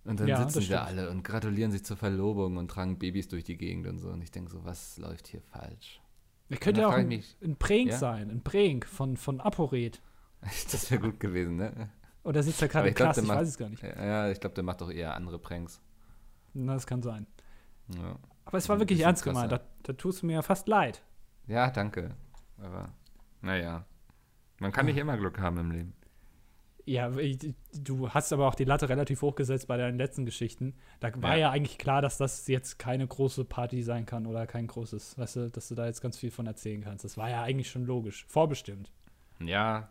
Und 0.04 0.18
dann 0.18 0.26
Ja, 0.28 0.38
sitzen 0.42 0.58
da 0.58 0.62
stimmt. 0.62 0.80
alle 0.80 1.10
und 1.10 1.22
gratulieren 1.22 1.70
sich 1.70 1.84
zur 1.84 1.96
Verlobung 1.96 2.56
und 2.56 2.68
tragen 2.68 2.98
Babys 2.98 3.28
durch 3.28 3.44
die 3.44 3.56
Gegend 3.56 3.86
und 3.86 3.98
so. 3.98 4.08
Und 4.08 4.20
ich 4.22 4.30
denke 4.32 4.50
so, 4.50 4.64
was 4.64 4.98
läuft 4.98 5.28
hier 5.28 5.40
falsch? 5.42 6.00
Er 6.48 6.56
könnte 6.58 6.80
da 6.82 6.88
auch 6.88 6.92
ein, 6.92 7.10
ich 7.10 7.18
mich- 7.18 7.36
ein 7.50 7.56
Prank 7.56 7.88
Ja? 7.90 7.96
sein, 7.98 8.28
ein 8.30 8.42
Prank 8.42 8.84
von, 8.86 9.16
von 9.16 9.40
Aporet. 9.40 10.00
Das 10.72 10.90
wäre 10.90 11.00
gut 11.00 11.20
gewesen, 11.20 11.56
ne? 11.56 11.90
Oder 12.24 12.42
sitzt 12.42 12.60
er 12.62 12.68
gerade 12.68 12.88
ich 12.88 12.94
krass, 12.96 13.14
der 13.14 13.22
ich 13.24 13.28
macht- 13.28 13.38
weiß 13.38 13.48
es 13.48 13.58
gar 13.58 13.68
nicht. 13.68 13.82
Ja, 13.82 14.28
ich 14.30 14.40
glaube, 14.40 14.54
der 14.54 14.64
macht 14.64 14.80
doch 14.80 14.90
eher 14.90 15.14
andere 15.14 15.38
Pranks. 15.38 15.80
Na, 16.52 16.74
das 16.74 16.86
kann 16.86 17.00
sein. 17.02 17.26
Ja, 17.94 18.16
Aber 18.44 18.58
es 18.58 18.68
war 18.68 18.78
wirklich 18.80 19.00
ernst 19.00 19.22
gemeint, 19.24 19.50
da, 19.52 19.60
da 19.84 19.92
tust 19.92 20.22
du 20.22 20.26
mir 20.26 20.34
ja 20.34 20.42
fast 20.42 20.66
leid. 20.68 21.02
ja 21.46 21.70
danke. 21.70 22.14
Aber, 22.58 22.90
naja. 23.40 23.86
Man 24.60 24.70
kann 24.72 24.86
nicht 24.86 24.96
immer 24.98 25.16
Glück 25.16 25.38
haben 25.40 25.58
im 25.58 25.70
Leben. 25.70 25.94
Ja, 26.84 27.16
ich- 27.16 27.54
du 27.72 28.08
hast 28.10 28.32
aber 28.32 28.48
auch 28.48 28.54
die 28.56 28.64
Latte 28.64 28.88
relativ 28.88 29.22
hoch 29.22 29.34
gesetzt 29.36 29.68
bei 29.68 29.76
deinen 29.76 29.98
letzten 29.98 30.24
Geschichten. 30.24 30.74
Da 31.00 31.10
war 31.22 31.32
Ja. 31.34 31.40
ja 31.42 31.50
eigentlich 31.50 31.78
klar, 31.78 32.02
dass 32.02 32.18
das 32.18 32.46
jetzt 32.48 32.78
keine 32.78 33.06
große 33.06 33.44
Party 33.44 33.82
sein 33.82 34.04
kann 34.04 34.26
oder 34.26 34.46
kein 34.48 34.66
großes, 34.66 35.16
weißt 35.16 35.36
du, 35.36 35.50
dass 35.50 35.68
du 35.68 35.74
da 35.76 35.86
jetzt 35.86 36.00
ganz 36.00 36.18
viel 36.18 36.30
von 36.32 36.46
erzählen 36.46 36.80
kannst. 36.82 37.04
Das 37.04 37.16
war 37.16 37.30
ja 37.30 37.42
eigentlich 37.42 37.70
schon 37.70 37.84
logisch, 37.86 38.24
vorbestimmt. 38.28 38.90
Ja, 39.38 39.88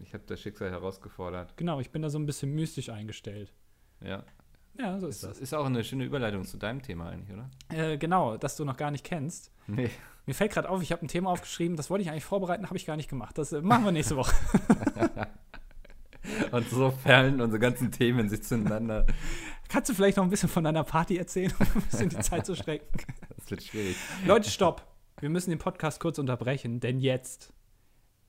ich 0.00 0.14
habe 0.14 0.22
das 0.26 0.40
Schicksal 0.40 0.70
herausgefordert. 0.70 1.56
Genau, 1.56 1.80
ich 1.80 1.90
bin 1.90 2.02
da 2.02 2.10
so 2.10 2.18
ein 2.18 2.26
bisschen 2.26 2.54
mystisch 2.54 2.88
eingestellt. 2.88 3.52
Ja. 4.00 4.22
Ja, 4.78 5.00
so 5.00 5.08
ist 5.08 5.24
Das 5.24 5.30
das. 5.30 5.40
ist 5.40 5.54
auch 5.54 5.66
eine 5.66 5.82
schöne 5.82 6.04
Überleitung 6.04 6.44
zu 6.44 6.56
deinem 6.56 6.82
Thema 6.82 7.08
eigentlich, 7.08 7.36
oder? 7.36 7.50
Äh, 7.70 7.98
genau, 7.98 8.36
das 8.36 8.54
du 8.56 8.64
noch 8.64 8.76
gar 8.76 8.92
nicht 8.92 9.04
kennst. 9.04 9.50
Nee. 9.66 9.90
Mir 10.24 10.34
fällt 10.34 10.52
gerade 10.52 10.68
auf, 10.68 10.82
ich 10.82 10.92
habe 10.92 11.04
ein 11.04 11.08
Thema 11.08 11.30
aufgeschrieben, 11.30 11.76
das 11.76 11.90
wollte 11.90 12.02
ich 12.02 12.10
eigentlich 12.10 12.24
vorbereiten, 12.24 12.66
habe 12.66 12.76
ich 12.76 12.86
gar 12.86 12.96
nicht 12.96 13.10
gemacht. 13.10 13.36
Das 13.38 13.52
äh, 13.52 13.60
machen 13.60 13.84
wir 13.84 13.90
nächste 13.90 14.14
Woche. 14.16 14.32
Und 16.52 16.68
so 16.70 16.90
fallen 16.90 17.40
unsere 17.40 17.60
ganzen 17.60 17.90
Themen 17.90 18.28
sich 18.28 18.42
zueinander. 18.42 19.06
Kannst 19.68 19.90
du 19.90 19.94
vielleicht 19.94 20.16
noch 20.16 20.24
ein 20.24 20.30
bisschen 20.30 20.48
von 20.48 20.64
deiner 20.64 20.84
Party 20.84 21.16
erzählen, 21.16 21.52
um 21.58 21.66
ein 21.66 21.82
bisschen 21.82 22.08
die 22.08 22.18
Zeit 22.20 22.46
zu 22.46 22.54
strecken? 22.54 22.86
Das 23.36 23.50
wird 23.52 23.62
schwierig. 23.62 23.96
Leute, 24.26 24.50
stopp. 24.50 24.84
Wir 25.20 25.30
müssen 25.30 25.50
den 25.50 25.58
Podcast 25.58 26.00
kurz 26.00 26.18
unterbrechen, 26.18 26.80
denn 26.80 27.00
jetzt, 27.00 27.52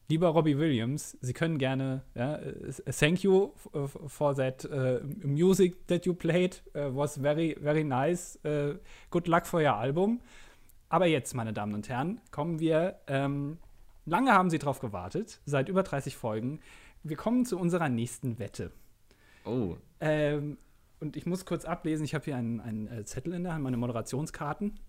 lieber 0.08 0.29
Robbie 0.29 0.58
Williams, 0.58 1.17
Sie 1.19 1.34
können 1.34 1.58
gerne, 1.58 2.03
ja, 2.15 2.36
äh, 2.38 2.71
thank 2.97 3.21
you 3.23 3.51
for 4.08 4.36
that 4.36 4.65
uh, 4.65 4.99
music 5.23 5.88
that 5.88 6.05
you 6.05 6.13
played, 6.13 6.63
uh, 6.73 6.95
was 6.95 7.17
very, 7.17 7.58
very 7.60 7.84
nice. 7.84 8.39
Uh, 8.45 8.75
good 9.10 9.27
luck 9.27 9.45
for 9.45 9.62
your 9.62 9.75
album. 9.75 10.21
Aber 10.89 11.05
jetzt, 11.05 11.34
meine 11.36 11.53
Damen 11.53 11.73
und 11.73 11.89
Herren, 11.89 12.21
kommen 12.32 12.60
wir, 12.60 12.99
ähm, 13.08 13.58
lange 14.05 14.32
haben 14.32 14.49
Sie 14.49 14.58
drauf 14.58 14.79
gewartet, 14.79 15.41
seit 15.45 15.69
über 15.69 15.84
30 15.84 16.15
Folgen. 16.15 16.60
Wir 17.03 17.15
kommen 17.15 17.45
zu 17.45 17.57
unserer 17.57 17.89
nächsten 17.89 18.39
Wette. 18.39 18.71
Oh, 19.45 19.77
Ähm, 19.99 20.57
und 20.99 21.15
ich 21.15 21.25
muss 21.25 21.45
kurz 21.45 21.63
ablesen, 21.65 22.03
ich 22.03 22.13
habe 22.13 22.25
hier 22.25 22.35
einen, 22.35 22.59
einen 22.59 22.88
äh, 22.88 23.05
Zettel 23.05 23.33
in 23.33 23.43
der 23.43 23.53
Hand, 23.53 23.63
meine 23.63 23.77
Moderationskarten. 23.77 24.79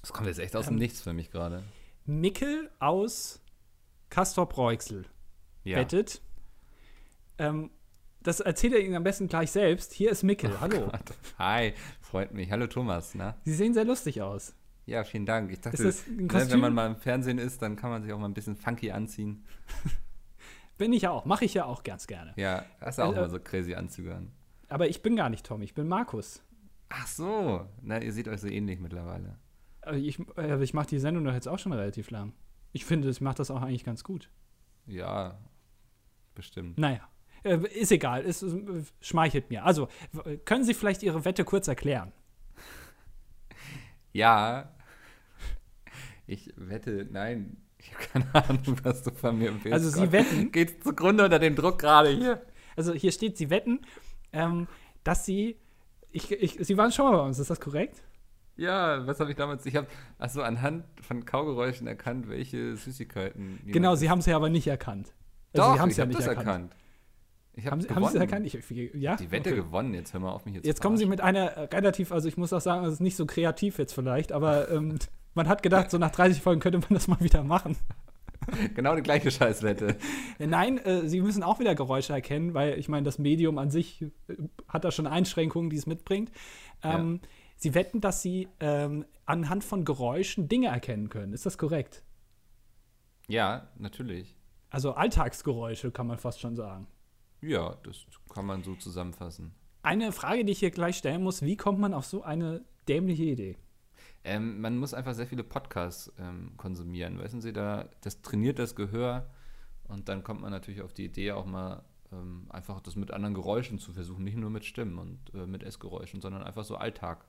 das 0.00 0.12
kommt 0.12 0.28
jetzt 0.28 0.38
echt 0.38 0.54
aus 0.54 0.66
dem 0.66 0.74
Ähm, 0.74 0.78
Nichts 0.78 1.00
für 1.02 1.12
mich 1.12 1.30
gerade. 1.30 1.64
Mickel 2.04 2.70
aus 2.78 3.40
Castor 4.10 4.48
Breuxel 4.48 5.06
Ja. 5.64 5.78
wettet. 5.78 6.22
Ähm, 7.38 7.70
das 8.22 8.40
erzählt 8.40 8.72
er 8.74 8.80
Ihnen 8.80 8.94
am 8.94 9.04
besten 9.04 9.26
gleich 9.28 9.50
selbst. 9.50 9.92
Hier 9.92 10.10
ist 10.10 10.22
Mickel. 10.22 10.60
Hallo. 10.60 10.84
Oh 10.86 10.90
Gott. 10.90 11.14
Hi, 11.38 11.74
freut 12.00 12.32
mich. 12.32 12.50
Hallo 12.50 12.66
Thomas, 12.68 13.14
na? 13.14 13.36
Sie 13.44 13.54
sehen 13.54 13.74
sehr 13.74 13.84
lustig 13.84 14.22
aus. 14.22 14.54
Ja, 14.86 15.02
vielen 15.02 15.26
Dank. 15.26 15.50
Ich 15.50 15.60
dachte, 15.60 15.82
ne, 15.82 15.92
wenn 16.50 16.60
man 16.60 16.72
mal 16.74 16.86
im 16.86 16.96
Fernsehen 16.96 17.38
ist, 17.38 17.60
dann 17.60 17.74
kann 17.74 17.90
man 17.90 18.02
sich 18.02 18.12
auch 18.12 18.18
mal 18.20 18.26
ein 18.28 18.34
bisschen 18.34 18.56
funky 18.56 18.92
anziehen. 18.92 19.44
Bin 20.78 20.92
ich 20.92 21.02
ja 21.02 21.10
auch. 21.10 21.24
Mache 21.24 21.44
ich 21.44 21.54
ja 21.54 21.64
auch 21.64 21.82
ganz 21.82 22.06
gerne. 22.06 22.32
Ja, 22.36 22.64
hast 22.80 22.98
du 22.98 23.02
auch 23.02 23.12
Äh, 23.14 23.20
mal 23.20 23.30
so 23.30 23.40
crazy 23.40 23.74
Anzüge 23.74 24.14
an. 24.14 24.30
Aber 24.68 24.88
ich 24.88 25.02
bin 25.02 25.16
gar 25.16 25.30
nicht 25.30 25.46
Tom, 25.46 25.62
ich 25.62 25.74
bin 25.74 25.88
Markus. 25.88 26.42
Ach 26.88 27.06
so, 27.06 27.66
na, 27.82 28.00
ihr 28.02 28.12
seht 28.12 28.28
euch 28.28 28.40
so 28.40 28.48
ähnlich 28.48 28.78
mittlerweile. 28.80 29.38
Aber 29.82 29.96
ich, 29.96 30.18
äh, 30.36 30.62
ich 30.62 30.74
mache 30.74 30.88
die 30.88 30.98
Sendung 30.98 31.24
doch 31.24 31.32
jetzt 31.32 31.48
auch 31.48 31.58
schon 31.58 31.72
relativ 31.72 32.10
lang. 32.10 32.32
Ich 32.72 32.84
finde, 32.84 33.08
ich 33.08 33.20
mache 33.20 33.36
das 33.36 33.50
auch 33.50 33.62
eigentlich 33.62 33.84
ganz 33.84 34.04
gut. 34.04 34.30
Ja, 34.86 35.38
bestimmt. 36.34 36.78
Naja, 36.78 37.00
äh, 37.44 37.58
ist 37.74 37.90
egal. 37.92 38.24
Es 38.24 38.42
äh, 38.42 38.84
schmeichelt 39.00 39.50
mir. 39.50 39.64
Also, 39.64 39.88
können 40.44 40.64
Sie 40.64 40.74
vielleicht 40.74 41.02
Ihre 41.02 41.24
Wette 41.24 41.44
kurz 41.44 41.68
erklären? 41.68 42.12
Ja, 44.12 44.70
ich 46.26 46.50
wette, 46.56 47.06
nein, 47.10 47.58
ich 47.86 47.94
habe 47.94 48.24
keine 48.30 48.34
Ahnung, 48.48 48.76
was 48.82 49.02
du 49.02 49.10
von 49.12 49.38
mir 49.38 49.52
willst. 49.62 49.72
Also 49.72 49.90
Sie 49.90 50.00
Gott. 50.00 50.12
wetten? 50.12 50.52
Geht 50.52 50.82
zugrunde 50.82 51.24
unter 51.24 51.38
dem 51.38 51.54
Druck 51.54 51.78
gerade 51.78 52.10
hier. 52.10 52.42
Also 52.76 52.92
hier 52.92 53.12
steht, 53.12 53.36
Sie 53.38 53.50
wetten, 53.50 53.80
ähm, 54.32 54.66
dass 55.04 55.24
Sie. 55.24 55.56
Ich, 56.10 56.30
ich, 56.32 56.58
Sie 56.60 56.76
waren 56.76 56.92
schon 56.92 57.06
mal 57.10 57.16
bei 57.18 57.24
uns, 57.24 57.38
ist 57.38 57.50
das 57.50 57.60
korrekt? 57.60 58.02
Ja, 58.56 59.06
was 59.06 59.20
habe 59.20 59.30
ich 59.30 59.36
damals? 59.36 59.66
Ich 59.66 59.76
habe 59.76 59.86
also 60.18 60.42
anhand 60.42 60.84
von 61.02 61.26
Kaugeräuschen 61.26 61.86
erkannt, 61.86 62.28
welche 62.28 62.74
Süßigkeiten. 62.76 63.60
Genau. 63.66 63.96
Sie 63.96 64.08
haben 64.08 64.20
es 64.20 64.26
ja 64.26 64.36
aber 64.36 64.48
nicht 64.48 64.66
erkannt. 64.66 65.12
Also 65.52 65.68
Doch, 65.68 65.74
Sie 65.74 65.80
haben 65.80 65.90
es 65.90 65.96
ja 65.98 66.02
habe 66.02 66.08
nicht 66.08 66.20
das 66.20 66.26
erkannt. 66.26 66.46
erkannt. 66.48 66.76
Ich 67.58 67.64
Haben 67.66 67.72
habe 67.72 67.82
Sie 67.82 67.88
haben 67.94 68.02
Sie 68.04 68.08
es 68.08 68.20
erkannt? 68.20 68.46
Ich, 68.46 68.92
ja? 68.94 69.16
Die 69.16 69.30
Wette 69.30 69.50
Okay. 69.50 69.60
gewonnen. 69.62 69.94
Jetzt 69.94 70.12
hör 70.12 70.20
mal 70.20 70.30
auf 70.32 70.44
mich 70.44 70.54
jetzt. 70.56 70.66
Jetzt 70.66 70.80
kommen 70.82 70.96
Sie 70.98 71.06
mit 71.06 71.20
einer 71.22 71.52
äh, 71.52 71.60
relativ, 71.74 72.12
also 72.12 72.28
ich 72.28 72.36
muss 72.36 72.52
auch 72.52 72.60
sagen, 72.60 72.84
es 72.84 72.94
ist 72.94 73.00
nicht 73.00 73.16
so 73.16 73.24
kreativ 73.26 73.78
jetzt 73.78 73.92
vielleicht, 73.94 74.32
aber 74.32 74.70
ähm, 74.70 74.98
man 75.36 75.48
hat 75.48 75.62
gedacht, 75.62 75.90
so 75.90 75.98
nach 75.98 76.10
30 76.10 76.42
Folgen 76.42 76.60
könnte 76.60 76.78
man 76.78 76.88
das 76.90 77.06
mal 77.06 77.20
wieder 77.20 77.44
machen. 77.44 77.76
genau 78.74 78.96
die 78.96 79.02
gleiche 79.02 79.30
Scheißwette. 79.30 79.96
Nein, 80.38 80.78
äh, 80.78 81.08
Sie 81.08 81.20
müssen 81.20 81.42
auch 81.42 81.60
wieder 81.60 81.74
Geräusche 81.74 82.12
erkennen, 82.12 82.54
weil 82.54 82.78
ich 82.78 82.88
meine, 82.88 83.04
das 83.04 83.18
Medium 83.18 83.58
an 83.58 83.70
sich 83.70 84.02
äh, 84.02 84.08
hat 84.68 84.84
da 84.84 84.90
schon 84.90 85.06
Einschränkungen, 85.06 85.70
die 85.70 85.76
es 85.76 85.86
mitbringt. 85.86 86.30
Ähm, 86.82 87.20
Sie 87.56 87.74
wetten, 87.74 88.00
dass 88.00 88.22
Sie 88.22 88.48
ähm, 88.60 89.04
anhand 89.24 89.64
von 89.64 89.84
Geräuschen 89.84 90.48
Dinge 90.48 90.68
erkennen 90.68 91.08
können. 91.08 91.32
Ist 91.32 91.46
das 91.46 91.58
korrekt? 91.58 92.02
Ja, 93.28 93.68
natürlich. 93.78 94.36
Also 94.70 94.92
Alltagsgeräusche 94.92 95.90
kann 95.90 96.06
man 96.06 96.18
fast 96.18 96.40
schon 96.40 96.56
sagen. 96.56 96.86
Ja, 97.40 97.76
das 97.84 98.06
kann 98.32 98.46
man 98.46 98.62
so 98.62 98.74
zusammenfassen. 98.74 99.54
Eine 99.82 100.12
Frage, 100.12 100.44
die 100.44 100.52
ich 100.52 100.58
hier 100.58 100.70
gleich 100.70 100.96
stellen 100.96 101.22
muss: 101.22 101.42
Wie 101.42 101.56
kommt 101.56 101.78
man 101.78 101.94
auf 101.94 102.06
so 102.06 102.22
eine 102.22 102.64
dämliche 102.88 103.24
Idee? 103.24 103.56
Ähm, 104.26 104.60
man 104.60 104.76
muss 104.76 104.92
einfach 104.92 105.14
sehr 105.14 105.26
viele 105.26 105.44
Podcasts 105.44 106.12
ähm, 106.18 106.52
konsumieren. 106.56 107.18
Wissen 107.20 107.40
Sie, 107.40 107.52
da, 107.52 107.88
das 108.00 108.20
trainiert 108.22 108.58
das 108.58 108.74
Gehör 108.74 109.30
und 109.88 110.08
dann 110.08 110.24
kommt 110.24 110.40
man 110.42 110.50
natürlich 110.50 110.82
auf 110.82 110.92
die 110.92 111.04
Idee, 111.04 111.32
auch 111.32 111.46
mal 111.46 111.82
ähm, 112.12 112.46
einfach 112.50 112.80
das 112.80 112.96
mit 112.96 113.12
anderen 113.12 113.34
Geräuschen 113.34 113.78
zu 113.78 113.92
versuchen. 113.92 114.24
Nicht 114.24 114.36
nur 114.36 114.50
mit 114.50 114.64
Stimmen 114.64 114.98
und 114.98 115.18
äh, 115.34 115.46
mit 115.46 115.62
Essgeräuschen, 115.62 116.20
sondern 116.20 116.42
einfach 116.42 116.64
so 116.64 116.76
Alltag. 116.76 117.24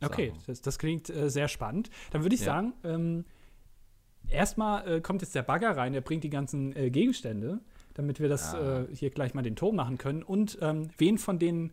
Okay, 0.00 0.32
das, 0.46 0.60
das 0.60 0.78
klingt 0.78 1.10
äh, 1.10 1.28
sehr 1.28 1.48
spannend. 1.48 1.90
Dann 2.12 2.22
würde 2.22 2.34
ich 2.36 2.42
Ja. 2.42 2.46
sagen, 2.46 2.72
ähm, 2.84 3.24
erstmal 4.28 4.86
äh, 4.88 5.00
kommt 5.00 5.22
jetzt 5.22 5.34
der 5.34 5.42
Bagger 5.42 5.76
rein, 5.76 5.92
der 5.92 6.00
bringt 6.00 6.22
die 6.24 6.30
ganzen 6.30 6.74
äh, 6.76 6.90
Gegenstände, 6.90 7.60
damit 7.94 8.20
wir 8.20 8.28
das 8.28 8.54
Ah. 8.54 8.82
äh, 8.82 8.94
hier 8.94 9.10
gleich 9.10 9.34
mal 9.34 9.42
den 9.42 9.56
Ton 9.56 9.74
machen 9.74 9.98
können. 9.98 10.22
Und 10.22 10.58
ähm, 10.60 10.90
wen 10.98 11.18
von 11.18 11.38
den 11.40 11.72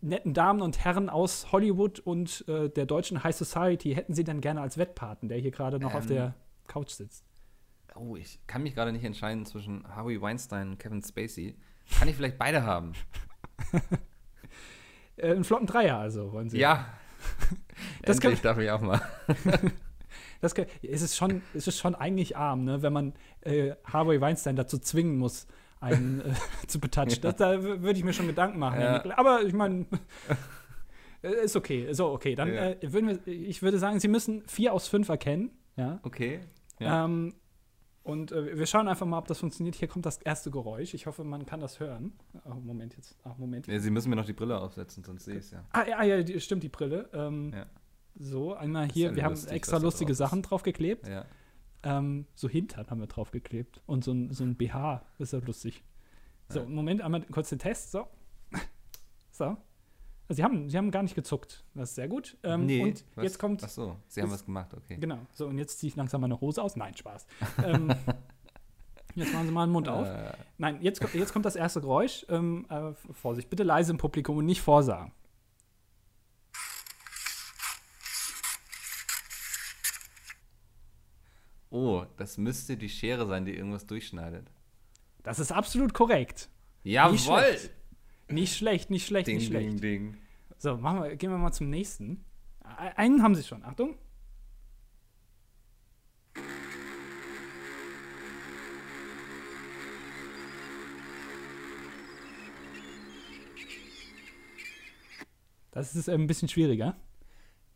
netten 0.00 0.34
Damen 0.34 0.62
und 0.62 0.84
Herren 0.84 1.08
aus 1.08 1.52
Hollywood 1.52 2.00
und 2.00 2.44
äh, 2.48 2.68
der 2.68 2.86
deutschen 2.86 3.22
High 3.22 3.34
Society 3.34 3.94
hätten 3.94 4.14
Sie 4.14 4.24
denn 4.24 4.40
gerne 4.40 4.60
als 4.60 4.78
Wettpaten, 4.78 5.28
der 5.28 5.38
hier 5.38 5.50
gerade 5.50 5.78
noch 5.78 5.94
auf 5.94 6.04
Ähm. 6.04 6.08
der 6.08 6.34
Couch 6.66 6.90
sitzt? 6.90 7.24
Oh, 7.94 8.16
ich 8.16 8.40
kann 8.46 8.62
mich 8.62 8.74
gerade 8.74 8.92
nicht 8.92 9.04
entscheiden 9.04 9.46
zwischen 9.46 9.86
Harvey 9.88 10.20
Weinstein 10.20 10.70
und 10.70 10.78
Kevin 10.78 11.02
Spacey. 11.02 11.56
Kann 11.98 12.08
ich 12.08 12.16
vielleicht 12.16 12.38
beide 12.38 12.64
haben? 12.64 12.92
Äh, 15.18 15.30
einen 15.30 15.44
flotten 15.44 15.66
Dreier 15.66 15.96
also, 15.96 16.30
wollen 16.32 16.50
Sie? 16.50 16.58
Ja. 16.58 16.86
Das 18.02 18.18
Endlich 18.18 18.42
darf 18.42 18.58
ich 18.58 18.70
auch 18.70 18.82
mal. 18.82 19.00
Das 20.42 20.54
kann, 20.54 20.66
es, 20.82 21.00
ist 21.00 21.16
schon, 21.16 21.40
es 21.54 21.66
ist 21.66 21.78
schon 21.78 21.94
eigentlich 21.94 22.36
arm, 22.36 22.64
ne, 22.64 22.82
wenn 22.82 22.92
man 22.92 23.14
äh, 23.40 23.74
Harvey 23.84 24.20
Weinstein 24.20 24.54
dazu 24.54 24.78
zwingen 24.78 25.16
muss, 25.16 25.46
einen 25.80 26.20
äh, 26.20 26.34
zu 26.66 26.80
betatschen. 26.80 27.22
Das, 27.22 27.36
da 27.36 27.62
würde 27.62 27.92
ich 27.98 28.04
mir 28.04 28.12
schon 28.12 28.26
Gedanken 28.26 28.58
machen. 28.58 28.80
Ja. 28.80 29.02
Aber 29.18 29.42
ich 29.42 29.52
meine, 29.52 29.86
äh, 31.22 31.44
ist 31.44 31.56
okay. 31.56 31.92
So, 31.92 32.08
okay. 32.10 32.34
Dann 32.34 32.52
Ja. 32.52 32.70
äh, 32.70 32.92
würden 32.92 33.08
wir, 33.08 33.26
ich 33.28 33.62
würde 33.62 33.78
sagen, 33.78 34.00
Sie 34.00 34.08
müssen 34.08 34.42
vier 34.46 34.72
aus 34.72 34.88
fünf 34.88 35.08
erkennen. 35.08 35.50
Ja. 35.76 36.00
Okay. 36.02 36.40
Ja. 36.78 37.04
Ähm, 37.04 37.34
und 38.02 38.30
äh, 38.30 38.56
wir 38.56 38.66
schauen 38.66 38.86
einfach 38.86 39.04
mal, 39.06 39.18
ob 39.18 39.26
das 39.26 39.38
funktioniert. 39.40 39.74
Hier 39.74 39.88
kommt 39.88 40.06
das 40.06 40.18
erste 40.18 40.50
Geräusch. 40.50 40.94
Ich 40.94 41.06
hoffe, 41.06 41.24
man 41.24 41.44
kann 41.44 41.60
das 41.60 41.80
hören. 41.80 42.12
Oh, 42.44 42.54
Moment 42.54 42.94
jetzt. 42.96 43.16
Ach, 43.24 43.36
Moment. 43.36 43.66
Ja, 43.66 43.80
Sie 43.80 43.90
müssen 43.90 44.10
mir 44.10 44.16
noch 44.16 44.26
die 44.26 44.32
Brille 44.32 44.58
aufsetzen, 44.60 45.02
sonst 45.02 45.24
sehe 45.24 45.34
ich 45.34 45.46
es 45.46 45.50
ja. 45.50 45.64
Ah, 45.72 45.84
ja, 45.88 46.02
ja, 46.04 46.22
die, 46.22 46.40
stimmt, 46.40 46.62
die 46.62 46.68
Brille. 46.68 47.08
Ähm, 47.12 47.52
Ja. 47.54 47.66
So, 48.18 48.54
einmal 48.54 48.88
hier. 48.90 49.14
Wir 49.14 49.24
haben 49.24 49.32
lustig, 49.32 49.52
extra 49.52 49.74
was 49.76 49.82
da 49.82 49.86
lustige 49.88 50.12
drauf. 50.12 50.18
Sachen 50.18 50.40
draufgeklebt. 50.42 51.06
Ja. 51.08 51.26
Ähm, 51.86 52.26
so 52.34 52.48
Hintern 52.48 52.88
haben 52.90 53.00
wir 53.00 53.06
draufgeklebt. 53.06 53.80
Und 53.86 54.04
so 54.04 54.12
ein, 54.12 54.32
so 54.32 54.44
ein 54.44 54.56
BH. 54.56 55.02
Das 55.18 55.32
ist 55.32 55.40
ja 55.40 55.46
lustig. 55.46 55.84
So, 56.48 56.60
Ja. 56.60 56.66
Moment, 56.66 57.00
einmal 57.02 57.22
kurz 57.22 57.48
den 57.50 57.58
Test. 57.58 57.92
So. 57.92 58.06
So. 59.32 59.44
Also 60.28 60.38
sie, 60.40 60.42
haben, 60.44 60.68
sie 60.70 60.76
haben 60.76 60.90
gar 60.90 61.02
nicht 61.04 61.14
gezuckt. 61.14 61.64
Das 61.74 61.90
ist 61.90 61.94
sehr 61.94 62.08
gut. 62.08 62.36
Ähm, 62.42 62.62
und 62.80 63.04
was? 63.14 63.22
jetzt 63.22 63.38
kommt. 63.38 63.62
Ach 63.62 63.68
so, 63.68 63.96
Sie 64.08 64.20
haben 64.20 64.28
das- 64.30 64.40
was 64.40 64.44
gemacht, 64.46 64.74
okay. 64.74 64.96
Genau. 64.98 65.18
So, 65.32 65.46
und 65.46 65.58
jetzt 65.58 65.78
ziehe 65.78 65.88
ich 65.90 65.96
langsam 65.96 66.20
meine 66.22 66.40
Hose 66.40 66.60
aus. 66.62 66.74
Nein, 66.74 66.96
Spaß. 66.96 67.26
ähm, 67.64 67.94
jetzt 69.14 69.32
machen 69.32 69.46
Sie 69.46 69.52
mal 69.52 69.66
den 69.66 69.72
Mund 69.72 69.88
auf. 69.88 70.08
Äh, 70.08 70.32
Nein, 70.58 70.78
jetzt, 70.80 71.00
kommt- 71.00 71.14
jetzt 71.14 71.32
kommt 71.32 71.44
das 71.44 71.54
erste 71.54 71.80
Geräusch. 71.80 72.26
Ähm, 72.28 72.66
äh, 72.68 72.92
Vorsicht, 73.12 73.48
bitte 73.50 73.62
leise 73.62 73.92
im 73.92 73.98
Publikum 73.98 74.38
und 74.38 74.46
nicht 74.46 74.60
vorsagen. 74.62 75.12
Oh, 81.76 82.06
das 82.16 82.38
müsste 82.38 82.76
die 82.76 82.88
Schere 82.88 83.26
sein, 83.26 83.44
die 83.44 83.54
irgendwas 83.54 83.86
durchschneidet. 83.86 84.50
Das 85.22 85.38
ist 85.38 85.52
absolut 85.52 85.92
korrekt. 85.92 86.48
Jawohl! 86.82 87.18
schlecht. 87.18 87.70
Nicht 88.28 88.56
schlecht, 88.56 88.90
nicht 88.90 89.06
schlecht, 89.06 89.28
Ding, 89.28 89.36
nicht 89.36 89.48
schlecht. 89.48 89.68
ding, 89.68 89.80
ding. 89.80 90.16
So, 90.58 90.76
machen 90.76 91.02
wir, 91.02 91.16
gehen 91.16 91.30
wir 91.30 91.38
mal 91.38 91.52
zum 91.52 91.68
nächsten. 91.68 92.24
Einen 92.96 93.22
haben 93.22 93.34
Sie 93.34 93.42
schon. 93.42 93.62
Achtung. 93.62 93.96
Das 105.70 105.94
ist 105.94 106.08
äh, 106.08 106.14
ein 106.14 106.26
bisschen 106.26 106.48
schwieriger. 106.48 106.96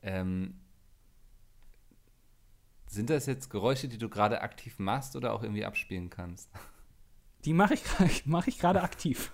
Ähm, 0.02 0.54
sind 2.90 3.08
das 3.08 3.26
jetzt 3.26 3.50
Geräusche, 3.50 3.86
die 3.88 3.98
du 3.98 4.08
gerade 4.08 4.42
aktiv 4.42 4.78
machst 4.78 5.14
oder 5.14 5.32
auch 5.32 5.42
irgendwie 5.42 5.64
abspielen 5.64 6.10
kannst? 6.10 6.50
Die 7.44 7.54
mache 7.54 7.72
ich, 7.72 7.82
mach 8.26 8.46
ich 8.48 8.58
gerade 8.58 8.82
aktiv. 8.82 9.32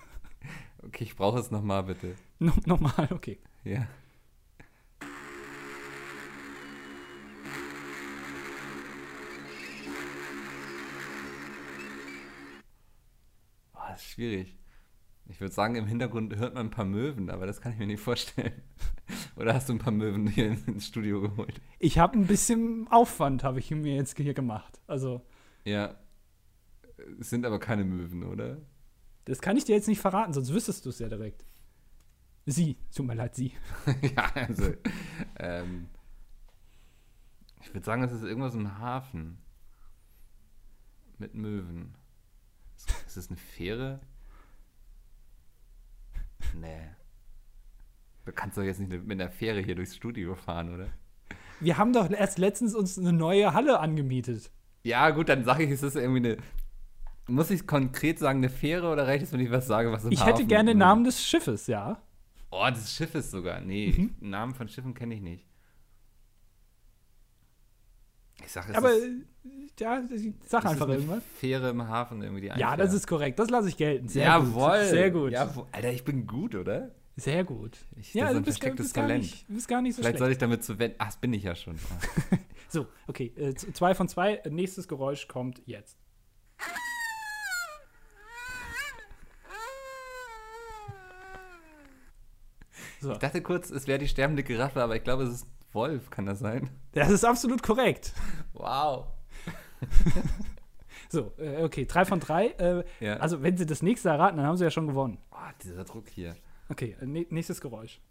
Okay, 0.81 1.03
ich 1.03 1.15
brauche 1.17 1.39
es 1.39 1.51
nochmal, 1.51 1.83
bitte. 1.83 2.15
No, 2.39 2.53
nochmal, 2.65 3.09
okay. 3.11 3.37
Ja. 3.65 3.85
Oh, 13.73 13.79
das 13.89 13.99
ist 14.01 14.11
schwierig. 14.11 14.55
Ich 15.29 15.41
würde 15.41 15.53
sagen, 15.53 15.75
im 15.75 15.87
Hintergrund 15.87 16.35
hört 16.37 16.53
man 16.53 16.67
ein 16.67 16.71
paar 16.71 16.85
Möwen, 16.85 17.29
aber 17.29 17.45
das 17.45 17.59
kann 17.59 17.73
ich 17.73 17.77
mir 17.77 17.87
nicht 17.87 18.01
vorstellen. 18.01 18.61
Oder 19.35 19.53
hast 19.53 19.67
du 19.67 19.73
ein 19.73 19.79
paar 19.79 19.91
Möwen 19.91 20.27
hier 20.27 20.57
ins 20.67 20.87
Studio 20.87 21.21
geholt? 21.21 21.59
Ich 21.79 21.99
habe 21.99 22.17
ein 22.17 22.27
bisschen 22.27 22.87
Aufwand, 22.89 23.43
habe 23.43 23.59
ich 23.59 23.69
mir 23.71 23.95
jetzt 23.95 24.17
hier 24.17 24.33
gemacht. 24.33 24.79
Also, 24.87 25.21
Ja. 25.65 25.95
Es 27.19 27.29
sind 27.29 27.45
aber 27.45 27.59
keine 27.59 27.83
Möwen, 27.85 28.23
oder? 28.23 28.57
das 29.25 29.41
kann 29.41 29.57
ich 29.57 29.65
dir 29.65 29.75
jetzt 29.75 29.87
nicht 29.89 29.99
verraten, 29.99 30.31
sonst 30.33 30.53
wüsstest 30.53 30.85
du 30.85 30.89
es 30.89 30.99
ja 30.99 31.09
direkt. 31.09 31.45
Sie, 32.45 32.77
tut 32.95 33.05
mir 33.05 33.13
leid, 33.13 33.35
sie. 33.35 33.51
ja, 34.15 34.31
also. 34.33 34.73
Ähm, 35.37 35.89
ich 37.61 37.73
würde 37.73 37.85
sagen, 37.85 38.03
es 38.03 38.13
ist 38.13 38.23
irgendwas 38.23 38.55
im 38.55 38.79
Hafen. 38.79 39.37
Mit 41.17 41.33
Möwen. 41.33 41.93
Ist, 42.77 42.89
ist 43.05 43.17
das 43.17 43.27
eine 43.27 43.37
Fähre? 43.37 43.99
Nee. 46.59 46.89
Du 48.25 48.31
kannst 48.33 48.57
doch 48.57 48.63
jetzt 48.63 48.79
nicht 48.79 48.91
mit 48.91 49.21
einer 49.21 49.29
Fähre 49.31 49.61
hier 49.61 49.75
durchs 49.75 49.95
Studio 49.95 50.35
fahren, 50.35 50.73
oder? 50.73 50.87
Wir 51.59 51.77
haben 51.77 51.93
doch 51.93 52.09
erst 52.11 52.37
letztens 52.37 52.75
uns 52.75 52.97
eine 52.99 53.13
neue 53.13 53.53
Halle 53.53 53.79
angemietet. 53.79 54.51
Ja, 54.83 55.09
gut, 55.09 55.29
dann 55.29 55.43
sage 55.43 55.63
ich, 55.63 55.71
es 55.71 55.81
ist 55.83 55.95
irgendwie 55.95 56.29
eine. 56.29 56.37
Muss 57.29 57.49
ich 57.51 57.67
konkret 57.67 58.19
sagen, 58.19 58.39
eine 58.39 58.49
Fähre 58.49 58.89
oder 58.91 59.07
reicht 59.07 59.23
es, 59.23 59.33
wenn 59.33 59.39
ich 59.39 59.51
was 59.51 59.67
sage, 59.67 59.91
was 59.91 60.05
im 60.05 60.11
Ich 60.11 60.21
Hafen 60.21 60.33
hätte 60.33 60.45
gerne 60.45 60.71
den 60.71 60.77
Namen 60.77 61.03
des 61.03 61.25
Schiffes, 61.25 61.67
ja. 61.67 62.01
Oh, 62.51 62.67
des 62.69 62.93
Schiffes 62.93 63.31
sogar. 63.31 63.59
Nee, 63.61 63.93
Mhm. 63.97 64.29
Namen 64.29 64.53
von 64.55 64.69
Schiffen 64.69 64.93
kenne 64.93 65.15
ich 65.15 65.21
nicht. 65.21 65.46
Ich 68.45 68.51
sage, 68.51 68.71
es 68.71 68.77
Aber 68.77 68.93
ist, 68.93 69.03
äh, 69.03 69.09
ja, 69.79 70.03
sag 70.45 70.65
einfach 70.65 70.87
irgendwas. 70.87 71.23
Fähre 71.39 71.69
im 71.69 71.87
Hafen 71.87 72.21
irgendwie 72.21 72.41
die 72.41 72.47
Ja, 72.47 72.53
Einfähre. 72.53 72.77
das 72.77 72.93
ist 72.93 73.07
korrekt. 73.07 73.39
Das 73.39 73.49
lasse 73.49 73.69
ich 73.69 73.77
gelten. 73.77 74.07
Sehr 74.07 74.25
Jawohl. 74.25 74.79
gut. 74.79 74.87
Sehr 74.89 75.11
gut. 75.11 75.31
Jawohl. 75.31 75.65
Alter, 75.71 75.91
ich 75.91 76.03
bin 76.03 76.25
gut, 76.27 76.55
oder? 76.55 76.91
Sehr 77.15 77.43
gut. 77.43 77.77
Ich, 77.99 78.13
ja, 78.13 78.31
du 78.31 78.41
bist, 78.41 78.59
bist, 78.75 78.93
gar 78.93 79.07
nicht, 79.07 79.47
bist 79.47 79.67
gar 79.67 79.81
nicht 79.81 79.95
so 79.95 80.01
Vielleicht 80.01 80.17
schlecht. 80.17 80.19
soll 80.19 80.31
ich 80.31 80.37
damit 80.37 80.63
zu 80.63 80.77
wenden. 80.77 80.95
Ach, 80.99 81.07
das 81.07 81.17
bin 81.17 81.33
ich 81.33 81.43
ja 81.43 81.55
schon. 81.55 81.75
So, 82.69 82.85
okay. 83.07 83.31
Äh, 83.37 83.55
zwei 83.55 83.95
von 83.95 84.09
zwei. 84.09 84.35
Äh, 84.35 84.49
Nächstes 84.49 84.89
Geräusch 84.89 85.29
kommt 85.29 85.61
jetzt. 85.65 85.97
So. 92.99 93.11
Ich 93.11 93.17
dachte 93.19 93.41
kurz, 93.41 93.69
es 93.69 93.87
wäre 93.87 93.99
die 93.99 94.07
sterbende 94.07 94.43
Giraffe, 94.43 94.81
aber 94.81 94.95
ich 94.95 95.03
glaube, 95.03 95.23
es 95.23 95.29
ist 95.35 95.47
Wolf, 95.73 96.09
kann 96.09 96.25
das 96.25 96.39
sein? 96.39 96.69
Das 96.93 97.09
ist 97.09 97.23
absolut 97.25 97.61
korrekt. 97.63 98.13
Wow. 98.53 99.07
So, 101.09 101.31
äh, 101.37 101.63
okay. 101.63 101.85
Drei 101.85 102.03
von 102.03 102.19
drei. 102.19 102.47
Äh, 102.47 102.83
Ja. 102.99 103.15
Also, 103.17 103.41
wenn 103.41 103.55
Sie 103.55 103.65
das 103.65 103.81
nächste 103.81 104.09
erraten, 104.09 104.35
dann 104.35 104.45
haben 104.45 104.57
Sie 104.57 104.65
ja 104.65 104.71
schon 104.71 104.87
gewonnen. 104.87 105.19
Oh, 105.31 105.37
dieser 105.63 105.85
Druck 105.85 106.09
hier. 106.09 106.35
Okay, 106.67 106.97
äh, 106.99 107.05
nä- 107.05 107.27
nächstes 107.29 107.61
Geräusch. 107.61 108.01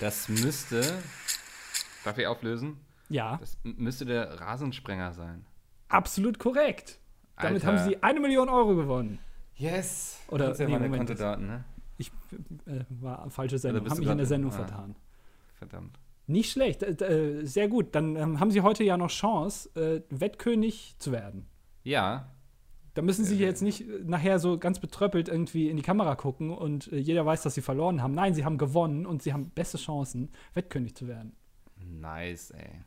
Das 0.00 0.28
müsste. 0.28 1.02
Darf 2.04 2.18
ich 2.18 2.26
auflösen? 2.26 2.80
Ja, 3.08 3.36
Das 3.38 3.56
müsste 3.62 4.04
der 4.04 4.40
Rasensprenger 4.40 5.12
sein. 5.12 5.46
absolut 5.88 6.38
korrekt. 6.38 6.98
Damit 7.36 7.64
Alter. 7.64 7.80
haben 7.80 7.88
Sie 7.88 8.02
eine 8.02 8.20
Million 8.20 8.48
Euro 8.48 8.74
gewonnen. 8.76 9.18
Yes. 9.56 10.20
Oder- 10.28 10.48
Das 10.48 10.58
sind 10.58 10.68
ja 10.70 10.76
nee, 10.78 10.80
meine 10.80 10.88
Moment, 10.90 11.08
Kontodaten, 11.08 11.46
ne? 11.46 11.64
Ich 11.98 12.08
äh, 12.66 12.84
war 12.90 13.28
falsche 13.30 13.58
Sendung, 13.58 13.88
habe 13.88 14.00
mich 14.00 14.08
in 14.08 14.18
der 14.18 14.26
Sendung 14.26 14.50
ah. 14.52 14.54
vertan. 14.56 14.96
Verdammt. 15.54 15.98
Nicht 16.26 16.50
schlecht, 16.50 16.82
äh, 16.82 16.90
äh, 16.90 17.44
sehr 17.46 17.68
gut. 17.68 17.94
Dann 17.94 18.16
ähm, 18.16 18.40
haben 18.40 18.50
Sie 18.50 18.60
heute 18.60 18.84
ja 18.84 18.96
noch 18.96 19.10
Chance, 19.10 19.70
äh, 19.76 20.02
Wettkönig 20.10 20.96
zu 20.98 21.12
werden. 21.12 21.46
Ja. 21.84 22.32
Da 22.94 23.02
müssen 23.02 23.24
Sie 23.24 23.36
Äh, 23.36 23.46
jetzt 23.46 23.62
nicht 23.62 23.82
äh, 23.88 24.00
nachher 24.04 24.38
so 24.38 24.58
ganz 24.58 24.78
betröppelt 24.80 25.28
irgendwie 25.28 25.70
in 25.70 25.76
die 25.76 25.82
Kamera 25.82 26.16
gucken 26.16 26.50
und 26.50 26.86
jeder 26.86 27.24
weiß, 27.24 27.42
dass 27.42 27.54
Sie 27.54 27.62
verloren 27.62 28.02
haben. 28.02 28.14
Nein, 28.14 28.34
Sie 28.34 28.44
haben 28.44 28.58
gewonnen 28.58 29.06
und 29.06 29.22
Sie 29.22 29.32
haben 29.32 29.50
beste 29.50 29.78
Chancen, 29.78 30.30
Wettkönig 30.54 30.94
zu 30.96 31.06
werden. 31.06 31.34
Nice, 31.78 32.50
ey. 32.50 32.82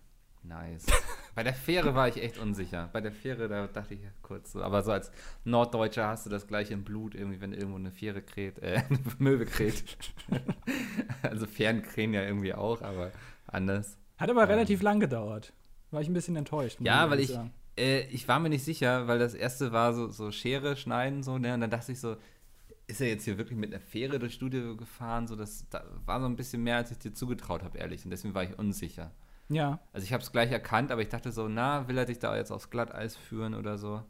Nice. 0.50 0.88
Bei 1.36 1.44
der 1.44 1.54
Fähre 1.54 1.94
war 1.94 2.08
ich 2.08 2.22
echt 2.22 2.40
unsicher. 2.40 2.90
Bei 2.92 3.02
der 3.02 3.12
Fähre, 3.12 3.48
da 3.48 3.68
dachte 3.68 3.94
ich 3.94 4.00
kurz 4.24 4.52
so. 4.52 4.64
Aber 4.64 4.82
so 4.84 4.92
als 4.92 5.12
Norddeutscher 5.46 6.08
hast 6.08 6.26
du 6.26 6.30
das 6.30 6.48
gleich 6.48 6.72
im 6.72 6.84
Blut, 6.84 7.14
irgendwie, 7.14 7.40
wenn 7.40 7.54
irgendwo 7.54 7.78
eine 7.78 7.92
Fähre 7.92 8.22
kräht, 8.22 8.58
äh, 8.60 8.82
eine 8.90 9.00
Möwe 9.20 9.46
kräht. 9.46 9.84
also 11.22 11.46
Fähren 11.46 11.84
krähen 11.84 12.14
ja 12.14 12.24
irgendwie 12.24 12.54
auch, 12.54 12.82
aber 12.82 13.12
anders. 13.48 13.98
Hat 14.18 14.30
aber 14.30 14.44
Ähm. 14.44 14.50
relativ 14.50 14.82
lang 14.82 15.00
gedauert. 15.00 15.54
War 15.92 16.02
ich 16.02 16.08
ein 16.08 16.14
bisschen 16.14 16.36
enttäuscht. 16.36 16.80
Ja, 16.82 17.10
weil 17.10 17.20
ich. 17.20 17.38
Äh, 17.78 18.02
ich 18.08 18.28
war 18.28 18.40
mir 18.40 18.50
nicht 18.50 18.64
sicher, 18.66 19.08
weil 19.08 19.20
das 19.20 19.34
erste 19.34 19.72
war 19.72 19.94
so, 19.94 20.10
so 20.10 20.32
Schere 20.32 20.76
schneiden, 20.76 21.24
so, 21.24 21.38
ne? 21.38 21.54
Und 21.54 21.62
dann 21.62 21.70
dachte 21.70 21.92
ich 21.92 22.00
so, 22.00 22.18
ist 22.88 23.02
er 23.02 23.08
jetzt 23.08 23.24
hier 23.24 23.38
wirklich 23.38 23.58
mit 23.58 23.72
einer 23.72 23.80
Fähre 23.82 24.18
durchs 24.20 24.36
Studio 24.36 24.76
gefahren? 24.76 25.28
So, 25.28 25.36
das 25.36 25.66
da 25.70 25.84
war 26.06 26.20
so 26.20 26.26
ein 26.26 26.36
bisschen 26.36 26.64
mehr, 26.64 26.78
als 26.78 26.92
ich 26.92 26.98
dir 26.98 27.14
zugetraut 27.14 27.64
habe, 27.64 27.78
ehrlich. 27.78 28.04
Und 28.04 28.10
deswegen 28.12 28.34
war 28.34 28.44
ich 28.44 28.58
unsicher. 28.58 29.12
Ja. 29.50 29.80
Also 29.94 30.06
ich 30.06 30.14
habe 30.14 30.24
es 30.24 30.32
gleich 30.32 30.52
erkannt, 30.52 30.92
aber 30.92 31.02
ich 31.02 31.10
dachte 31.10 31.32
so, 31.32 31.48
na, 31.48 31.88
will 31.88 31.98
er 31.98 32.06
dich 32.06 32.20
da 32.20 32.36
jetzt 32.36 32.52
aufs 32.52 32.70
Glatteis 32.70 33.16
führen 33.16 33.56
oder 33.56 33.78
so? 33.78 34.04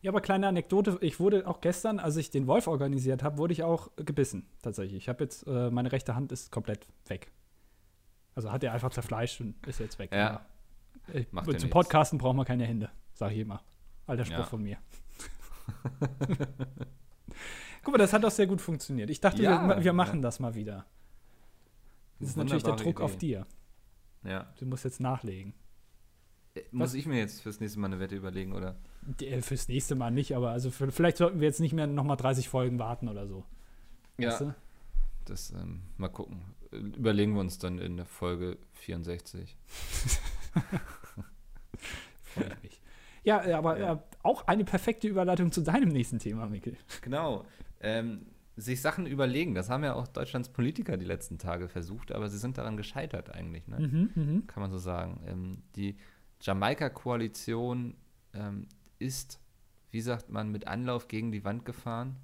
Ja, 0.00 0.10
aber 0.10 0.20
kleine 0.20 0.48
Anekdote, 0.48 0.98
ich 1.00 1.20
wurde 1.20 1.46
auch 1.46 1.60
gestern, 1.60 2.00
als 2.00 2.16
ich 2.16 2.30
den 2.30 2.48
Wolf 2.48 2.66
organisiert 2.66 3.22
habe, 3.22 3.38
wurde 3.38 3.52
ich 3.52 3.62
auch 3.62 3.90
gebissen, 3.96 4.48
tatsächlich. 4.60 4.96
Ich 5.04 5.08
habe 5.08 5.22
jetzt, 5.22 5.46
äh, 5.46 5.70
meine 5.70 5.92
rechte 5.92 6.16
Hand 6.16 6.32
ist 6.32 6.50
komplett 6.50 6.88
weg. 7.06 7.30
Also 8.34 8.50
hat 8.50 8.64
er 8.64 8.72
einfach 8.72 8.90
zerfleischt 8.90 9.40
und 9.40 9.64
ist 9.66 9.78
jetzt 9.78 9.98
weg. 10.00 10.10
Ja. 10.12 10.44
Ich, 11.12 11.30
Macht 11.32 11.44
zu 11.46 11.52
ja 11.52 11.58
nichts. 11.58 11.70
Podcasten 11.70 12.18
braucht 12.18 12.34
man 12.34 12.44
keine 12.46 12.64
Hände, 12.66 12.90
sage 13.14 13.34
ich 13.34 13.40
immer. 13.40 13.62
Alter 14.06 14.24
Spruch 14.24 14.38
Ja. 14.38 14.44
von 14.44 14.62
mir. 14.62 14.78
Guck 17.84 17.92
mal, 17.92 17.98
das 17.98 18.12
hat 18.12 18.22
doch 18.24 18.30
sehr 18.30 18.46
gut 18.46 18.60
funktioniert. 18.60 19.10
Ich 19.10 19.20
dachte, 19.20 19.42
Ja, 19.42 19.66
wir, 19.76 19.84
wir 19.84 19.92
machen 19.92 20.16
ja. 20.16 20.22
das 20.22 20.40
mal 20.40 20.54
wieder. 20.54 20.86
Das 22.18 22.30
ist 22.30 22.36
natürlich 22.36 22.62
der 22.62 22.76
Druck 22.76 23.00
auf 23.00 23.14
Idee. 23.14 23.26
dir. 23.26 23.46
Ja. 24.24 24.52
Du 24.58 24.66
musst 24.66 24.84
jetzt 24.84 25.00
nachlegen. 25.00 25.54
Äh, 26.54 26.62
Muss 26.70 26.90
Was? 26.90 26.94
ich 26.94 27.06
mir 27.06 27.18
jetzt 27.18 27.40
fürs 27.42 27.60
nächste 27.60 27.78
Mal 27.80 27.86
eine 27.88 27.98
Wette 28.00 28.14
überlegen, 28.16 28.52
oder? 28.52 28.76
Der- 29.02 29.42
Fürs 29.42 29.68
nächste 29.68 29.94
Mal 29.94 30.10
nicht, 30.10 30.36
aber 30.36 30.50
also 30.50 30.70
für, 30.70 30.90
vielleicht 30.92 31.16
sollten 31.16 31.40
wir 31.40 31.48
jetzt 31.48 31.60
nicht 31.60 31.72
mehr 31.72 31.86
nochmal 31.86 32.16
30 32.16 32.48
Folgen 32.48 32.78
warten 32.78 33.08
oder 33.08 33.26
so. 33.26 33.44
Weißt 34.18 34.42
du? 34.42 34.54
Das, 35.24 35.50
ähm, 35.52 35.82
mal 35.96 36.08
gucken. 36.08 36.42
Äh, 36.72 36.76
Überlegen 36.76 37.34
wir 37.34 37.40
uns 37.40 37.58
dann 37.58 37.78
in 37.78 37.96
der 37.96 38.06
Folge 38.06 38.58
64. 38.74 39.56
Freue 42.22 42.46
ich 42.56 42.62
mich. 42.62 42.80
Ja, 43.24 43.44
äh, 43.44 43.52
aber 43.52 43.78
Ja. 43.78 43.92
Äh, 43.94 43.98
auch 44.22 44.46
eine 44.46 44.64
perfekte 44.64 45.08
Überleitung 45.08 45.52
zu 45.52 45.60
deinem 45.62 45.88
nächsten 45.90 46.18
Thema, 46.18 46.46
Mikkel. 46.46 46.76
Genau. 47.02 47.44
Ähm, 47.80 48.26
sich 48.56 48.80
Sachen 48.80 49.06
überlegen, 49.06 49.54
das 49.54 49.70
haben 49.70 49.84
ja 49.84 49.94
auch 49.94 50.06
Deutschlands 50.06 50.50
Politiker 50.50 50.96
die 50.96 51.06
letzten 51.06 51.38
Tage 51.38 51.68
versucht, 51.68 52.12
aber 52.12 52.28
sie 52.28 52.38
sind 52.38 52.58
daran 52.58 52.76
gescheitert 52.76 53.30
eigentlich, 53.30 53.66
ne? 53.66 53.80
Mhm, 53.80 54.10
mhm. 54.14 54.46
kann 54.46 54.62
man 54.62 54.70
so 54.70 54.78
sagen. 54.78 55.22
Ähm, 55.26 55.62
die 55.74 55.96
Jamaika-Koalition 56.42 57.94
ähm, 58.34 58.68
ist, 58.98 59.40
wie 59.90 60.00
sagt 60.00 60.28
man, 60.30 60.50
mit 60.50 60.66
Anlauf 60.66 61.08
gegen 61.08 61.32
die 61.32 61.44
Wand 61.44 61.64
gefahren. 61.64 62.16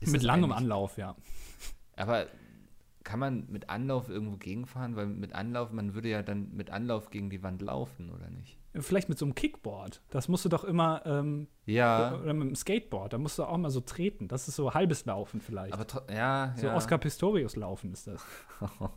Ist 0.00 0.12
Mit 0.12 0.22
langem 0.22 0.52
Anlauf, 0.52 0.98
ja. 0.98 1.16
Aber 1.96 2.26
kann 3.02 3.18
man 3.18 3.46
mit 3.48 3.70
Anlauf 3.70 4.08
irgendwo 4.08 4.36
gegenfahren? 4.36 4.94
Weil 4.96 5.06
mit 5.06 5.32
Anlauf, 5.32 5.72
man 5.72 5.94
würde 5.94 6.10
ja 6.10 6.22
dann 6.22 6.54
mit 6.54 6.70
Anlauf 6.70 7.10
gegen 7.10 7.30
die 7.30 7.42
Wand 7.42 7.62
laufen, 7.62 8.10
oder 8.10 8.28
nicht? 8.30 8.58
Vielleicht 8.82 9.08
mit 9.08 9.18
so 9.18 9.24
einem 9.24 9.34
Kickboard. 9.34 10.02
Das 10.10 10.28
musst 10.28 10.44
du 10.44 10.48
doch 10.48 10.64
immer, 10.64 11.02
ähm, 11.06 11.48
Ja, 11.64 12.14
oder 12.20 12.32
mit 12.34 12.48
dem 12.48 12.54
Skateboard, 12.54 13.12
da 13.12 13.18
musst 13.18 13.38
du 13.38 13.44
auch 13.44 13.56
mal 13.56 13.70
so 13.70 13.80
treten. 13.80 14.28
Das 14.28 14.48
ist 14.48 14.56
so 14.56 14.74
halbes 14.74 15.04
Laufen 15.06 15.40
vielleicht. 15.40 15.72
aber 15.74 15.86
ja, 16.12 16.54
so 16.56 16.66
ja. 16.66 16.76
Oscar 16.76 16.98
Pistorius 16.98 17.56
Laufen 17.56 17.92
ist 17.92 18.06
das. 18.06 18.24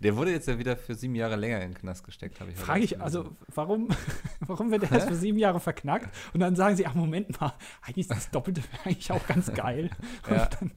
Der 0.00 0.16
wurde 0.16 0.30
jetzt 0.32 0.48
ja 0.48 0.58
wieder 0.58 0.76
für 0.76 0.94
sieben 0.94 1.14
Jahre 1.14 1.36
länger 1.36 1.56
in 1.60 1.72
den 1.72 1.74
Knast 1.74 2.02
gesteckt, 2.02 2.40
habe 2.40 2.50
ich 2.50 2.56
Frage 2.56 2.80
ich, 2.80 3.00
also 3.00 3.30
warum, 3.54 3.88
warum 4.40 4.70
wird 4.70 4.84
er 4.84 4.92
erst 4.92 5.08
für 5.08 5.14
sieben 5.14 5.38
Jahre 5.38 5.60
verknackt 5.60 6.08
und 6.32 6.40
dann 6.40 6.56
sagen 6.56 6.74
sie, 6.76 6.86
ach 6.86 6.94
Moment 6.94 7.38
mal, 7.40 7.52
eigentlich 7.82 7.98
ist 8.08 8.10
das 8.10 8.30
Doppelte 8.30 8.62
eigentlich 8.84 9.12
auch 9.12 9.26
ganz 9.26 9.52
geil. 9.52 9.90
Und 10.28 10.36
Ja. 10.36 10.46
dann, 10.46 10.70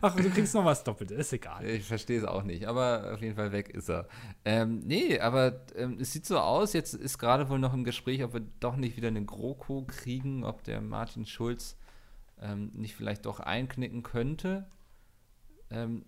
ach, 0.00 0.14
du 0.16 0.30
kriegst 0.30 0.54
noch 0.54 0.64
was 0.64 0.84
Doppelte, 0.84 1.14
ist 1.14 1.32
egal. 1.32 1.64
Ich 1.66 1.84
verstehe 1.84 2.18
es 2.18 2.24
auch 2.24 2.42
nicht, 2.42 2.66
aber 2.66 3.12
auf 3.14 3.20
jeden 3.20 3.36
Fall 3.36 3.52
weg 3.52 3.70
ist 3.70 3.88
er. 3.88 4.08
Ähm, 4.44 4.80
nee, 4.80 5.18
aber 5.18 5.64
ähm, 5.76 5.98
es 6.00 6.12
sieht 6.12 6.26
so 6.26 6.38
aus, 6.38 6.72
jetzt 6.72 6.94
ist 6.94 7.18
gerade 7.18 7.48
wohl 7.48 7.58
noch 7.58 7.74
im 7.74 7.84
Gespräch, 7.84 8.22
ob 8.22 8.34
wir 8.34 8.42
doch 8.60 8.76
nicht 8.76 8.96
wieder 8.96 9.08
einen 9.08 9.26
GroKo 9.26 9.84
kriegen, 9.86 10.44
ob 10.44 10.64
der 10.64 10.80
Martin 10.80 11.26
Schulz 11.26 11.76
ähm, 12.40 12.70
nicht 12.74 12.94
vielleicht 12.94 13.26
doch 13.26 13.40
einknicken 13.40 14.02
könnte. 14.02 14.66
Ähm, 15.70 16.04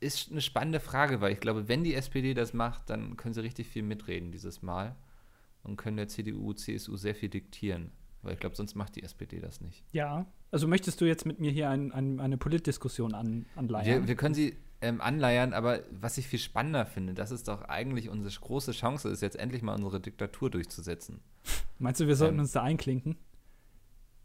ist 0.00 0.30
eine 0.30 0.40
spannende 0.40 0.80
Frage, 0.80 1.20
weil 1.20 1.32
ich 1.32 1.40
glaube, 1.40 1.68
wenn 1.68 1.84
die 1.84 1.94
SPD 1.94 2.34
das 2.34 2.52
macht, 2.52 2.90
dann 2.90 3.16
können 3.16 3.34
sie 3.34 3.42
richtig 3.42 3.68
viel 3.68 3.82
mitreden 3.82 4.32
dieses 4.32 4.62
Mal 4.62 4.96
und 5.62 5.76
können 5.76 5.96
der 5.96 6.08
CDU, 6.08 6.52
CSU 6.52 6.96
sehr 6.96 7.14
viel 7.14 7.28
diktieren. 7.28 7.92
Weil 8.22 8.34
ich 8.34 8.40
glaube, 8.40 8.54
sonst 8.56 8.74
macht 8.74 8.96
die 8.96 9.02
SPD 9.02 9.40
das 9.40 9.60
nicht. 9.60 9.84
Ja, 9.92 10.26
also 10.50 10.68
möchtest 10.68 11.00
du 11.00 11.04
jetzt 11.04 11.26
mit 11.26 11.40
mir 11.40 11.50
hier 11.50 11.68
ein, 11.70 11.92
ein, 11.92 12.20
eine 12.20 12.36
Politdiskussion 12.36 13.14
an, 13.14 13.46
anleiern? 13.56 13.86
Wir, 13.86 14.08
wir 14.08 14.14
können 14.14 14.34
sie 14.34 14.56
ähm, 14.80 15.00
anleiern, 15.00 15.52
aber 15.52 15.80
was 15.90 16.18
ich 16.18 16.26
viel 16.28 16.38
spannender 16.38 16.86
finde, 16.86 17.14
das 17.14 17.30
ist 17.30 17.48
doch 17.48 17.62
eigentlich 17.62 18.08
unsere 18.08 18.32
große 18.32 18.72
Chance, 18.72 19.08
ist 19.08 19.22
jetzt 19.22 19.36
endlich 19.36 19.62
mal 19.62 19.74
unsere 19.74 20.00
Diktatur 20.00 20.50
durchzusetzen. 20.50 21.20
Meinst 21.78 22.00
du, 22.00 22.06
wir 22.06 22.16
sollten 22.16 22.36
Ähm, 22.36 22.40
uns 22.40 22.52
da 22.52 22.62
einklinken? 22.62 23.16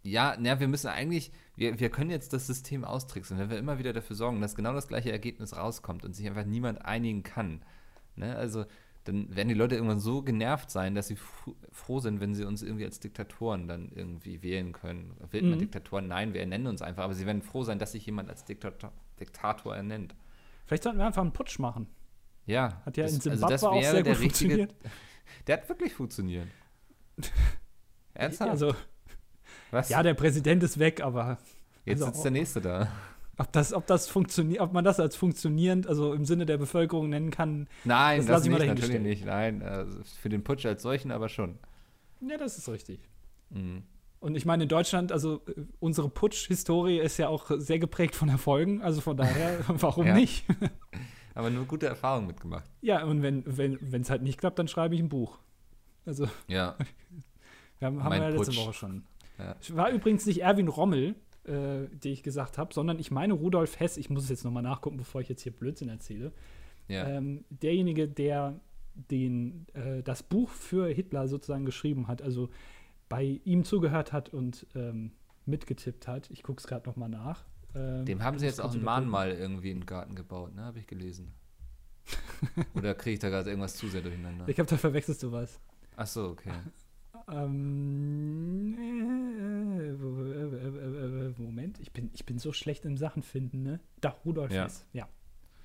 Ja, 0.03 0.37
na, 0.39 0.59
wir 0.59 0.67
müssen 0.67 0.87
eigentlich, 0.87 1.31
wir, 1.55 1.79
wir 1.79 1.89
können 1.89 2.11
jetzt 2.11 2.31
das 2.33 2.47
System 2.47 2.85
austricksen, 2.85 3.37
wenn 3.39 3.49
wir 3.49 3.57
immer 3.57 3.77
wieder 3.77 3.93
dafür 3.93 4.15
sorgen, 4.15 4.39
dass 4.41 4.55
genau 4.55 4.73
das 4.73 4.87
gleiche 4.87 5.11
Ergebnis 5.11 5.55
rauskommt 5.55 6.05
und 6.05 6.15
sich 6.15 6.27
einfach 6.27 6.45
niemand 6.45 6.85
einigen 6.85 7.23
kann. 7.23 7.61
Ne? 8.15 8.35
Also, 8.35 8.65
dann 9.07 9.35
werden 9.35 9.47
die 9.47 9.53
Leute 9.53 9.75
irgendwann 9.75 9.99
so 9.99 10.21
genervt 10.21 10.69
sein, 10.69 10.95
dass 10.95 11.07
sie 11.07 11.15
fro- 11.15 11.55
froh 11.71 11.99
sind, 11.99 12.19
wenn 12.19 12.33
sie 12.35 12.43
uns 12.43 12.61
irgendwie 12.63 12.85
als 12.85 12.99
Diktatoren 12.99 13.67
dann 13.67 13.89
irgendwie 13.95 14.41
wählen 14.43 14.71
können. 14.73 15.15
Wählt 15.31 15.43
man 15.43 15.53
Mhm. 15.53 15.59
Diktatoren? 15.59 16.07
Nein, 16.07 16.33
wir 16.33 16.41
ernennen 16.41 16.67
uns 16.67 16.81
einfach, 16.81 17.03
aber 17.03 17.13
sie 17.13 17.25
werden 17.25 17.41
froh 17.41 17.63
sein, 17.63 17.79
dass 17.79 17.93
sich 17.93 18.05
jemand 18.05 18.29
als 18.29 18.43
Diktator, 18.45 18.91
Diktator 19.19 19.75
ernennt. 19.75 20.15
Vielleicht 20.65 20.83
sollten 20.83 20.99
wir 20.99 21.05
einfach 21.05 21.21
einen 21.21 21.31
Putsch 21.33 21.59
machen. 21.59 21.87
Ja. 22.45 22.81
Hat 22.85 22.97
ja 22.97 23.03
das- 23.03 23.13
in 23.13 23.17
also 23.19 23.29
Zimbabwe 23.31 23.53
das 23.53 23.63
auch 23.63 23.73
wäre 23.75 23.91
sehr 23.93 24.03
der 24.03 24.13
gut 24.13 24.21
richtige- 24.23 24.53
funktioniert. 24.55 24.75
Der 25.47 25.57
hat 25.57 25.67
wirklich 25.69 25.93
funktioniert. 25.93 26.47
Ernsthaft? 28.13 28.49
Also, 28.51 28.75
Was? 29.71 29.89
ja, 29.89 30.01
der 30.03 30.13
Präsident 30.13 30.63
ist 30.63 30.79
weg, 30.79 31.01
aber 31.01 31.37
Jetzt 31.85 32.01
also- 32.01 32.13
sitzt 32.13 32.23
der 32.23 32.31
Nächste 32.31 32.61
da. 32.61 32.91
Ob 33.37 33.51
das, 33.51 33.73
ob 33.73 33.85
das 33.87 34.07
funktioniert, 34.09 34.61
ob 34.61 34.73
man 34.73 34.83
das 34.83 34.99
als 34.99 35.15
funktionierend, 35.15 35.87
also 35.87 36.13
im 36.13 36.25
Sinne 36.25 36.45
der 36.45 36.57
Bevölkerung 36.57 37.09
nennen 37.09 37.31
kann, 37.31 37.67
Nein, 37.83 38.17
Das 38.19 38.25
das, 38.27 38.33
lass 38.37 38.45
ich 38.45 38.51
mal 38.51 38.65
natürlich 38.67 38.99
nicht. 39.01 39.25
Nein, 39.25 39.61
also 39.61 39.99
für 40.19 40.29
den 40.29 40.43
Putsch 40.43 40.65
als 40.65 40.81
solchen 40.81 41.11
aber 41.11 41.29
schon. 41.29 41.57
ja, 42.21 42.37
das 42.37 42.57
ist 42.57 42.67
richtig. 42.69 42.99
Mhm. 43.49 43.83
Und 44.19 44.35
ich 44.35 44.45
meine, 44.45 44.63
in 44.63 44.69
Deutschland, 44.69 45.11
also 45.11 45.41
äh, 45.47 45.61
unsere 45.79 46.09
Putsch-Historie 46.09 46.97
ist 46.99 47.17
ja 47.17 47.27
auch 47.29 47.51
sehr 47.57 47.77
geprägt 47.77 48.15
von 48.15 48.29
Erfolgen, 48.29 48.81
also 48.81 48.99
von 49.01 49.15
daher, 49.15 49.59
warum 49.67 50.07
Ja. 50.07 50.15
nicht? 50.15 50.43
Aber 51.35 51.51
nur 51.51 51.65
gute 51.65 51.85
Erfahrungen 51.85 52.25
mitgemacht. 52.25 52.65
Ja, 52.81 53.03
und 53.05 53.21
wenn 53.21 53.45
es 53.45 53.57
wenn, 53.57 54.03
halt 54.09 54.23
nicht 54.23 54.39
klappt, 54.39 54.57
dann 54.57 54.67
schreibe 54.67 54.95
ich 54.95 55.01
ein 55.01 55.09
Buch. 55.09 55.37
Also, 56.07 56.27
Ja. 56.47 56.75
wir 57.79 57.85
haben, 57.85 58.03
haben 58.03 58.11
wir 58.13 58.21
ja 58.23 58.29
letzte 58.29 58.45
Putsch. 58.47 58.57
Woche 58.57 58.73
schon. 58.73 59.03
Ja. 59.37 59.55
War 59.77 59.91
übrigens 59.91 60.25
nicht 60.25 60.41
Erwin 60.41 60.67
Rommel, 60.67 61.13
äh, 61.47 61.87
den 61.89 62.13
ich 62.13 62.23
gesagt 62.23 62.57
habe, 62.57 62.73
sondern 62.73 62.99
ich 62.99 63.11
meine 63.11 63.33
Rudolf 63.33 63.79
Hess. 63.79 63.97
Ich 63.97 64.09
muss 64.09 64.23
es 64.23 64.29
jetzt 64.29 64.43
nochmal 64.43 64.63
nachgucken, 64.63 64.97
bevor 64.97 65.21
ich 65.21 65.29
jetzt 65.29 65.41
hier 65.41 65.51
Blödsinn 65.51 65.89
erzähle. 65.89 66.31
ja. 66.87 67.07
Ähm, 67.07 67.45
derjenige, 67.49 68.07
der 68.07 68.59
den, 69.11 69.67
äh, 69.73 70.01
das 70.03 70.23
Buch 70.23 70.49
für 70.49 70.87
Hitler 70.87 71.27
sozusagen 71.27 71.65
geschrieben 71.65 72.07
hat, 72.07 72.21
also 72.21 72.49
bei 73.09 73.39
ihm 73.45 73.63
zugehört 73.63 74.11
hat 74.11 74.33
und 74.33 74.65
ähm, 74.75 75.11
mitgetippt 75.45 76.07
hat. 76.07 76.29
Ich 76.31 76.43
gucke 76.43 76.59
es 76.59 76.67
gerade 76.67 76.87
nochmal 76.87 77.09
nach. 77.09 77.45
Ähm, 77.75 78.05
Dem 78.05 78.23
haben 78.23 78.39
sie 78.39 78.45
jetzt 78.45 78.59
auch 78.59 78.73
ein. 78.73 78.83
Mahnmal 78.83 79.31
irgendwie 79.31 79.73
den 79.73 79.85
Garten 79.85 80.15
gebaut, 80.15 80.55
ne? 80.55 80.63
Habe 80.63 80.79
ich 80.79 80.87
gelesen. 80.87 81.33
Oder 82.75 82.95
kriege 82.95 83.13
ich 83.13 83.19
da 83.19 83.29
gerade 83.29 83.49
irgendwas 83.49 83.75
zu 83.75 83.87
sehr 83.87 84.01
durcheinander? 84.01 84.47
Ich 84.47 84.55
glaube, 84.55 84.69
da 84.69 84.77
verwechselst 84.77 85.23
du 85.23 85.31
was. 85.31 85.59
Ach 85.95 86.07
so, 86.07 86.29
okay. 86.29 86.51
Ähm, 87.29 88.75
äh, 91.37 91.41
Moment, 91.41 91.79
ich 91.79 91.91
bin, 91.91 92.09
ich 92.13 92.25
bin 92.25 92.39
so 92.39 92.53
schlecht 92.53 92.85
im 92.85 92.97
Sachen 92.97 93.23
finden, 93.23 93.63
ne? 93.63 93.79
Da, 94.01 94.09
Rudolf 94.25 94.51
Ja. 94.51 94.63
Hess. 94.65 94.85
Ja, 94.93 95.07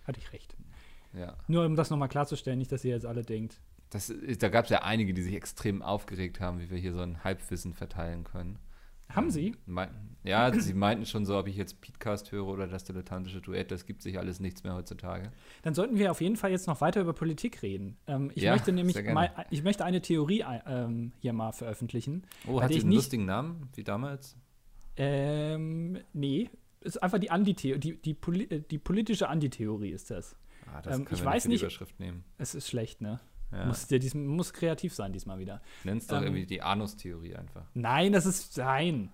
hatte 0.05 0.20
ich 0.20 0.33
recht. 0.33 0.57
Ja. 1.12 1.37
Nur 1.48 1.66
um 1.66 1.77
das 1.77 1.90
nochmal 1.90 2.09
klarzustellen, 2.09 2.59
nicht, 2.59 2.72
dass 2.72 2.85
ihr 2.85 2.92
jetzt 2.92 3.07
alle 3.07 3.22
denkt. 3.22 3.61
Das, 3.90 4.09
ist- 4.09 4.42
da 4.42 4.48
gab 4.48 4.64
es 4.64 4.70
ja 4.70 4.83
einige, 4.83 5.12
die 5.14 5.22
sich 5.22 5.35
extrem 5.35 5.83
aufgeregt 5.83 6.40
haben, 6.40 6.61
wie 6.61 6.70
wir 6.70 6.79
hier 6.79 6.92
so 6.94 7.01
ein 7.01 7.22
Halbwissen 7.25 7.75
verteilen 7.75 8.25
können. 8.25 8.59
Haben 9.14 9.31
sie? 9.31 9.55
Meinten, 9.66 10.16
ja, 10.25 10.53
sie 10.53 10.75
meinten 10.75 11.07
schon 11.07 11.25
so, 11.27 11.38
ob 11.38 11.46
ich 11.48 11.57
jetzt 11.57 11.81
Podcast 11.81 12.33
höre 12.33 12.46
oder 12.46 12.66
das 12.66 12.85
dilettantische 12.85 13.40
Duett, 13.40 13.70
das 13.70 13.87
gibt 13.87 14.03
sich 14.03 14.18
alles 14.18 14.40
nichts 14.40 14.64
mehr 14.64 14.75
heutzutage. 14.75 15.33
Dann 15.62 15.75
sollten 15.75 15.98
wir 15.98 16.11
auf 16.11 16.20
jeden 16.20 16.37
Fall 16.37 16.51
jetzt 16.51 16.66
noch 16.66 16.81
weiter 16.81 17.01
über 17.01 17.12
Politik 17.12 17.62
reden. 17.62 17.96
Ähm, 18.07 18.31
ich 18.35 18.42
Ja, 18.42 18.53
möchte 18.53 18.72
nämlich 18.72 19.03
mal, 19.12 19.31
ich 19.51 19.62
möchte 19.62 19.85
eine 19.85 20.01
Theorie 20.01 20.44
ähm, 20.66 21.12
hier 21.20 21.33
mal 21.33 21.53
veröffentlichen. 21.53 22.22
Oh, 22.46 22.61
hat 22.62 22.70
ich 22.70 22.81
einen 22.81 22.88
nicht- 22.90 22.96
lustigen 22.96 23.25
Namen, 23.25 23.68
wie 23.75 23.85
damals? 23.85 24.37
Ähm, 24.96 25.98
nee, 26.12 26.51
ist 26.81 27.03
einfach 27.03 27.18
die 27.18 27.31
Antitheorie, 27.31 27.79
die, 27.81 27.96
die, 28.03 28.14
Poli 28.14 28.44
äh, 28.44 28.61
die 28.61 28.79
politische 28.79 29.29
Antitheorie 29.29 29.90
ist 29.90 30.11
das. 30.11 30.37
Ah, 30.72 30.81
das 30.83 30.96
Ähm, 30.98 31.05
können 31.05 31.16
ich 31.18 31.22
wir 31.25 31.31
weiß 31.31 31.42
die 31.44 31.48
nicht- 31.51 31.62
Überschrift 31.62 31.98
nehmen. 32.01 32.25
Es 32.38 32.55
ist 32.55 32.68
schlecht, 32.68 33.01
ne? 33.01 33.20
Ja. 33.52 33.66
Muss, 33.66 33.86
der 33.86 33.98
diesem, 33.98 34.26
muss 34.26 34.52
kreativ 34.52 34.94
sein 34.94 35.12
diesmal 35.12 35.38
wieder. 35.38 35.60
Nenn's 35.84 36.06
doch 36.06 36.18
ähm, 36.18 36.24
irgendwie 36.24 36.46
die 36.46 36.62
Anus-Theorie 36.62 37.36
einfach. 37.36 37.64
Nein, 37.74 38.12
das 38.12 38.26
ist. 38.26 38.56
Nein. 38.56 39.12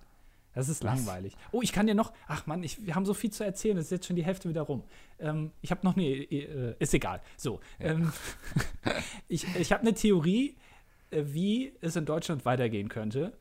Das 0.55 0.67
ist 0.67 0.83
Was? 0.83 1.05
langweilig. 1.05 1.37
Oh, 1.51 1.61
ich 1.61 1.71
kann 1.71 1.87
dir 1.87 1.93
noch. 1.93 2.11
Ach 2.27 2.47
Mann, 2.47 2.63
ich, 2.63 2.85
wir 2.85 2.95
haben 2.95 3.05
so 3.05 3.13
viel 3.13 3.31
zu 3.31 3.43
erzählen. 3.43 3.77
Es 3.77 3.85
ist 3.85 3.91
jetzt 3.91 4.07
schon 4.07 4.15
die 4.15 4.25
Hälfte 4.25 4.49
wieder 4.49 4.61
rum. 4.61 4.83
Ähm, 5.19 5.51
ich 5.61 5.71
habe 5.71 5.85
noch 5.85 5.95
eine. 5.95 6.05
Äh, 6.05 6.75
ist 6.79 6.93
egal. 6.93 7.21
So. 7.37 7.59
Ja. 7.79 7.91
Ähm, 7.91 8.11
ich 9.27 9.45
ich 9.55 9.71
habe 9.71 9.81
eine 9.81 9.93
Theorie, 9.93 10.57
äh, 11.11 11.23
wie 11.27 11.73
es 11.81 11.95
in 11.95 12.05
Deutschland 12.05 12.45
weitergehen 12.45 12.89
könnte. 12.89 13.33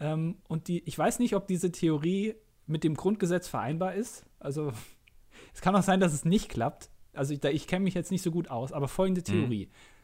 Ähm, 0.00 0.36
und 0.48 0.68
die, 0.68 0.82
ich 0.84 0.98
weiß 0.98 1.18
nicht, 1.20 1.34
ob 1.34 1.46
diese 1.46 1.70
Theorie 1.72 2.34
mit 2.66 2.84
dem 2.84 2.94
Grundgesetz 2.94 3.48
vereinbar 3.48 3.94
ist. 3.94 4.24
Also 4.40 4.72
es 5.54 5.60
kann 5.60 5.76
auch 5.76 5.82
sein, 5.82 6.00
dass 6.00 6.12
es 6.12 6.24
nicht 6.24 6.48
klappt. 6.48 6.90
Also 7.12 7.34
ich, 7.34 7.42
ich 7.42 7.66
kenne 7.66 7.84
mich 7.84 7.94
jetzt 7.94 8.10
nicht 8.10 8.22
so 8.22 8.30
gut 8.30 8.48
aus, 8.48 8.72
aber 8.72 8.88
folgende 8.88 9.22
Theorie. 9.22 9.66
Mhm. 9.66 9.97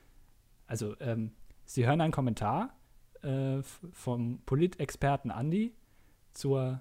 Also 0.66 0.98
ähm, 1.00 1.33
Sie 1.64 1.87
hören 1.87 2.00
einen 2.00 2.12
Kommentar 2.12 2.77
äh, 3.22 3.62
vom 3.62 4.40
Politexperten 4.44 5.31
Andi 5.31 5.74
zur, 6.33 6.81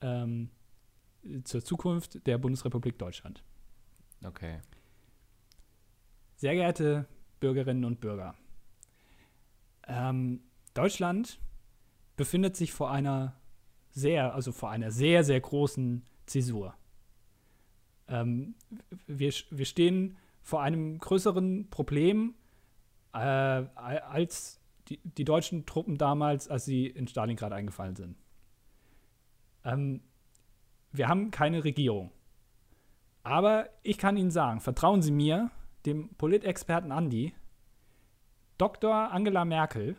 ähm, 0.00 0.50
zur 1.44 1.64
Zukunft 1.64 2.26
der 2.26 2.38
Bundesrepublik 2.38 2.98
Deutschland. 2.98 3.42
Okay. 4.24 4.60
Sehr 6.36 6.54
geehrte 6.54 7.06
Bürgerinnen 7.40 7.84
und 7.84 8.00
Bürger, 8.00 8.34
ähm, 9.88 10.40
Deutschland 10.74 11.40
befindet 12.16 12.56
sich 12.56 12.72
vor 12.72 12.90
einer 12.90 13.34
sehr, 13.90 14.34
also 14.34 14.52
vor 14.52 14.70
einer 14.70 14.90
sehr, 14.90 15.24
sehr 15.24 15.40
großen 15.40 16.04
Zäsur. 16.26 16.74
Ähm, 18.06 18.54
wir, 19.06 19.32
wir 19.50 19.64
stehen 19.64 20.16
vor 20.42 20.62
einem 20.62 20.98
größeren 20.98 21.70
Problem 21.70 22.34
äh, 23.12 23.18
als 23.18 24.60
die, 24.88 25.00
die, 25.02 25.24
deutschen 25.24 25.66
Truppen 25.66 25.98
damals, 25.98 26.48
als 26.48 26.64
sie 26.64 26.86
in 26.86 27.08
Stalingrad 27.08 27.52
eingefallen 27.52 27.96
sind. 27.96 28.16
Ähm, 29.64 30.02
wir 30.92 31.08
haben 31.08 31.30
keine 31.30 31.64
Regierung. 31.64 32.10
Aber 33.22 33.68
ich 33.82 33.98
kann 33.98 34.16
Ihnen 34.16 34.30
sagen, 34.30 34.60
vertrauen 34.60 35.02
Sie 35.02 35.10
mir, 35.10 35.50
dem 35.84 36.14
Politexperten 36.14 36.92
Andi, 36.92 37.34
Dr. 38.56 39.12
Angela 39.12 39.44
Merkel, 39.44 39.96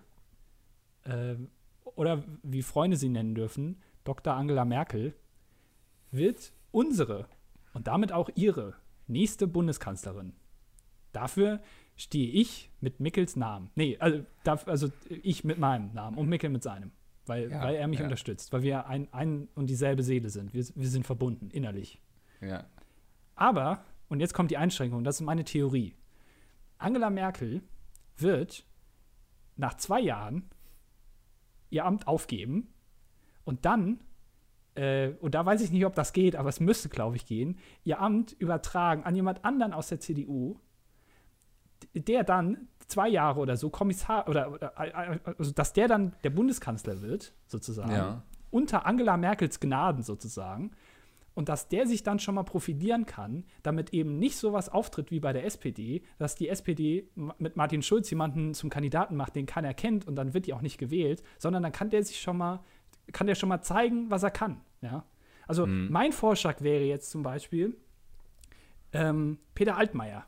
äh, 1.03 1.35
oder 1.83 2.23
wie 2.43 2.61
Freunde 2.61 2.97
sie 2.97 3.09
nennen 3.09 3.35
dürfen, 3.35 3.81
Dr. 4.03 4.33
Angela 4.33 4.65
Merkel, 4.65 5.15
wird 6.11 6.53
unsere 6.71 7.27
und 7.73 7.87
damit 7.87 8.11
auch 8.11 8.29
ihre 8.35 8.75
nächste 9.07 9.47
Bundeskanzlerin. 9.47 10.33
Dafür 11.11 11.61
stehe 11.99 12.31
ich 12.31 12.71
mit 12.79 13.01
Mickels 13.01 13.35
Namen. 13.35 13.69
Nee, 13.75 13.97
also, 13.99 14.23
also 14.65 14.89
ich 15.09 15.43
mit 15.43 15.59
meinem 15.59 15.93
Namen 15.93 16.17
und 16.17 16.29
Mickel 16.29 16.49
mit 16.49 16.63
seinem. 16.63 16.91
Weil, 17.25 17.51
ja, 17.51 17.61
weil 17.61 17.75
er 17.75 17.87
mich 17.87 17.99
ja. 17.99 18.05
unterstützt, 18.05 18.51
weil 18.53 18.63
wir 18.63 18.87
ein, 18.87 19.13
ein 19.13 19.49
und 19.53 19.69
dieselbe 19.69 20.01
Seele 20.01 20.29
sind. 20.29 20.53
Wir, 20.53 20.65
wir 20.73 20.87
sind 20.87 21.05
verbunden, 21.05 21.51
innerlich. 21.51 22.01
Ja. 22.41 22.65
Aber, 23.35 23.83
und 24.07 24.21
jetzt 24.21 24.33
kommt 24.33 24.49
die 24.49 24.57
Einschränkung, 24.57 25.03
das 25.03 25.15
ist 25.15 25.25
meine 25.25 25.43
Theorie. 25.43 25.93
Angela 26.77 27.09
Merkel 27.09 27.61
wird 28.17 28.65
nach 29.57 29.75
zwei 29.75 29.99
Jahren 29.99 30.49
ihr 31.69 31.85
Amt 31.85 32.07
aufgeben 32.07 32.73
und 33.43 33.65
dann, 33.65 33.99
äh, 34.75 35.09
und 35.19 35.35
da 35.35 35.45
weiß 35.45 35.61
ich 35.61 35.71
nicht, 35.71 35.85
ob 35.85 35.93
das 35.93 36.13
geht, 36.13 36.37
aber 36.37 36.49
es 36.49 36.61
müsste, 36.61 36.87
glaube 36.89 37.17
ich, 37.17 37.25
gehen, 37.25 37.59
ihr 37.83 37.99
Amt 37.99 38.31
übertragen 38.31 39.03
an 39.03 39.15
jemand 39.15 39.43
anderen 39.43 39.73
aus 39.73 39.89
der 39.89 39.99
CDU, 39.99 40.59
der 41.93 42.23
dann 42.23 42.67
zwei 42.87 43.07
Jahre 43.07 43.39
oder 43.39 43.55
so 43.57 43.69
Kommissar 43.69 44.27
oder, 44.27 44.51
oder 44.51 44.73
also 45.37 45.51
dass 45.51 45.73
der 45.73 45.87
dann 45.87 46.13
der 46.23 46.31
Bundeskanzler 46.31 47.01
wird, 47.01 47.33
sozusagen, 47.47 47.91
ja. 47.91 48.23
unter 48.51 48.85
Angela 48.85 49.17
Merkels 49.17 49.59
Gnaden 49.59 50.03
sozusagen 50.03 50.71
und 51.35 51.47
dass 51.47 51.69
der 51.69 51.87
sich 51.87 52.03
dann 52.03 52.19
schon 52.19 52.35
mal 52.35 52.43
profilieren 52.43 53.05
kann, 53.05 53.45
damit 53.63 53.93
eben 53.93 54.19
nicht 54.19 54.37
sowas 54.37 54.69
auftritt 54.69 55.11
wie 55.11 55.19
bei 55.19 55.31
der 55.31 55.45
SPD, 55.45 56.01
dass 56.17 56.35
die 56.35 56.49
SPD 56.49 57.07
mit 57.37 57.55
Martin 57.55 57.81
Schulz 57.81 58.09
jemanden 58.09 58.53
zum 58.53 58.69
Kandidaten 58.69 59.15
macht, 59.15 59.35
den 59.35 59.45
keiner 59.45 59.73
kennt 59.73 60.07
und 60.07 60.15
dann 60.15 60.33
wird 60.33 60.47
die 60.47 60.53
auch 60.53 60.61
nicht 60.61 60.77
gewählt, 60.77 61.23
sondern 61.37 61.63
dann 61.63 61.71
kann 61.71 61.89
der 61.91 62.03
sich 62.03 62.19
schon 62.19 62.37
mal, 62.37 62.59
kann 63.13 63.27
der 63.27 63.35
schon 63.35 63.49
mal 63.49 63.61
zeigen, 63.61 64.09
was 64.09 64.23
er 64.23 64.31
kann. 64.31 64.59
Ja? 64.81 65.05
Also 65.47 65.65
mhm. 65.65 65.87
mein 65.89 66.11
Vorschlag 66.11 66.61
wäre 66.61 66.83
jetzt 66.83 67.09
zum 67.09 67.23
Beispiel 67.23 67.77
ähm, 68.91 69.37
Peter 69.55 69.77
Altmaier. 69.77 70.25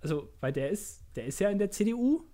Also, 0.00 0.28
weil 0.40 0.52
der 0.52 0.70
ist, 0.70 1.04
der 1.16 1.26
ist 1.26 1.40
ja 1.40 1.50
in 1.50 1.58
der 1.58 1.70
CDU 1.70 2.24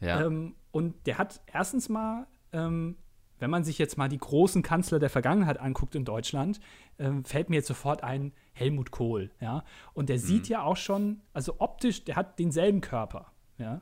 ja. 0.00 0.24
Ähm, 0.24 0.54
und 0.70 1.06
der 1.06 1.18
hat 1.18 1.42
erstens 1.52 1.88
mal 1.88 2.26
ähm, 2.52 2.96
wenn 3.40 3.50
man 3.50 3.64
sich 3.64 3.78
jetzt 3.78 3.98
mal 3.98 4.08
die 4.08 4.18
großen 4.18 4.62
Kanzler 4.62 4.98
der 4.98 5.10
Vergangenheit 5.10 5.58
anguckt 5.58 5.94
in 5.94 6.04
Deutschland, 6.04 6.60
äh, 6.98 7.10
fällt 7.24 7.50
mir 7.50 7.56
jetzt 7.56 7.68
sofort 7.68 8.04
ein 8.04 8.32
Helmut 8.52 8.90
Kohl, 8.90 9.30
ja. 9.40 9.64
Und 9.94 10.08
der 10.08 10.16
mhm. 10.16 10.20
sieht 10.20 10.48
ja 10.48 10.62
auch 10.62 10.76
schon, 10.76 11.22
also 11.32 11.56
optisch, 11.58 12.04
der 12.04 12.16
hat 12.16 12.38
denselben 12.38 12.80
Körper, 12.80 13.32
ja. 13.58 13.80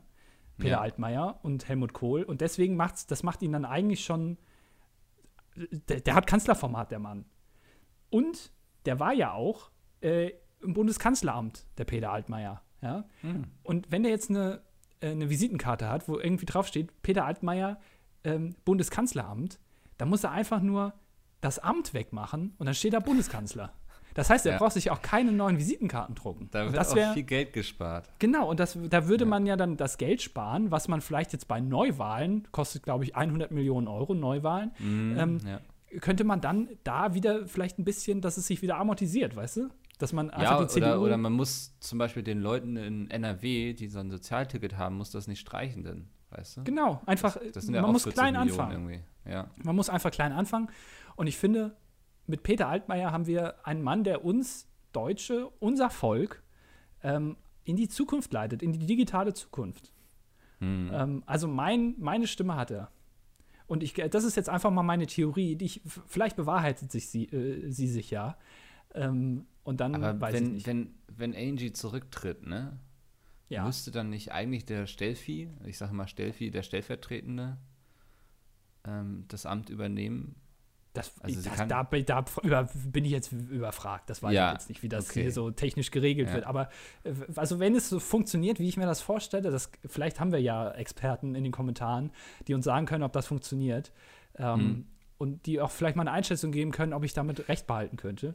Peter 0.57 0.71
ja. 0.71 0.81
Altmaier 0.81 1.39
und 1.43 1.69
Helmut 1.69 1.93
Kohl. 1.93 2.23
Und 2.23 2.41
deswegen 2.41 2.75
macht's, 2.77 3.07
das 3.07 3.23
macht 3.23 3.43
ihn 3.43 3.53
dann 3.53 3.65
eigentlich 3.65 4.05
schon, 4.05 4.39
der, 5.55 6.01
der 6.01 6.15
hat 6.15 6.27
Kanzlerformat, 6.27 6.91
der 6.91 6.99
Mann. 6.99 7.27
Und 8.11 8.53
der 8.85 8.99
war 8.99 9.13
ja 9.13 9.33
auch 9.33 9.71
äh, 10.01 10.33
im 10.61 10.75
Bundeskanzleramt, 10.75 11.67
der 11.79 11.85
Peter 11.85 12.11
Altmaier, 12.11 12.63
ja. 12.83 13.05
Mhm. 13.23 13.45
Und 13.63 13.91
wenn 13.91 14.03
der 14.03 14.13
jetzt 14.13 14.31
eine, 14.31 14.61
äh, 15.01 15.11
eine 15.11 15.31
Visitenkarte 15.31 15.89
hat, 15.89 16.09
wo 16.09 16.19
irgendwie 16.19 16.47
draufsteht, 16.47 17.03
Peter 17.03 17.25
Altmaier 17.25 17.79
ähm, 18.25 18.55
Bundeskanzleramt, 18.65 19.59
da 19.97 20.07
muss 20.07 20.25
er 20.25 20.33
einfach 20.33 20.61
nur 20.61 20.95
das 21.41 21.59
Amt 21.59 21.95
wegmachen 21.95 22.55
und 22.59 22.67
dann 22.67 22.75
steht 22.75 22.93
da 22.93 23.01
Bundeskanzler. 23.01 23.73
Das 24.15 24.31
heißt, 24.31 24.47
er 24.47 24.53
ja. 24.53 24.59
braucht 24.59 24.73
sich 24.73 24.91
auch 24.91 25.01
keine 25.01 25.31
neuen 25.31 25.59
Visitenkarten 25.59 26.17
drucken. 26.17 26.49
Da 26.51 26.65
wird 26.65 26.77
das 26.77 26.95
wär, 26.97 27.11
auch 27.11 27.15
viel 27.15 27.23
Geld 27.23 27.53
gespart. 27.53 28.11
Genau, 28.19 28.51
und 28.51 28.59
das, 28.59 28.77
da 28.91 29.07
würde 29.07 29.25
ja. 29.25 29.31
man 29.31 29.47
ja 29.47 29.57
dann 29.57 29.77
das 29.77 29.97
Geld 29.97 30.23
sparen, 30.23 30.73
was 30.73 30.89
man 30.89 31.01
vielleicht 31.01 31.33
jetzt 31.33 31.47
bei 31.47 31.61
Neuwahlen, 31.61 32.49
kostet 32.51 32.83
glaube 32.83 33.05
ich 33.05 33.15
100 33.15 33.53
Millionen 33.53 33.87
Euro 33.87 34.15
Neuwahlen, 34.15 34.73
mhm, 34.81 35.17
ähm, 35.19 35.39
ja. 35.47 35.61
könnte 36.01 36.25
man 36.25 36.41
dann 36.41 36.69
da 36.83 37.15
wieder 37.15 37.47
vielleicht 37.47 37.79
ein 37.79 37.85
bisschen, 37.85 38.21
dass 38.21 38.37
es 38.39 38.49
sich 38.49 38.61
wieder 38.61 38.79
amortisiert, 38.79 39.37
weißt 39.37 39.59
du? 39.59 39.69
Dass 39.99 40.13
man 40.13 40.31
einfach 40.31 40.61
ja, 40.61 40.65
die 40.65 40.69
CDU 40.69 40.87
oder, 40.87 41.01
oder 41.01 41.17
man 41.17 41.33
muss 41.33 41.77
zum 41.81 41.99
Beispiel 41.99 42.23
den 42.23 42.41
Leuten 42.41 42.77
in 42.77 43.11
NRW, 43.11 43.75
die 43.75 43.89
so 43.89 43.99
ein 43.99 44.11
Sozialticket 44.11 44.77
haben, 44.77 44.97
muss 44.97 45.11
das 45.11 45.27
nicht 45.27 45.41
streichen, 45.41 45.83
denn 45.83 46.09
weißt 46.31 46.59
du? 46.59 46.65
Genau, 46.65 47.03
einfach, 47.07 47.37
das, 47.37 47.53
das 47.53 47.69
ja 47.69 47.83
man 47.83 47.93
muss 47.93 48.05
klein 48.05 48.35
Millionen 48.35 48.61
anfangen. 48.61 49.03
Ja. 49.25 49.51
Man 49.63 49.77
muss 49.77 49.91
einfach 49.91 50.11
klein 50.11 50.33
anfangen. 50.33 50.71
Und 51.17 51.27
ich 51.27 51.37
finde, 51.37 51.77
mit 52.27 52.43
Peter 52.43 52.69
Altmaier 52.69 53.11
haben 53.11 53.27
wir 53.27 53.67
einen 53.67 53.83
Mann, 53.83 54.05
der 54.05 54.25
uns 54.25 54.69
Deutsche, 54.93 55.49
unser 55.59 55.91
Volk, 55.91 56.43
ähm, 57.03 57.37
in 57.65 57.77
die 57.77 57.89
Zukunft 57.89 58.33
leitet, 58.33 58.63
in 58.63 58.73
die 58.73 58.87
digitale 58.87 59.35
Zukunft. 59.35 59.93
Hm. 60.61 60.91
Ähm, 60.93 61.23
also 61.27 61.49
mein, 61.49 61.95
meine 61.99 62.27
Stimme 62.27 62.57
hat 62.57 62.71
er. 62.71 62.91
Und 63.67 63.83
ich, 63.83 63.93
das 63.93 64.25
ist 64.25 64.37
jetzt 64.37 64.49
einfach 64.49 64.71
mal 64.71 64.83
meine 64.83 65.07
Theorie, 65.07 65.55
die 65.57 65.67
ich, 65.67 65.83
vielleicht 66.07 66.37
bewahrheitet 66.37 66.91
sich 66.91 67.11
sie, 67.11 67.25
äh, 67.27 67.71
sie 67.71 67.87
sich 67.87 68.11
ja. 68.11 68.39
Ähm, 68.95 69.47
und 69.69 69.81
dann 69.81 69.95
Aber 69.95 70.19
weiß 70.19 70.33
wenn, 70.33 70.47
ich 70.47 70.53
nicht. 70.53 70.67
Wenn, 70.67 70.95
wenn 71.15 71.35
Angie 71.35 71.75
zurücktritt, 71.75 72.47
ne? 72.47 72.79
Ja. 73.51 73.65
Müsste 73.65 73.91
dann 73.91 74.09
nicht 74.09 74.33
eigentlich 74.33 74.65
der 74.65 74.87
Stellvieh, 74.87 75.51
ich 75.67 75.77
sage 75.77 75.95
mal 75.95 76.09
Stellvieh, 76.09 76.51
der 76.51 76.63
Stellvertretende, 76.63 77.59
ähm, 78.87 79.27
das 79.29 79.45
Amt 79.45 79.69
übernehmen? 79.69 80.37
Das, 80.95 81.13
also 81.21 81.43
das, 81.43 81.69
da, 81.69 81.83
da 81.85 82.25
über, 82.43 82.69
bin 82.87 83.05
ich 83.05 83.11
jetzt 83.11 83.31
überfragt. 83.31 84.09
Das 84.09 84.23
weiß 84.23 84.33
ja, 84.33 84.49
ich 84.49 84.53
jetzt 84.55 84.69
nicht, 84.71 84.83
wie 84.83 84.89
das 84.89 85.11
okay. 85.11 85.23
hier 85.23 85.33
so 85.33 85.51
technisch 85.51 85.91
geregelt 85.91 86.29
ja. 86.29 86.35
wird. 86.37 86.47
Aber 86.47 86.71
äh, 87.05 87.13
also 87.37 87.61
wenn 87.61 87.75
es 87.75 87.91
so 87.91 88.01
funktioniert, 88.01 88.61
wie 88.61 88.69
ich 88.69 88.79
mir 88.79 88.87
das 88.87 89.03
vorstelle, 89.03 89.51
das, 89.51 89.71
vielleicht 89.85 90.19
haben 90.19 90.33
wir 90.33 90.41
ja 90.41 90.71
Experten 90.71 91.35
in 91.35 91.45
den 91.45 91.53
Kommentaren, 91.53 92.11
die 92.47 92.55
uns 92.55 92.65
sagen 92.65 92.87
können, 92.87 93.05
ob 93.05 93.13
das 93.13 93.27
funktioniert. 93.27 93.93
Ähm, 94.37 94.61
hm. 94.61 94.87
Und 95.19 95.45
die 95.45 95.61
auch 95.61 95.71
vielleicht 95.71 95.97
mal 95.97 96.05
eine 96.05 96.13
Einschätzung 96.13 96.53
geben 96.53 96.73
können, 96.73 96.95
ob 96.95 97.05
ich 97.05 97.13
damit 97.13 97.51
recht 97.51 97.67
behalten 97.67 97.99
könnte. 97.99 98.35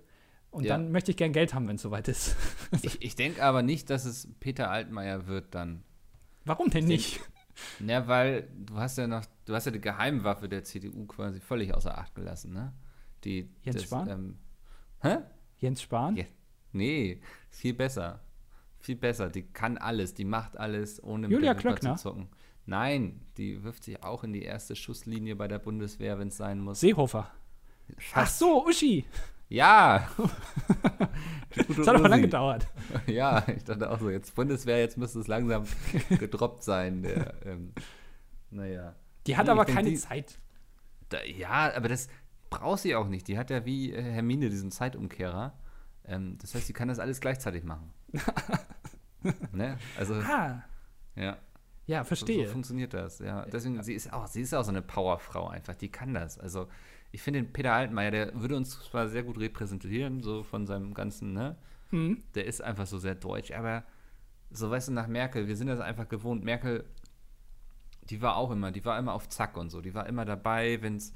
Und 0.53 0.65
ja. 0.65 0.77
dann 0.77 0.91
möchte 0.91 1.09
ich 1.09 1.17
gern 1.17 1.33
Geld 1.33 1.55
haben, 1.55 1.67
wenn 1.67 1.77
es 1.77 1.81
soweit 1.81 2.07
ist. 2.07 2.35
ich, 2.83 3.01
ich 3.01 3.15
denke 3.15 3.43
aber 3.43 3.63
nicht, 3.63 3.89
dass 3.89 4.05
es 4.05 4.29
Peter 4.39 4.69
Altmaier 4.69 5.25
wird 5.25 5.55
dann. 5.55 5.83
Warum 6.45 6.69
denn 6.69 6.85
nicht? 6.85 7.19
Ja, 7.85 8.07
weil 8.07 8.49
du 8.55 8.77
hast 8.77 8.97
ja 8.97 9.07
noch, 9.07 9.25
du 9.45 9.53
hast 9.55 9.65
ja 9.65 9.71
die 9.71 9.81
Geheimwaffe 9.81 10.47
der 10.47 10.63
CDU 10.63 11.05
quasi 11.05 11.39
völlig 11.39 11.73
außer 11.73 11.97
Acht 11.97 12.13
gelassen, 12.15 12.53
ne? 12.53 12.73
Die, 13.23 13.49
Jens 13.63 13.77
das, 13.77 13.83
Spahn? 13.85 14.09
Ähm, 14.09 14.37
hä? 15.01 15.17
Jens 15.57 15.81
Spahn? 15.81 16.17
Ja, 16.17 16.25
nee, 16.71 17.21
viel 17.49 17.73
besser. 17.73 18.21
Viel 18.79 18.95
besser. 18.95 19.29
Die 19.29 19.43
kann 19.43 19.77
alles, 19.77 20.13
die 20.13 20.25
macht 20.25 20.57
alles, 20.57 21.01
ohne 21.03 21.27
Julia 21.27 21.53
Klöckner? 21.53 21.95
zu 21.95 22.09
zucken. 22.09 22.27
Nein, 22.65 23.21
die 23.37 23.63
wirft 23.63 23.83
sich 23.83 24.03
auch 24.03 24.23
in 24.23 24.33
die 24.33 24.43
erste 24.43 24.75
Schusslinie 24.75 25.35
bei 25.35 25.47
der 25.47 25.59
Bundeswehr, 25.59 26.19
wenn 26.19 26.27
es 26.27 26.37
sein 26.37 26.59
muss. 26.59 26.79
Seehofer. 26.79 27.31
Ach 28.13 28.27
so, 28.27 28.65
Uschi. 28.65 29.05
Ja. 29.53 30.09
das 31.55 31.87
hat 31.87 31.95
aber 31.95 32.09
lange 32.09 32.23
gedauert. 32.23 32.67
Ja, 33.05 33.45
ich 33.55 33.63
dachte 33.63 33.91
auch 33.91 33.99
so, 33.99 34.09
jetzt 34.09 34.33
Bundeswehr, 34.33 34.79
jetzt 34.79 34.97
müsste 34.97 35.19
es 35.19 35.27
langsam 35.27 35.65
gedroppt 36.09 36.63
sein. 36.63 37.03
Der, 37.03 37.35
ähm, 37.45 37.71
naja. 38.49 38.95
Die 39.27 39.37
hat 39.37 39.45
nee, 39.45 39.51
aber 39.51 39.65
keine 39.65 39.91
die, 39.91 39.97
Zeit. 39.97 40.39
Da, 41.09 41.23
ja, 41.23 41.71
aber 41.75 41.87
das 41.87 42.07
braucht 42.49 42.79
sie 42.79 42.95
auch 42.95 43.07
nicht. 43.07 43.27
Die 43.27 43.37
hat 43.37 43.51
ja 43.51 43.63
wie 43.63 43.93
äh, 43.93 44.01
Hermine 44.01 44.49
diesen 44.49 44.71
Zeitumkehrer. 44.71 45.53
Ähm, 46.05 46.39
das 46.41 46.55
heißt, 46.55 46.65
sie 46.65 46.73
kann 46.73 46.87
das 46.87 46.97
alles 46.97 47.21
gleichzeitig 47.21 47.63
machen. 47.63 47.93
ne? 49.51 49.77
Also, 49.99 50.15
ah. 50.15 50.63
ja. 51.15 51.37
Ja, 51.85 52.03
verstehe. 52.03 52.45
So, 52.45 52.47
so 52.47 52.53
funktioniert 52.53 52.95
das, 52.95 53.19
ja. 53.19 53.45
Deswegen, 53.45 53.83
sie 53.83 53.93
ist 53.93 54.11
auch, 54.11 54.25
sie 54.25 54.41
ist 54.41 54.55
auch 54.55 54.63
so 54.63 54.71
eine 54.71 54.81
Powerfrau 54.81 55.47
einfach, 55.47 55.75
die 55.75 55.89
kann 55.89 56.15
das. 56.15 56.39
Also, 56.39 56.67
ich 57.13 57.21
finde 57.21 57.41
den 57.41 57.53
Peter 57.53 57.73
Altmaier, 57.73 58.11
der 58.11 58.41
würde 58.41 58.57
uns 58.57 58.71
zwar 58.71 59.07
sehr 59.07 59.21
gut 59.23 59.39
repräsentieren, 59.39 60.23
so 60.23 60.41
von 60.41 60.65
seinem 60.65 60.95
ganzen, 60.95 61.31
ne? 61.31 61.55
Mhm. 61.91 62.23
Der 62.33 62.45
ist 62.45 62.61
einfach 62.61 62.87
so 62.87 62.97
sehr 62.97 63.13
deutsch, 63.13 63.51
aber 63.51 63.83
so, 64.49 64.69
weißt 64.69 64.87
du, 64.87 64.93
nach 64.93 65.07
Merkel, 65.07 65.47
wir 65.47 65.55
sind 65.55 65.67
das 65.67 65.79
einfach 65.79 66.09
gewohnt. 66.09 66.43
Merkel, 66.43 66.85
die 68.09 68.21
war 68.21 68.35
auch 68.35 68.49
immer, 68.49 68.71
die 68.71 68.83
war 68.83 68.97
immer 68.97 69.13
auf 69.13 69.29
Zack 69.29 69.57
und 69.57 69.69
so. 69.69 69.79
Die 69.79 69.93
war 69.93 70.07
immer 70.07 70.25
dabei, 70.25 70.81
wenn 70.81 70.95
es 70.95 71.13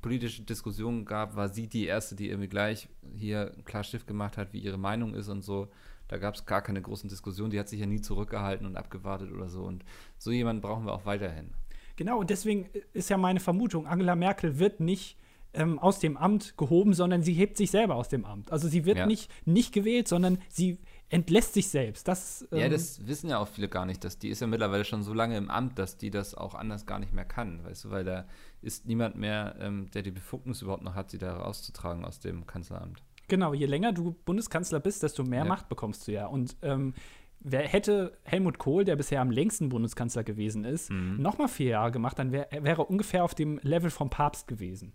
politische 0.00 0.42
Diskussionen 0.42 1.04
gab, 1.04 1.34
war 1.34 1.48
sie 1.48 1.66
die 1.66 1.86
Erste, 1.86 2.14
die 2.14 2.28
irgendwie 2.28 2.48
gleich 2.48 2.88
hier 3.16 3.52
klar 3.64 3.82
Stift 3.82 4.06
gemacht 4.06 4.36
hat, 4.36 4.52
wie 4.52 4.60
ihre 4.60 4.78
Meinung 4.78 5.12
ist 5.12 5.28
und 5.28 5.42
so. 5.42 5.72
Da 6.06 6.18
gab 6.18 6.36
es 6.36 6.46
gar 6.46 6.62
keine 6.62 6.80
großen 6.80 7.08
Diskussionen. 7.08 7.50
Die 7.50 7.58
hat 7.58 7.68
sich 7.68 7.80
ja 7.80 7.86
nie 7.86 8.00
zurückgehalten 8.00 8.64
und 8.64 8.76
abgewartet 8.76 9.32
oder 9.32 9.48
so. 9.48 9.64
Und 9.64 9.84
so 10.18 10.30
jemanden 10.30 10.62
brauchen 10.62 10.86
wir 10.86 10.92
auch 10.92 11.04
weiterhin. 11.04 11.52
Genau, 11.96 12.20
und 12.20 12.30
deswegen 12.30 12.68
ist 12.92 13.10
ja 13.10 13.16
meine 13.16 13.40
Vermutung, 13.40 13.88
Angela 13.88 14.14
Merkel 14.14 14.60
wird 14.60 14.78
nicht 14.78 15.18
ähm, 15.54 15.78
aus 15.78 15.98
dem 15.98 16.16
Amt 16.16 16.56
gehoben, 16.56 16.94
sondern 16.94 17.22
sie 17.22 17.34
hebt 17.34 17.56
sich 17.56 17.70
selber 17.70 17.96
aus 17.96 18.08
dem 18.08 18.24
Amt. 18.24 18.50
Also 18.52 18.68
sie 18.68 18.84
wird 18.84 18.98
Ja. 18.98 19.06
nicht, 19.06 19.30
nicht 19.46 19.72
gewählt, 19.72 20.08
sondern 20.08 20.38
sie 20.48 20.78
entlässt 21.10 21.52
sich 21.52 21.68
selbst. 21.68 22.08
Das, 22.08 22.46
ähm, 22.52 22.58
Ja, 22.58 22.68
das 22.70 23.06
wissen 23.06 23.28
ja 23.28 23.38
auch 23.38 23.48
viele 23.48 23.68
gar 23.68 23.84
nicht, 23.84 24.02
dass 24.02 24.18
die 24.18 24.28
ist 24.30 24.40
ja 24.40 24.46
mittlerweile 24.46 24.84
schon 24.86 25.02
so 25.02 25.12
lange 25.12 25.36
im 25.36 25.50
Amt, 25.50 25.78
dass 25.78 25.98
die 25.98 26.10
das 26.10 26.34
auch 26.34 26.54
anders 26.54 26.86
gar 26.86 26.98
nicht 26.98 27.12
mehr 27.12 27.26
kann, 27.26 27.62
weißt 27.64 27.84
du, 27.84 27.90
weil 27.90 28.04
da 28.04 28.26
ist 28.62 28.86
niemand 28.86 29.16
mehr, 29.16 29.56
ähm, 29.60 29.90
der 29.92 30.02
die 30.02 30.10
Befugnis 30.10 30.62
überhaupt 30.62 30.82
noch 30.84 30.94
hat, 30.94 31.10
sie 31.10 31.18
da 31.18 31.36
rauszutragen 31.36 32.04
aus 32.06 32.18
dem 32.20 32.46
Kanzleramt. 32.46 33.02
Genau, 33.28 33.52
je 33.52 33.66
länger 33.66 33.92
du 33.92 34.14
Bundeskanzler 34.24 34.80
bist, 34.80 35.02
desto 35.02 35.22
mehr 35.22 35.40
Ja. 35.40 35.44
Macht 35.44 35.68
bekommst 35.68 36.08
du 36.08 36.12
ja. 36.12 36.26
Und 36.26 36.56
ähm, 36.62 36.94
wer 37.40 37.62
hätte 37.68 38.16
Helmut 38.24 38.58
Kohl, 38.58 38.84
der 38.84 38.96
bisher 38.96 39.20
am 39.20 39.30
längsten 39.30 39.68
Bundeskanzler 39.68 40.24
gewesen 40.24 40.64
ist, 40.64 40.90
Mhm. 40.90 41.20
noch 41.20 41.36
mal 41.36 41.48
vier 41.48 41.68
Jahre 41.70 41.92
gemacht, 41.92 42.18
dann 42.18 42.32
wär, 42.32 42.48
wäre 42.50 42.82
er 42.82 42.90
ungefähr 42.90 43.22
auf 43.24 43.34
dem 43.34 43.58
Level 43.62 43.90
vom 43.90 44.08
Papst 44.08 44.48
gewesen. 44.48 44.92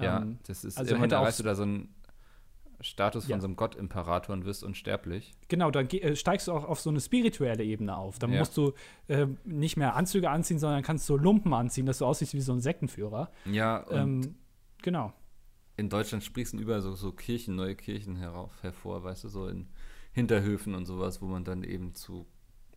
Ja, 0.00 0.18
Ähm, 0.22 0.38
das 0.46 0.64
ist 0.64 0.78
also 0.78 0.96
auch- 0.96 1.00
erreichst 1.02 1.38
du 1.40 1.44
da 1.44 1.54
so 1.54 1.62
einen 1.64 1.94
Status 2.80 3.28
Ja. 3.28 3.34
von 3.34 3.40
so 3.40 3.46
einem 3.46 3.56
Gottimperator 3.56 4.32
und 4.34 4.44
wirst 4.44 4.64
unsterblich. 4.64 5.32
Genau, 5.48 5.70
dann 5.70 5.88
äh, 5.90 6.16
steigst 6.16 6.48
du 6.48 6.52
auch 6.52 6.64
auf 6.64 6.80
so 6.80 6.90
eine 6.90 7.00
spirituelle 7.00 7.62
Ebene 7.62 7.96
auf. 7.96 8.18
Dann 8.18 8.32
Ja. 8.32 8.40
musst 8.40 8.56
du 8.56 8.72
äh, 9.08 9.26
nicht 9.44 9.76
mehr 9.76 9.94
Anzüge 9.94 10.30
anziehen, 10.30 10.58
sondern 10.58 10.82
kannst 10.82 11.06
so 11.06 11.16
Lumpen 11.16 11.52
anziehen, 11.54 11.86
dass 11.86 11.98
du 11.98 12.06
aussiehst 12.06 12.34
wie 12.34 12.40
so 12.40 12.52
ein 12.52 12.60
Sektenführer. 12.60 13.30
Ja, 13.44 13.78
und 13.84 13.96
Ähm, 14.24 14.34
genau. 14.82 15.12
in 15.76 15.88
Deutschland 15.90 16.24
sprießen 16.24 16.58
überall 16.58 16.80
so, 16.80 16.94
so 16.94 17.12
Kirchen, 17.12 17.54
neue 17.54 17.76
Kirchen 17.76 18.16
herauf, 18.16 18.50
hervor, 18.62 19.04
weißt 19.04 19.24
du, 19.24 19.28
so 19.28 19.46
in 19.46 19.68
Hinterhöfen 20.12 20.74
und 20.74 20.84
sowas, 20.86 21.22
wo 21.22 21.26
man 21.26 21.44
dann 21.44 21.62
eben 21.64 21.94
zu 21.94 22.26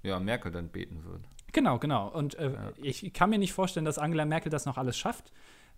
ja, 0.03 0.19
Merkel 0.19 0.51
dann 0.51 0.69
beten 0.69 1.03
wird. 1.03 1.21
Genau, 1.51 1.79
genau. 1.79 2.09
Und 2.09 2.35
äh, 2.35 2.51
Ja. 2.53 2.71
ich 2.77 3.11
kann 3.13 3.31
mir 3.31 3.39
nicht 3.39 3.53
vorstellen, 3.53 3.85
dass 3.85 3.97
Angela 3.97 4.25
Merkel 4.25 4.51
das 4.51 4.65
noch 4.67 4.77
alles 4.77 4.97
schafft, 4.97 5.31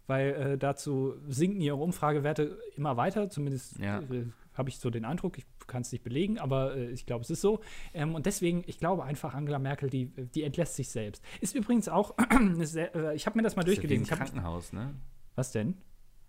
weil 0.07 0.29
äh, 0.33 0.57
dazu 0.57 1.15
sinken 1.27 1.61
ihre 1.61 1.75
Umfragewerte 1.77 2.57
immer 2.75 2.97
weiter. 2.97 3.29
Zumindest 3.29 3.77
Ja. 3.79 3.99
äh, 3.99 4.25
habe 4.53 4.69
ich 4.69 4.79
so 4.79 4.89
den 4.89 5.05
Eindruck, 5.05 5.37
ich 5.37 5.45
kann 5.67 5.83
es 5.83 5.91
nicht 5.91 6.03
belegen, 6.03 6.39
aber 6.39 6.75
äh, 6.75 6.89
ich 6.89 7.05
glaube, 7.05 7.21
es 7.23 7.29
ist 7.29 7.41
so. 7.41 7.59
Ähm, 7.93 8.15
und 8.15 8.25
deswegen, 8.25 8.63
ich 8.65 8.79
glaube 8.79 9.03
einfach, 9.03 9.33
Angela 9.35 9.59
Merkel, 9.59 9.89
die, 9.89 10.07
die 10.07 10.43
entlässt 10.43 10.75
sich 10.75 10.89
selbst. 10.89 11.23
Ist 11.41 11.53
übrigens 11.53 11.89
auch, 11.89 12.15
äh, 12.31 13.15
ich 13.15 13.25
habe 13.27 13.37
mir 13.37 13.43
das 13.43 13.55
mal 13.55 13.63
Das 13.63 13.73
ist 13.73 13.77
ja 13.77 13.81
durchgelesen. 13.81 14.03
Ich 14.05 14.11
hab, 14.11 14.17
Krankenhaus, 14.19 14.73
ne? 14.73 14.95
was 15.35 15.51
denn? 15.51 15.77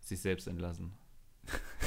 Sich 0.01 0.21
selbst 0.21 0.47
entlassen. 0.49 0.93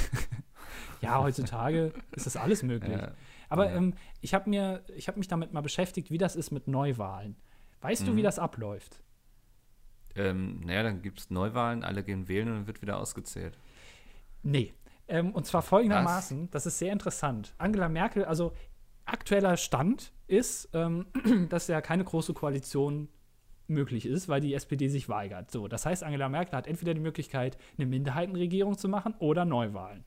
Ja, 1.00 1.20
heutzutage 1.20 1.92
ist 2.12 2.26
das 2.26 2.36
alles 2.36 2.62
möglich. 2.62 2.96
Ja. 2.96 3.10
Aber 3.48 3.68
Ja. 3.70 3.76
ähm, 3.76 3.94
ich 4.20 4.34
habe 4.34 4.48
habe 5.08 5.18
mich 5.18 5.26
damit 5.28 5.52
mal 5.52 5.60
beschäftigt, 5.60 6.10
wie 6.12 6.18
das 6.18 6.36
ist 6.36 6.52
mit 6.52 6.68
Neuwahlen. 6.68 7.34
Weißt 7.80 8.06
du, 8.06 8.14
wie 8.14 8.20
Mhm. 8.20 8.24
das 8.24 8.38
abläuft? 8.38 9.02
Ähm, 10.14 10.60
naja, 10.64 10.82
dann 10.82 11.02
gibt 11.02 11.20
es 11.20 11.30
Neuwahlen, 11.30 11.84
alle 11.84 12.02
gehen 12.02 12.28
wählen 12.28 12.48
und 12.48 12.54
dann 12.54 12.66
wird 12.66 12.82
wieder 12.82 12.98
ausgezählt. 12.98 13.58
Nee. 14.42 14.74
Ähm, 15.08 15.32
und 15.32 15.46
zwar 15.46 15.62
folgendermaßen, 15.62 16.50
das 16.50 16.66
ist 16.66 16.78
sehr 16.78 16.92
interessant. 16.92 17.54
Angela 17.58 17.88
Merkel, 17.88 18.24
also 18.24 18.52
aktueller 19.04 19.56
Stand 19.56 20.12
ist, 20.26 20.68
ähm, 20.72 21.06
dass 21.48 21.68
ja 21.68 21.80
keine 21.80 22.04
große 22.04 22.34
Koalition 22.34 23.08
möglich 23.68 24.06
ist, 24.06 24.28
weil 24.28 24.40
die 24.40 24.54
SPD 24.54 24.88
sich 24.88 25.08
weigert. 25.08 25.50
So, 25.50 25.68
das 25.68 25.86
heißt, 25.86 26.04
Angela 26.04 26.28
Merkel 26.28 26.56
hat 26.56 26.66
entweder 26.66 26.94
die 26.94 27.00
Möglichkeit, 27.00 27.56
eine 27.76 27.86
Minderheitenregierung 27.86 28.76
zu 28.76 28.88
machen 28.88 29.14
oder 29.18 29.44
Neuwahlen. 29.44 30.04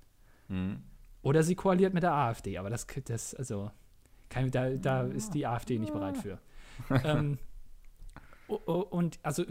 Mhm. 0.48 0.84
Oder 1.22 1.42
sie 1.42 1.56
koaliert 1.56 1.94
mit 1.94 2.04
der 2.04 2.14
AfD, 2.14 2.58
aber 2.58 2.70
das, 2.70 2.86
das 3.06 3.34
also, 3.34 3.72
kein, 4.30 4.52
da, 4.52 4.70
da 4.70 5.04
ist 5.04 5.34
die 5.34 5.48
AfD 5.48 5.80
nicht 5.80 5.94
bereit 5.94 6.18
für. 6.18 6.40
ähm, 7.04 7.40
und 8.48 9.20
also, 9.24 9.44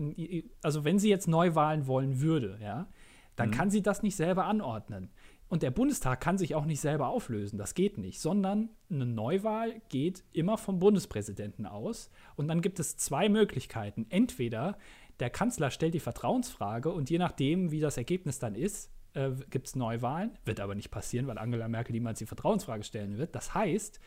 also, 0.62 0.84
wenn 0.84 0.98
sie 0.98 1.08
jetzt 1.08 1.28
Neuwahlen 1.28 1.86
wollen 1.86 2.20
würde, 2.20 2.58
ja, 2.62 2.88
dann 3.36 3.48
Mhm. 3.50 3.54
kann 3.54 3.70
sie 3.70 3.82
das 3.82 4.02
nicht 4.02 4.16
selber 4.16 4.44
anordnen. 4.46 5.10
Und 5.48 5.62
der 5.62 5.70
Bundestag 5.70 6.20
kann 6.20 6.38
sich 6.38 6.54
auch 6.54 6.64
nicht 6.64 6.80
selber 6.80 7.08
auflösen, 7.08 7.58
das 7.58 7.74
geht 7.74 7.98
nicht, 7.98 8.20
sondern 8.20 8.70
eine 8.90 9.06
Neuwahl 9.06 9.82
geht 9.88 10.24
immer 10.32 10.56
vom 10.58 10.78
Bundespräsidenten 10.78 11.66
aus. 11.66 12.10
Und 12.36 12.48
dann 12.48 12.60
gibt 12.60 12.80
es 12.80 12.96
zwei 12.96 13.28
Möglichkeiten. 13.28 14.06
Entweder 14.08 14.78
der 15.20 15.30
Kanzler 15.30 15.70
stellt 15.70 15.94
die 15.94 16.00
Vertrauensfrage 16.00 16.90
und 16.90 17.10
je 17.10 17.18
nachdem, 17.18 17.70
wie 17.70 17.80
das 17.80 17.96
Ergebnis 17.96 18.38
dann 18.38 18.54
ist, 18.54 18.90
äh, 19.12 19.30
gibt 19.50 19.68
es 19.68 19.76
Neuwahlen. 19.76 20.36
Wird 20.44 20.60
aber 20.60 20.74
nicht 20.74 20.90
passieren, 20.90 21.26
weil 21.26 21.38
Angela 21.38 21.68
Merkel 21.68 21.92
niemals 21.92 22.18
die 22.18 22.26
Vertrauensfrage 22.26 22.82
stellen 22.82 23.18
wird. 23.18 23.34
Das 23.34 23.54
heißt, 23.54 24.00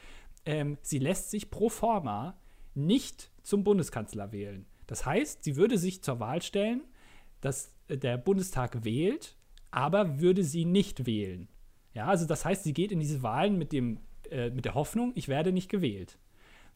ähm, 0.45 0.77
sie 0.81 0.99
lässt 0.99 1.29
sich 1.29 1.49
pro 1.49 1.69
forma 1.69 2.35
nicht 2.73 3.31
zum 3.43 3.63
Bundeskanzler 3.63 4.31
wählen. 4.31 4.65
Das 4.87 5.05
heißt, 5.05 5.43
sie 5.43 5.55
würde 5.55 5.77
sich 5.77 6.01
zur 6.03 6.19
Wahl 6.19 6.41
stellen, 6.41 6.81
dass 7.41 7.73
äh, 7.87 7.97
der 7.97 8.17
Bundestag 8.17 8.83
wählt, 8.83 9.35
aber 9.71 10.19
würde 10.19 10.43
sie 10.43 10.65
nicht 10.65 11.05
wählen. 11.05 11.47
Ja, 11.93 12.05
also 12.07 12.25
das 12.25 12.45
heißt, 12.45 12.63
sie 12.63 12.73
geht 12.73 12.91
in 12.91 12.99
diese 12.99 13.21
Wahlen 13.23 13.57
mit, 13.57 13.71
dem, 13.71 13.99
äh, 14.31 14.49
mit 14.49 14.65
der 14.65 14.75
Hoffnung, 14.75 15.11
ich 15.15 15.27
werde 15.27 15.51
nicht 15.51 15.69
gewählt. 15.69 16.17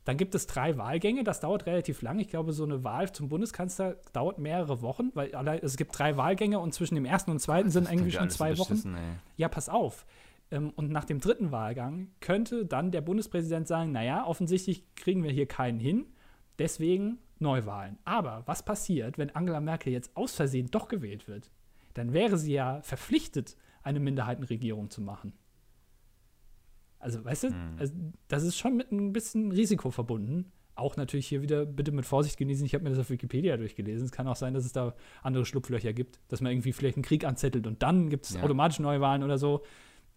Dann 0.04 0.18
gibt 0.18 0.34
es 0.34 0.48
drei 0.48 0.78
Wahlgänge, 0.78 1.24
das 1.24 1.42
dauert 1.42 1.68
relativ 1.68 2.02
lang. 2.02 2.18
Ich 2.18 2.28
glaube, 2.28 2.54
so 2.54 2.64
eine 2.64 2.84
Wahl 2.84 3.12
zum 3.12 3.30
Bundeskanzler 3.30 3.98
dauert 4.14 4.40
mehrere 4.40 4.82
Wochen, 4.82 5.12
weil 5.14 5.30
es 5.62 5.78
gibt 5.78 5.98
drei 5.98 6.18
Wahlgänge 6.18 6.58
und 6.60 6.74
zwischen 6.74 6.96
dem 6.96 7.06
ersten 7.06 7.30
und 7.30 7.40
zweiten 7.40 7.70
sind 7.70 7.86
Das 7.88 7.94
ja 7.94 8.10
schon 8.20 8.30
zwei 8.32 8.58
Wochen. 8.58 8.96
ey. 8.96 9.14
Ja, 9.38 9.48
pass 9.48 9.70
auf. 9.70 10.08
Ähm, 10.50 10.72
Und 10.76 10.90
nach 10.90 11.06
dem 11.06 11.20
dritten 11.20 11.52
Wahlgang 11.52 12.08
könnte 12.20 12.66
dann 12.66 12.90
der 12.90 13.02
Bundespräsident 13.02 13.68
sagen, 13.68 13.92
naja, 13.92 14.26
offensichtlich 14.26 14.84
kriegen 14.96 15.24
wir 15.24 15.32
hier 15.32 15.46
keinen 15.46 15.80
hin, 15.80 16.08
deswegen 16.58 17.20
Neuwahlen. 17.42 17.98
Aber 18.06 18.44
was 18.46 18.64
passiert, 18.64 19.18
wenn 19.18 19.30
Angela 19.36 19.60
Merkel 19.60 19.92
jetzt 19.94 20.16
aus 20.16 20.34
Versehen 20.36 20.70
doch 20.72 20.88
gewählt 20.88 21.28
wird? 21.28 21.52
Dann 21.94 22.14
wäre 22.14 22.38
sie 22.38 22.54
ja 22.54 22.82
verpflichtet, 22.82 23.58
eine 23.84 24.00
Minderheitenregierung 24.00 24.90
zu 24.90 25.02
machen. 25.02 25.34
Also, 27.00 27.24
weißt 27.26 27.44
du, 27.44 27.48
Hm. 27.50 27.76
also, 27.80 27.94
das 28.28 28.44
ist 28.44 28.58
schon 28.58 28.78
mit 28.78 28.92
ein 28.92 29.12
bisschen 29.12 29.52
Risiko 29.52 29.90
verbunden. 29.90 30.52
Auch 30.76 30.96
natürlich 30.98 31.28
hier 31.28 31.42
wieder 31.42 31.66
bitte 31.66 31.92
mit 31.92 32.06
Vorsicht 32.06 32.38
genießen. 32.38 32.66
Ich 32.66 32.74
habe 32.74 32.84
mir 32.84 32.92
das 32.92 33.00
auf 33.00 33.10
Wikipedia 33.10 33.58
durchgelesen. 33.58 34.06
Es 34.06 34.12
kann 34.12 34.28
auch 34.28 34.36
sein, 34.36 34.54
dass 34.54 34.66
es 34.66 34.72
da 34.72 34.94
andere 35.22 35.46
Schlupflöcher 35.46 35.94
gibt, 35.94 36.20
dass 36.30 36.42
man 36.42 36.52
irgendwie 36.52 36.72
vielleicht 36.74 36.96
einen 36.98 37.04
Krieg 37.04 37.26
anzettelt 37.26 37.68
und 37.68 37.84
dann 37.84 38.10
gibt 38.10 38.26
es 38.26 38.36
Ja. 38.36 38.44
automatisch 38.44 38.80
Neuwahlen 38.80 39.24
oder 39.24 39.38
so. 39.38 39.64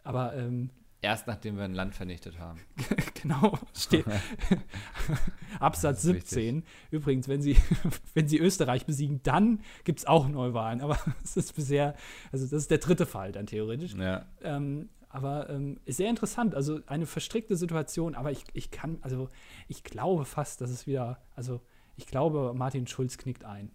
Aber 0.04 0.34
ähm, 0.36 0.70
Erst 1.04 1.26
nachdem 1.26 1.58
wir 1.58 1.64
ein 1.64 1.74
Land 1.74 1.94
vernichtet 1.94 2.38
haben. 2.38 2.58
genau, 3.22 3.58
steht 3.74 4.06
Absatz 5.60 5.96
Das 5.96 6.04
ist 6.06 6.14
wichtig. 6.14 6.30
17. 6.30 6.64
Übrigens, 6.90 7.28
wenn 7.28 7.42
sie, 7.42 7.58
wenn 8.14 8.26
sie 8.26 8.38
Österreich 8.38 8.86
besiegen, 8.86 9.20
dann 9.22 9.60
gibt 9.84 9.98
es 9.98 10.06
auch 10.06 10.26
Neuwahlen. 10.28 10.80
Aber 10.80 10.98
es 11.22 11.36
ist 11.36 11.54
bisher, 11.54 11.94
also 12.32 12.46
das 12.46 12.54
ist 12.62 12.70
der 12.70 12.78
dritte 12.78 13.04
Fall 13.04 13.32
dann 13.32 13.46
theoretisch. 13.46 13.94
Ja. 13.94 14.24
Ähm, 14.42 14.88
aber 15.10 15.50
ähm, 15.50 15.78
ist 15.84 15.98
sehr 15.98 16.08
interessant, 16.08 16.54
also 16.54 16.80
eine 16.86 17.04
verstrickte 17.04 17.56
Situation, 17.56 18.14
aber 18.14 18.32
ich, 18.32 18.42
ich 18.54 18.70
kann, 18.70 18.96
also 19.02 19.28
ich 19.68 19.84
glaube 19.84 20.24
fast, 20.24 20.62
dass 20.62 20.70
es 20.70 20.86
wieder, 20.86 21.20
also 21.36 21.60
ich 21.96 22.06
glaube, 22.06 22.54
Martin 22.56 22.86
Schulz 22.86 23.18
knickt 23.18 23.44
ein. 23.44 23.70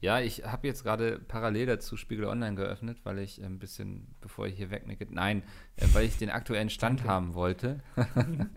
Ja, 0.00 0.20
ich 0.20 0.44
habe 0.44 0.66
jetzt 0.66 0.82
gerade 0.82 1.18
parallel 1.18 1.66
dazu 1.66 1.96
Spiegel 1.96 2.24
Online 2.24 2.56
geöffnet, 2.56 2.98
weil 3.04 3.18
ich 3.18 3.40
äh, 3.40 3.46
ein 3.46 3.58
bisschen, 3.58 4.14
bevor 4.20 4.46
ich 4.46 4.56
hier 4.56 4.70
wegnicke, 4.70 5.06
nein, 5.10 5.42
äh, 5.76 5.86
weil 5.92 6.06
ich 6.06 6.18
den 6.18 6.30
aktuellen 6.30 6.70
Stand 6.70 7.04
haben 7.04 7.34
wollte. 7.34 7.80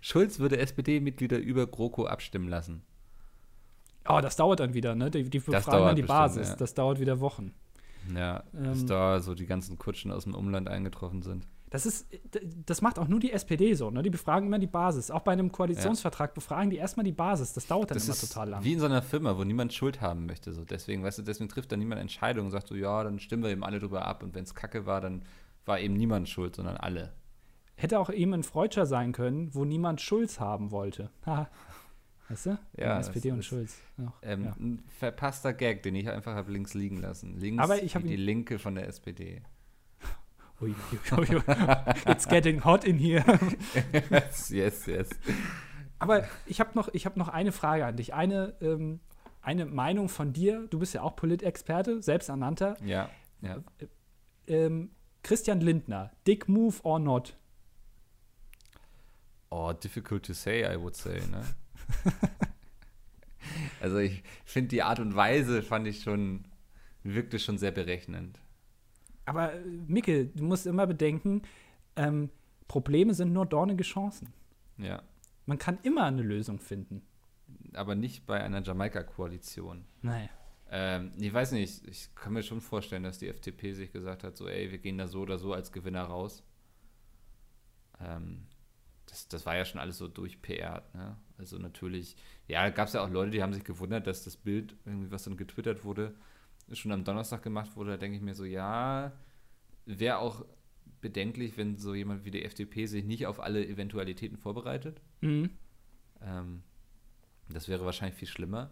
Schulz 0.00 0.38
würde 0.38 0.58
SPD-Mitglieder 0.58 1.38
über 1.38 1.66
GroKo 1.66 2.06
abstimmen 2.06 2.48
lassen. 2.48 2.82
Oh, 4.08 4.20
das 4.20 4.36
dauert 4.36 4.60
dann 4.60 4.74
wieder, 4.74 4.94
ne? 4.94 5.10
Die, 5.10 5.24
die 5.28 5.38
befragen 5.38 5.64
dauert 5.64 5.88
dann 5.90 5.96
die 5.96 6.02
bestimmt, 6.02 6.18
Basis, 6.18 6.48
ja. 6.50 6.56
das 6.56 6.74
dauert 6.74 7.00
wieder 7.00 7.20
Wochen. 7.20 7.54
Ja, 8.14 8.44
Ähm. 8.54 8.72
bis 8.72 8.86
da 8.86 9.20
so 9.20 9.34
die 9.34 9.46
ganzen 9.46 9.78
Kutschen 9.78 10.10
aus 10.10 10.24
dem 10.24 10.34
Umland 10.34 10.68
eingetroffen 10.68 11.22
sind. 11.22 11.46
Das 11.70 11.86
ist, 11.86 12.06
das 12.66 12.80
macht 12.82 12.98
auch 12.98 13.08
nur 13.08 13.20
die 13.20 13.32
SPD 13.32 13.74
so, 13.74 13.90
ne? 13.90 14.02
Die 14.02 14.10
befragen 14.10 14.46
immer 14.46 14.58
die 14.58 14.66
Basis. 14.66 15.10
Auch 15.10 15.20
bei 15.20 15.32
einem 15.32 15.52
Koalitionsvertrag 15.52 16.34
befragen 16.34 16.70
die 16.70 16.76
erstmal 16.76 17.04
die 17.04 17.12
Basis. 17.12 17.52
Das 17.52 17.66
dauert 17.66 17.90
dann 17.90 17.96
Das 17.98 18.06
immer 18.06 18.16
total 18.16 18.48
lang. 18.50 18.64
wie 18.64 18.72
in 18.72 18.80
so 18.80 18.86
einer 18.86 19.02
Firma, 19.02 19.36
wo 19.36 19.44
niemand 19.44 19.72
Schuld 19.74 20.00
haben 20.00 20.26
möchte. 20.26 20.52
So. 20.52 20.64
Deswegen, 20.64 21.02
weißt 21.02 21.18
du, 21.18 21.22
deswegen 21.22 21.48
trifft 21.48 21.70
dann 21.72 21.78
niemand 21.78 22.00
Entscheidungen 22.00 22.46
und 22.46 22.52
sagt 22.52 22.68
so, 22.68 22.74
ja, 22.74 23.04
dann 23.04 23.18
stimmen 23.18 23.42
wir 23.42 23.50
eben 23.50 23.64
alle 23.64 23.78
drüber 23.80 24.06
ab. 24.06 24.22
Und 24.22 24.34
wenn 24.34 24.44
es 24.44 24.54
kacke 24.54 24.86
war, 24.86 25.00
dann 25.00 25.22
war 25.66 25.78
eben 25.80 25.94
niemand 25.94 26.28
schuld, 26.28 26.56
sondern 26.56 26.76
alle. 26.78 27.12
hätte 27.76 27.98
auch 27.98 28.10
eben 28.10 28.32
ein 28.34 28.42
Freudscher 28.42 28.86
sein 28.86 29.12
können, 29.12 29.54
wo 29.54 29.64
niemand 29.64 30.00
Schulz 30.00 30.40
haben 30.40 30.70
wollte. 30.70 31.10
Weißt 32.28 32.46
du? 32.46 32.58
Ja, 32.76 32.98
SPD 32.98 33.28
das 33.28 33.36
und 33.36 33.42
Schulz. 33.44 33.76
Ähm, 34.22 34.44
ja. 34.44 34.52
Ein 34.58 34.82
verpasster 34.88 35.54
Gag, 35.54 35.82
den 35.82 35.94
ich 35.94 36.10
einfach 36.10 36.34
habe 36.34 36.52
links 36.52 36.74
liegen 36.74 36.98
lassen. 36.98 37.38
Links 37.38 37.62
Aber 37.62 37.82
ich 37.82 37.94
wie 37.94 38.02
die 38.02 38.16
Linke 38.16 38.58
von 38.58 38.74
der 38.74 38.86
SPD. 38.86 39.42
Ui, 40.60 40.74
ui, 41.12 41.36
ui. 41.36 41.42
It's 42.06 42.26
getting 42.26 42.64
hot 42.64 42.84
in 42.84 42.98
here. 42.98 43.24
yes, 44.10 44.50
yes, 44.50 44.86
yes. 44.86 45.08
Aber 46.00 46.26
ich 46.46 46.60
habe 46.60 46.70
noch, 46.74 46.88
ich 46.92 47.06
hab 47.06 47.16
noch 47.16 47.28
eine 47.28 47.52
Frage 47.52 47.86
an 47.86 47.96
dich. 47.96 48.14
Eine, 48.14 48.54
ähm, 48.60 49.00
eine 49.40 49.66
Meinung 49.66 50.08
von 50.08 50.32
dir. 50.32 50.66
Du 50.68 50.80
bist 50.80 50.94
ja 50.94 51.02
auch 51.02 51.14
Politexperte, 51.14 52.02
selbsternannter. 52.02 52.76
Ja, 52.84 53.08
ja. 53.40 53.62
Ähm, 54.46 54.90
Christian 55.22 55.60
Lindner, 55.60 56.10
Dick 56.26 56.48
Move 56.48 56.76
or 56.82 56.98
not? 56.98 57.36
Oh, 59.50 59.72
difficult 59.72 60.24
to 60.24 60.32
say, 60.32 60.64
I 60.64 60.76
would 60.76 60.96
say, 60.96 61.20
ne? 61.30 61.44
also 63.80 63.98
ich 63.98 64.22
finde 64.44 64.68
die 64.68 64.82
Art 64.82 65.00
und 65.00 65.14
Weise 65.14 65.62
fand 65.62 65.86
ich 65.86 66.02
schon, 66.02 66.44
wirkte 67.02 67.38
schon 67.38 67.58
sehr 67.58 67.70
berechnend. 67.70 68.38
Aber 69.28 69.52
äh, 69.52 69.60
Micke, 69.86 70.26
du 70.26 70.44
musst 70.44 70.66
immer 70.66 70.86
bedenken, 70.86 71.42
ähm, 71.96 72.30
Probleme 72.66 73.12
sind 73.12 73.32
nur 73.32 73.44
dornige 73.44 73.84
Chancen. 73.84 74.32
Ja. 74.78 75.02
Man 75.44 75.58
kann 75.58 75.78
immer 75.82 76.04
eine 76.04 76.22
Lösung 76.22 76.58
finden. 76.58 77.02
Aber 77.74 77.94
nicht 77.94 78.26
bei 78.26 78.42
einer 78.42 78.62
Jamaika-Koalition. 78.62 79.84
Nein. 80.00 80.30
Ähm, 80.70 81.12
ich 81.18 81.32
weiß 81.32 81.52
nicht, 81.52 81.86
ich 81.86 82.14
kann 82.14 82.32
mir 82.32 82.42
schon 82.42 82.60
vorstellen, 82.62 83.02
dass 83.02 83.18
die 83.18 83.28
FDP 83.28 83.74
sich 83.74 83.92
gesagt 83.92 84.24
hat, 84.24 84.36
so, 84.36 84.48
ey, 84.48 84.70
wir 84.70 84.78
gehen 84.78 84.96
da 84.96 85.08
so 85.08 85.20
oder 85.20 85.38
so 85.38 85.52
als 85.52 85.72
Gewinner 85.72 86.04
raus. 86.04 86.42
Ähm, 88.00 88.46
das, 89.06 89.28
das 89.28 89.44
war 89.44 89.56
ja 89.56 89.64
schon 89.66 89.80
alles 89.80 89.98
so 89.98 90.08
durch 90.08 90.40
PR. 90.40 90.84
Ne? 90.94 91.16
Also 91.36 91.58
natürlich, 91.58 92.16
ja, 92.46 92.68
gab 92.70 92.88
es 92.88 92.94
ja 92.94 93.04
auch 93.04 93.10
Leute, 93.10 93.30
die 93.30 93.42
haben 93.42 93.52
sich 93.52 93.64
gewundert, 93.64 94.06
dass 94.06 94.24
das 94.24 94.36
Bild, 94.36 94.74
irgendwie, 94.86 95.10
was 95.10 95.24
dann 95.24 95.36
getwittert 95.36 95.84
wurde, 95.84 96.14
schon 96.72 96.92
am 96.92 97.04
Donnerstag 97.04 97.42
gemacht 97.42 97.76
wurde. 97.76 97.92
Da 97.92 97.96
denke 97.96 98.16
ich 98.16 98.22
mir 98.22 98.34
so, 98.34 98.44
ja, 98.44 99.12
wäre 99.86 100.18
auch 100.18 100.44
bedenklich, 101.00 101.56
wenn 101.56 101.76
so 101.76 101.94
jemand 101.94 102.24
wie 102.24 102.30
die 102.30 102.44
FDP 102.44 102.86
sich 102.86 103.04
nicht 103.04 103.26
auf 103.26 103.40
alle 103.40 103.66
Eventualitäten 103.66 104.36
vorbereitet. 104.36 105.00
Mhm. 105.20 105.50
Ähm, 106.20 106.62
das 107.48 107.68
wäre 107.68 107.84
wahrscheinlich 107.84 108.18
viel 108.18 108.28
schlimmer. 108.28 108.70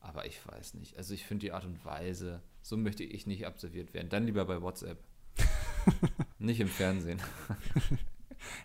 Aber 0.00 0.26
ich 0.26 0.44
weiß 0.46 0.74
nicht. 0.74 0.96
Also 0.96 1.12
ich 1.12 1.26
finde 1.26 1.46
die 1.46 1.52
Art 1.52 1.66
und 1.66 1.84
Weise, 1.84 2.42
so 2.62 2.76
möchte 2.76 3.04
ich 3.04 3.26
nicht 3.26 3.46
observiert 3.46 3.92
werden. 3.92 4.08
Dann 4.08 4.24
lieber 4.24 4.44
bei 4.46 4.62
WhatsApp. 4.62 4.98
nicht 6.38 6.60
im 6.60 6.68
Fernsehen. 6.68 7.20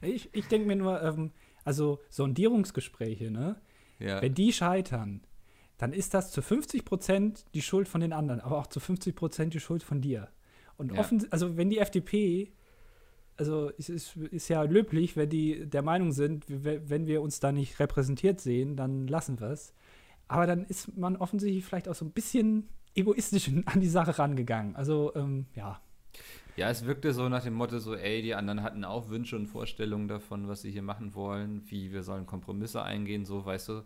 Ich, 0.01 0.33
ich 0.33 0.47
denke 0.47 0.67
mir 0.67 0.77
nur, 0.77 1.01
ähm, 1.01 1.31
also 1.65 1.99
Sondierungsgespräche, 2.09 3.29
ne? 3.29 3.59
Ja. 3.99 4.21
Wenn 4.21 4.33
die 4.33 4.53
scheitern, 4.53 5.21
dann 5.77 5.93
ist 5.93 6.13
das 6.13 6.31
zu 6.31 6.41
50 6.41 6.85
Prozent 6.85 7.45
die 7.53 7.61
Schuld 7.61 7.87
von 7.87 8.01
den 8.01 8.13
anderen, 8.13 8.39
aber 8.39 8.57
auch 8.57 8.67
zu 8.67 8.79
50 8.79 9.15
Prozent 9.15 9.53
die 9.53 9.59
Schuld 9.59 9.83
von 9.83 10.01
dir. 10.01 10.29
Und 10.77 10.93
Ja. 10.93 10.99
offen, 10.99 11.25
also 11.31 11.57
wenn 11.57 11.69
die 11.69 11.79
FDP, 11.79 12.51
also 13.37 13.71
es 13.77 13.89
ist, 13.89 14.15
ist 14.15 14.47
ja 14.47 14.63
löblich, 14.63 15.17
wenn 15.17 15.29
die 15.29 15.65
der 15.65 15.81
Meinung 15.81 16.11
sind, 16.11 16.45
wenn 16.47 17.07
wir 17.07 17.21
uns 17.21 17.39
da 17.39 17.51
nicht 17.51 17.79
repräsentiert 17.79 18.39
sehen, 18.39 18.75
dann 18.75 19.07
lassen 19.07 19.39
wir 19.39 19.49
es. 19.49 19.73
Aber 20.27 20.47
dann 20.47 20.65
ist 20.65 20.97
man 20.97 21.17
offensichtlich 21.17 21.63
vielleicht 21.65 21.87
auch 21.87 21.95
so 21.95 22.05
ein 22.05 22.11
bisschen 22.11 22.69
egoistisch 22.95 23.49
an 23.65 23.81
die 23.81 23.89
Sache 23.89 24.17
rangegangen. 24.17 24.75
Also, 24.75 25.13
ähm, 25.15 25.45
ja. 25.55 25.81
ja, 26.55 26.69
es 26.69 26.85
wirkte 26.85 27.13
so 27.13 27.27
nach 27.29 27.43
dem 27.43 27.53
Motto 27.53 27.79
so, 27.79 27.95
ey, 27.95 28.21
die 28.21 28.33
anderen 28.33 28.63
hatten 28.63 28.85
auch 28.85 29.09
Wünsche 29.09 29.35
und 29.35 29.47
Vorstellungen 29.47 30.07
davon, 30.07 30.47
was 30.47 30.61
sie 30.61 30.71
hier 30.71 30.81
machen 30.83 31.13
wollen, 31.13 31.61
wie 31.69 31.91
wir 31.91 32.03
sollen 32.03 32.25
Kompromisse 32.25 32.81
eingehen, 32.81 33.25
so, 33.25 33.45
weißt 33.45 33.69
du. 33.69 33.83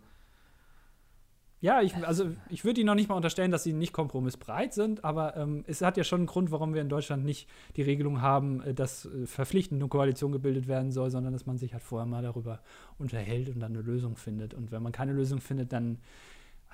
Ja, 1.62 1.82
ich, 1.82 1.94
also 2.06 2.30
ich 2.48 2.64
würde 2.64 2.80
Ihnen 2.80 2.86
noch 2.86 2.94
nicht 2.94 3.10
mal 3.10 3.16
unterstellen, 3.16 3.50
dass 3.50 3.64
Sie 3.64 3.74
nicht 3.74 3.92
kompromissbereit 3.92 4.72
sind, 4.72 5.04
aber 5.04 5.36
ähm, 5.36 5.62
es 5.66 5.82
hat 5.82 5.98
ja 5.98 6.04
schon 6.04 6.20
einen 6.20 6.26
Grund, 6.26 6.50
warum 6.50 6.72
wir 6.72 6.80
in 6.80 6.88
Deutschland 6.88 7.24
nicht 7.24 7.50
die 7.76 7.82
Regelung 7.82 8.22
haben, 8.22 8.62
äh, 8.62 8.72
dass 8.72 9.04
äh, 9.04 9.26
verpflichtend 9.26 9.80
eine 9.80 9.88
Koalition 9.88 10.32
gebildet 10.32 10.68
werden 10.68 10.90
soll, 10.90 11.10
sondern 11.10 11.34
dass 11.34 11.44
man 11.44 11.58
sich 11.58 11.74
halt 11.74 11.82
vorher 11.82 12.06
mal 12.06 12.22
darüber 12.22 12.62
unterhält 12.96 13.50
und 13.50 13.60
dann 13.60 13.72
eine 13.72 13.82
Lösung 13.82 14.16
findet. 14.16 14.54
Und 14.54 14.72
wenn 14.72 14.82
man 14.82 14.92
keine 14.92 15.12
Lösung 15.12 15.40
findet, 15.40 15.72
dann 15.72 15.98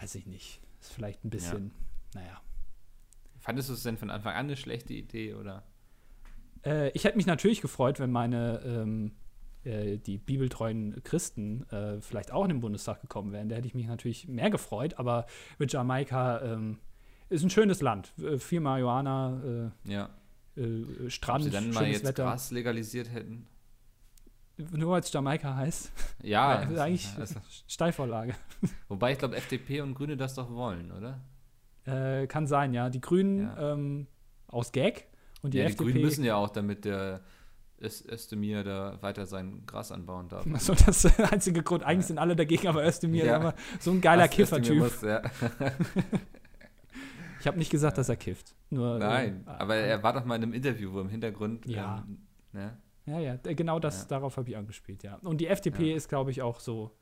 weiß 0.00 0.14
ich 0.14 0.26
nicht. 0.26 0.60
Ist 0.80 0.92
vielleicht 0.92 1.24
ein 1.24 1.30
bisschen, 1.30 1.72
naja. 2.14 2.40
Fandest 3.40 3.68
du 3.68 3.72
es 3.74 3.82
denn 3.82 3.96
von 3.96 4.10
Anfang 4.10 4.34
an 4.34 4.46
eine 4.46 4.56
schlechte 4.56 4.94
Idee 4.94 5.34
oder? 5.34 5.64
Äh, 6.64 6.90
ich 6.90 7.04
hätte 7.04 7.16
mich 7.16 7.26
natürlich 7.26 7.60
gefreut, 7.60 7.98
wenn 7.98 8.12
meine 8.12 8.60
ähm, 8.64 9.12
äh, 9.66 9.98
die 9.98 10.16
bibeltreuen 10.18 11.02
Christen 11.04 11.68
äh, 11.70 12.00
vielleicht 12.00 12.32
auch 12.32 12.42
in 12.44 12.48
den 12.50 12.60
Bundestag 12.60 13.00
gekommen 13.00 13.32
wären. 13.32 13.48
Da 13.48 13.56
hätte 13.56 13.66
ich 13.66 13.74
mich 13.74 13.86
natürlich 13.86 14.28
mehr 14.28 14.50
gefreut, 14.50 14.94
aber 14.98 15.26
mit 15.58 15.72
Jamaika 15.72 16.40
ähm, 16.42 16.78
ist 17.28 17.42
ein 17.42 17.50
schönes 17.50 17.82
Land. 17.82 18.12
Äh, 18.22 18.38
viel 18.38 18.60
Marihuana, 18.60 19.72
Ja. 19.84 20.10
äh, 20.56 20.82
Ob 21.04 21.10
Strand, 21.10 21.44
sie 21.44 21.50
dann 21.50 21.70
mal 21.72 21.86
jetzt 21.86 22.04
Wetter. 22.04 22.24
Gras 22.24 22.50
legalisiert 22.50 23.12
hätten? 23.12 23.46
Nur 24.72 24.92
weil 24.92 25.00
es 25.00 25.12
Jamaika 25.12 25.54
heißt. 25.54 25.92
Ja, 26.22 26.60
also 26.60 26.80
eigentlich 26.80 27.06
also, 27.18 27.38
Steilvorlage. 27.68 28.34
wobei 28.88 29.12
ich 29.12 29.18
glaube, 29.18 29.36
FDP 29.36 29.82
und 29.82 29.94
Grüne 29.94 30.16
das 30.16 30.34
doch 30.34 30.50
wollen, 30.50 30.90
oder? 30.92 31.20
Äh, 31.84 32.26
kann 32.26 32.46
sein, 32.46 32.72
ja. 32.72 32.88
Die 32.88 33.00
Grünen 33.02 33.40
Ja. 33.42 33.72
ähm, 33.74 34.06
aus 34.48 34.72
Gag 34.72 35.08
und 35.42 35.52
die 35.52 35.58
ja, 35.58 35.64
FDP. 35.64 35.84
die 35.84 35.90
Grünen 35.92 36.04
müssen 36.04 36.24
ja 36.24 36.36
auch, 36.36 36.48
damit 36.48 36.84
der 36.86 37.20
Öst 37.80 38.10
Özdemir 38.10 38.64
da 38.64 38.98
weiter 39.02 39.26
sein 39.26 39.62
Gras 39.66 39.92
anbauen 39.92 40.28
darf. 40.28 40.46
so 40.58 40.74
das 40.74 41.04
ist 41.04 41.18
der 41.18 41.32
einzige 41.32 41.62
Grund. 41.62 41.82
Eigentlich 41.82 42.04
Ja. 42.04 42.08
sind 42.08 42.18
alle 42.18 42.34
dagegen, 42.36 42.68
aber 42.68 42.86
Özdemir 42.86 43.24
Ja. 43.24 43.36
ist 43.36 43.40
immer 43.42 43.54
so 43.80 43.90
ein 43.90 44.00
geiler 44.00 44.28
Kiffertyp. 44.28 45.02
ja. 45.02 45.22
Ich 47.40 47.46
habe 47.46 47.58
nicht 47.58 47.70
gesagt, 47.70 47.96
dass 47.98 48.08
er 48.08 48.16
kifft. 48.16 48.56
Nur, 48.70 48.98
Nein, 48.98 49.44
äh, 49.46 49.50
aber 49.50 49.76
er 49.76 50.02
war 50.02 50.12
doch 50.12 50.24
mal 50.24 50.34
in 50.34 50.42
einem 50.42 50.52
Interview, 50.52 50.92
wo 50.92 51.00
im 51.00 51.08
Hintergrund. 51.08 51.64
Ja. 51.66 52.04
Ähm, 52.04 52.18
ne? 52.52 52.76
Ja, 53.04 53.20
ja, 53.20 53.36
genau 53.36 53.78
das, 53.78 54.08
darauf 54.08 54.36
habe 54.36 54.48
ich 54.50 54.56
angespielt, 54.56 55.04
ja. 55.04 55.16
Und 55.22 55.40
die 55.40 55.46
FDP 55.46 55.92
ist, 55.94 56.08
glaube 56.08 56.32
ich, 56.32 56.42
auch 56.42 56.58
so 56.58 56.96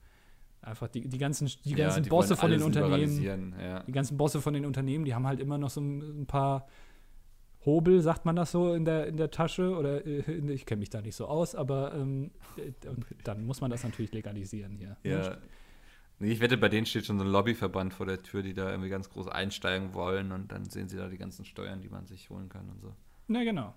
einfach 0.60 0.88
die, 0.88 1.08
die 1.08 1.16
ganzen, 1.16 1.50
die 1.64 1.74
ganzen 1.74 2.02
die 2.02 2.10
Bosse 2.10 2.36
von 2.36 2.50
den 2.50 2.62
Unternehmen, 2.62 3.54
die 3.86 3.92
ganzen 3.92 4.18
Bosse 4.18 4.42
von 4.42 4.52
den 4.52 4.66
Unternehmen, 4.66 5.06
die 5.06 5.14
haben 5.14 5.26
halt 5.26 5.40
immer 5.40 5.56
noch 5.56 5.70
so 5.70 5.80
ein, 5.80 6.22
ein 6.22 6.26
paar 6.26 6.66
Hobel, 7.64 8.00
sagt 8.02 8.24
man 8.24 8.36
das 8.36 8.52
so, 8.52 8.74
in 8.74 8.84
der, 8.84 9.06
in 9.06 9.16
der 9.16 9.30
Tasche 9.30 9.76
oder 9.76 10.06
äh, 10.06 10.20
in, 10.20 10.48
ich 10.48 10.66
kenne 10.66 10.80
mich 10.80 10.90
da 10.90 11.00
nicht 11.00 11.16
so 11.16 11.26
aus, 11.26 11.54
aber 11.54 11.94
ähm, 11.94 12.30
äh, 12.56 12.72
dann 13.24 13.44
muss 13.44 13.60
man 13.60 13.70
das 13.70 13.84
natürlich 13.84 14.12
legalisieren 14.12 14.76
hier. 14.76 14.96
ne? 15.02 15.10
Ja. 15.10 15.36
Nee, 16.20 16.30
ich 16.30 16.40
wette, 16.40 16.56
bei 16.56 16.68
denen 16.68 16.86
steht 16.86 17.06
schon 17.06 17.18
so 17.18 17.24
ein 17.24 17.30
Lobbyverband 17.30 17.92
vor 17.92 18.06
der 18.06 18.22
Tür, 18.22 18.42
die 18.42 18.54
da 18.54 18.70
irgendwie 18.70 18.88
ganz 18.88 19.10
groß 19.10 19.28
einsteigen 19.28 19.94
wollen 19.94 20.30
und 20.30 20.52
dann 20.52 20.64
sehen 20.70 20.88
sie 20.88 20.96
da 20.96 21.08
die 21.08 21.18
ganzen 21.18 21.44
Steuern, 21.44 21.80
die 21.80 21.88
man 21.88 22.06
sich 22.06 22.30
holen 22.30 22.48
kann 22.48 22.68
und 22.70 22.80
so. 22.80 22.94
Na 23.26 23.42
genau. 23.42 23.74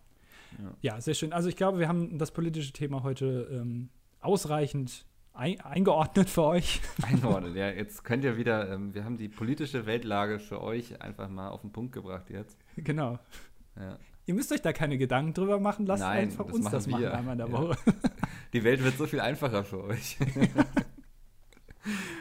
Ja. 0.60 0.76
Ja, 0.82 1.02
sehr 1.02 1.14
schön. 1.14 1.34
Also 1.34 1.50
ich 1.50 1.56
glaube, 1.56 1.80
wir 1.80 1.88
haben 1.88 2.18
das 2.18 2.32
politische 2.32 2.72
Thema 2.74 3.04
heute 3.04 3.50
ähm, 3.52 3.90
ausreichend 4.22 5.06
ein, 5.34 5.60
eingeordnet 5.62 6.30
für 6.30 6.44
euch. 6.44 6.82
Einordnet, 7.04 7.56
ja. 7.56 7.70
Jetzt 7.70 8.04
könnt 8.04 8.24
ihr 8.24 8.38
wieder, 8.38 8.72
ähm, 8.72 8.94
wir 8.94 9.04
haben 9.04 9.18
die 9.18 9.30
politische 9.30 9.86
Weltlage 9.86 10.40
für 10.40 10.62
euch 10.62 11.02
einfach 11.02 11.30
mal 11.30 11.50
auf 11.50 11.62
den 11.62 11.72
Punkt 11.72 11.94
gebracht 11.94 12.30
jetzt. 12.30 12.58
genau. 12.76 13.20
Ja. 13.80 13.98
Ihr 14.26 14.34
müsst 14.34 14.52
euch 14.52 14.62
da 14.62 14.74
keine 14.74 14.98
Gedanken 14.98 15.34
drüber 15.34 15.60
machen, 15.60 15.86
lasst 15.86 16.04
Nein, 16.04 16.20
einfach 16.24 16.46
das 16.46 16.54
uns 16.56 16.64
machen 16.66 16.74
das 16.74 16.88
machen 16.88 17.02
wir. 17.02 17.14
einmal 17.14 17.34
in 17.34 17.38
der 17.40 17.48
Ja. 17.48 17.54
Woche. 17.54 17.78
Die 18.54 18.64
Welt 18.64 18.84
wird 18.84 18.98
so 18.98 19.06
viel 19.08 19.20
einfacher 19.22 19.64
für 19.64 19.84
euch. 19.86 20.18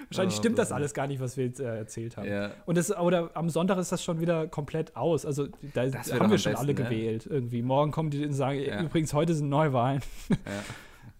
Wahrscheinlich 0.08 0.36
Oh, 0.36 0.38
stimmt 0.38 0.58
das 0.58 0.70
alles 0.70 0.94
gar 0.94 1.08
nicht, 1.08 1.20
was 1.20 1.36
wir 1.36 1.46
jetzt 1.46 1.58
äh, 1.58 1.78
erzählt 1.78 2.16
haben. 2.16 2.28
ja. 2.28 2.52
Und 2.66 2.78
das, 2.78 2.96
oder 2.96 3.30
am 3.34 3.50
Sonntag 3.50 3.78
ist 3.78 3.90
das 3.90 4.04
schon 4.04 4.20
wieder 4.20 4.46
komplett 4.46 4.94
aus. 4.94 5.26
Also 5.26 5.48
da 5.74 5.82
haben 5.82 5.92
wir 5.92 6.38
schon 6.38 6.52
besten, 6.52 6.56
alle 6.56 6.66
ne? 6.68 6.74
gewählt 6.74 7.26
irgendwie. 7.26 7.62
Morgen 7.62 7.90
kommen 7.90 8.10
die 8.10 8.24
und 8.24 8.32
sagen, 8.32 8.60
Ja. 8.60 8.80
übrigens, 8.82 9.12
heute 9.12 9.34
sind 9.34 9.48
Neuwahlen. 9.48 10.00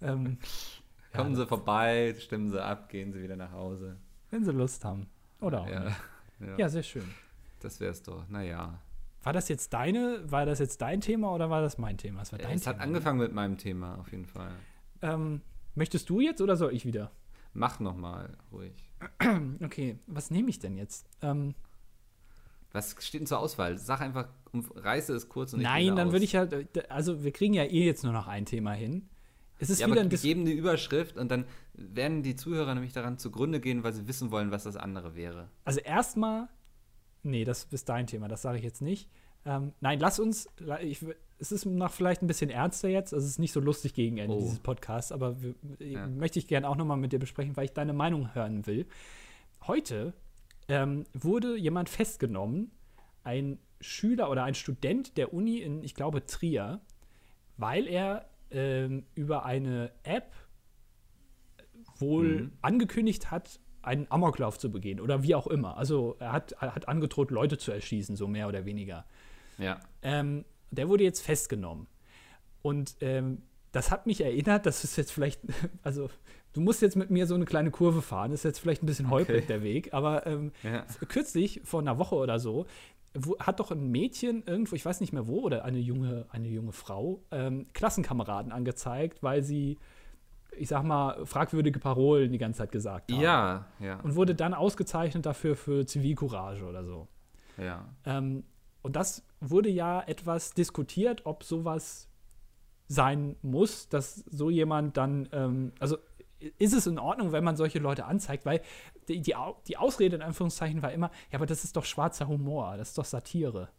ja. 0.01 0.09
ähm, 0.12 0.39
Kommen 1.12 1.30
ja, 1.32 1.37
sie 1.37 1.47
vorbei, 1.47 2.14
stimmen 2.20 2.49
sie 2.51 2.62
ab, 2.62 2.89
gehen 2.89 3.12
sie 3.12 3.20
wieder 3.22 3.34
nach 3.37 3.51
Hause. 3.51 3.97
wenn 4.30 4.45
sie 4.45 4.53
Lust 4.53 4.84
haben. 4.84 5.09
Oder 5.41 5.62
auch 5.62 5.68
Ja. 5.68 5.84
Ja. 6.39 6.57
Ja, 6.59 6.68
sehr 6.68 6.82
schön. 6.84 7.09
Das 7.61 7.80
wär's 7.80 8.03
doch. 8.03 8.28
Naja. 8.28 8.78
War 9.27 9.33
das 9.33 9.49
jetzt 9.49 9.72
deine, 9.72 10.20
war 10.31 10.47
das 10.47 10.61
jetzt 10.61 10.81
dein 10.81 11.01
Thema 11.01 11.35
oder 11.35 11.51
war 11.51 11.61
das 11.61 11.79
mein 11.79 11.99
Thema? 11.99 12.22
Es 12.22 12.31
war 12.31 12.39
dein 12.39 12.53
Es 12.55 12.62
Thema. 12.62 12.77
hat 12.77 12.81
angefangen 12.81 13.18
mit 13.18 13.33
meinem 13.33 13.59
Thema, 13.59 13.99
auf 13.99 14.12
jeden 14.12 14.27
Fall. 14.27 14.53
Ähm, 15.03 15.41
möchtest 15.74 16.09
du 16.09 16.20
jetzt 16.20 16.41
oder 16.41 16.57
soll 16.57 16.72
ich 16.72 16.87
wieder? 16.87 17.11
Mach 17.53 17.81
noch 17.81 17.97
mal 17.97 18.37
ruhig. 18.53 18.72
Okay, 19.64 19.99
was 20.07 20.31
nehme 20.31 20.49
ich 20.49 20.61
denn 20.61 20.77
jetzt? 20.77 21.09
Ähm, 21.22 21.55
Was 22.70 22.95
steht 23.01 23.22
denn 23.22 23.27
zur 23.27 23.41
Auswahl? 23.41 23.77
Sag 23.79 24.01
einfach, 24.01 24.29
reiße 24.77 25.12
es 25.12 25.29
kurz 25.29 25.53
und 25.55 25.59
ich 25.61 25.66
nein, 25.66 25.97
dann 25.97 26.07
aus. 26.07 26.12
würde 26.12 26.24
ich 26.24 26.33
ja, 26.33 26.47
also 26.89 27.24
wir 27.24 27.33
kriegen 27.33 27.53
ja 27.55 27.64
eh 27.64 27.85
jetzt 27.85 28.05
nur 28.05 28.12
noch 28.12 28.29
ein 28.29 28.45
Thema 28.47 28.74
hin. 28.74 29.09
Es 29.59 29.70
ist 29.70 29.81
Ja, 29.81 29.87
wieder 29.89 30.03
aber 30.03 30.11
ein 30.11 30.16
geben 30.20 30.43
eine 30.43 30.53
Überschrift 30.53 31.16
und 31.16 31.33
dann 31.33 31.47
werden 31.74 32.22
die 32.22 32.37
Zuhörer 32.37 32.74
nämlich 32.74 32.93
daran 32.93 33.18
zugrunde 33.18 33.59
gehen, 33.59 33.83
weil 33.83 33.93
sie 33.93 34.07
wissen 34.07 34.31
wollen, 34.31 34.53
was 34.53 34.62
das 34.62 34.77
andere 34.77 35.16
wäre. 35.16 35.49
Also 35.64 35.81
erstmal, 35.81 36.49
nee, 37.27 37.45
das 37.45 37.64
ist 37.70 37.89
dein 37.89 38.07
Thema, 38.07 38.29
das 38.29 38.43
sage 38.43 38.59
ich 38.59 38.64
jetzt 38.64 38.81
nicht. 38.83 39.09
Ähm, 39.45 39.72
nein, 39.81 40.01
lass 40.01 40.18
uns, 40.18 40.49
ich, 40.83 41.05
es 41.39 41.53
ist 41.53 41.66
noch 41.66 41.93
vielleicht 41.93 42.22
ein 42.22 42.27
bisschen 42.27 42.51
ernster 42.51 42.89
jetzt, 42.89 43.12
also 43.14 43.24
es 43.24 43.33
ist 43.33 43.39
nicht 43.39 43.53
so 43.53 43.61
lustig 43.61 43.95
gegen 43.95 44.18
Ende 44.18 44.35
Oh. 44.37 44.41
dieses 44.41 44.59
Podcasts, 44.61 45.12
aber 45.12 45.41
wir, 45.41 45.55
Ja. 45.79 46.07
möchte 46.09 46.39
ich 46.39 46.49
gerne 46.49 46.68
auch 46.68 46.77
noch 46.77 46.85
mal 46.85 46.97
mit 46.97 47.12
dir 47.12 47.18
besprechen, 47.20 47.57
weil 47.57 47.66
ich 47.66 47.72
deine 47.72 47.93
Meinung 47.93 48.35
hören 48.35 48.66
will. 48.66 48.87
Heute 49.66 50.14
ähm, 50.68 51.05
wurde 51.14 51.57
jemand 51.57 51.89
festgenommen, 51.89 52.72
ein 53.22 53.59
Schüler 53.81 54.31
oder 54.31 54.43
ein 54.45 54.55
Student 54.55 55.16
der 55.16 55.33
Uni 55.33 55.59
in, 55.59 55.83
ich 55.85 55.95
glaube, 55.95 56.27
Trier, 56.27 56.81
weil 57.57 57.87
er 57.87 58.29
ähm, 58.51 59.05
über 59.14 59.45
eine 59.45 59.93
App 60.03 60.33
wohl 61.99 62.43
Mhm. 62.43 62.53
angekündigt 62.62 63.31
hat, 63.31 63.61
einen 63.87 64.07
Amoklauf 64.11 64.59
zu 64.59 64.70
begehen 64.70 65.01
oder 65.01 65.22
wie 65.22 65.34
auch 65.34 65.47
immer. 65.47 65.76
Also 65.76 66.16
er 66.18 66.32
hat, 66.32 66.53
er 66.61 66.74
hat 66.74 66.89
angedroht, 66.89 67.30
Leute 67.30 67.57
zu 67.59 67.72
erschießen, 67.72 68.16
so 68.16 68.26
mehr 68.28 68.49
oder 68.49 68.64
weniger. 68.64 69.05
Ja. 69.59 69.80
Ähm, 70.03 70.45
der 70.70 70.89
wurde 70.89 71.05
jetzt 71.05 71.20
festgenommen. 71.22 71.87
Und 72.62 72.97
ähm, 73.01 73.43
das 73.72 73.91
hat 73.91 74.07
mich 74.07 74.20
erinnert, 74.22 74.66
das 74.66 74.84
ist 74.84 74.97
jetzt 74.97 75.12
vielleicht, 75.12 75.41
also 75.82 76.11
du 76.53 76.61
musst 76.61 76.82
jetzt 76.82 76.97
mit 76.97 77.11
mir 77.11 77.26
so 77.26 77.34
eine 77.34 77.45
kleine 77.45 77.70
Kurve 77.70 78.03
fahren, 78.03 78.32
ist 78.32 78.45
jetzt 78.45 78.59
vielleicht 78.59 78.82
ein 78.82 78.87
bisschen 78.87 79.11
holprig 79.11 79.37
Okay. 79.39 79.47
der 79.47 79.62
Weg, 79.62 79.95
aber 79.95 80.26
ähm, 80.26 80.53
Ja. 80.62 80.84
kürzlich, 81.09 81.61
vor 81.64 81.80
einer 81.80 81.99
Woche 81.99 82.14
oder 82.16 82.39
so, 82.39 82.66
wo, 83.14 83.39
hat 83.39 83.61
doch 83.61 83.70
ein 83.70 83.91
Mädchen 83.91 84.43
irgendwo, 84.47 84.74
ich 84.74 84.84
weiß 84.84 85.01
nicht 85.01 85.12
mehr 85.12 85.26
wo, 85.26 85.41
oder 85.41 85.64
eine 85.64 85.78
junge, 85.78 86.26
eine 86.30 86.49
junge 86.49 86.72
Frau, 86.72 87.22
ähm, 87.30 87.66
Klassenkameraden 87.72 88.53
angezeigt, 88.53 89.22
weil 89.22 89.43
sie, 89.43 89.78
ich 90.59 90.69
sag 90.69 90.83
mal, 90.83 91.25
fragwürdige 91.27 91.79
Parolen 91.79 92.33
die 92.33 92.39
ganze 92.39 92.59
Zeit 92.59 92.73
gesagt 92.73 93.13
haben. 93.13 93.21
Ja, 93.21 93.67
ja. 93.81 94.01
Und 94.01 94.15
wurde 94.15 94.35
dann 94.35 94.55
ausgezeichnet 94.55 95.27
dafür 95.27 95.57
für 95.57 95.87
Zivilcourage 95.87 96.65
oder 96.65 96.85
so. 96.85 97.09
ja. 97.59 97.87
Ähm, 98.05 98.45
und 98.83 98.95
das 98.95 99.27
wurde 99.41 99.69
ja 99.69 100.01
etwas 100.03 100.55
diskutiert, 100.55 101.27
ob 101.27 101.43
sowas 101.43 102.09
sein 102.87 103.35
muss, 103.43 103.89
dass 103.89 104.15
so 104.31 104.49
jemand 104.49 104.97
dann, 104.97 105.29
ähm, 105.33 105.73
also 105.81 105.97
ist 106.59 106.73
es 106.73 106.87
in 106.87 106.99
Ordnung, 106.99 107.33
wenn 107.33 107.43
man 107.43 107.57
solche 107.57 107.79
Leute 107.79 108.05
anzeigt, 108.05 108.47
weil 108.47 108.61
die, 109.09 109.21
die, 109.21 109.35
die 109.67 109.77
Ausrede 109.77 110.17
in 110.17 110.23
Anführungszeichen 110.23 110.83
war 110.83 110.93
immer, 110.93 111.11
ja, 111.33 111.39
aber 111.39 111.47
das 111.47 111.65
ist 111.65 111.77
doch 111.77 111.85
schwarzer 111.85 112.29
Humor, 112.29 112.77
das 112.77 112.91
ist 112.91 112.99
doch 112.99 113.05
Satire. 113.05 113.71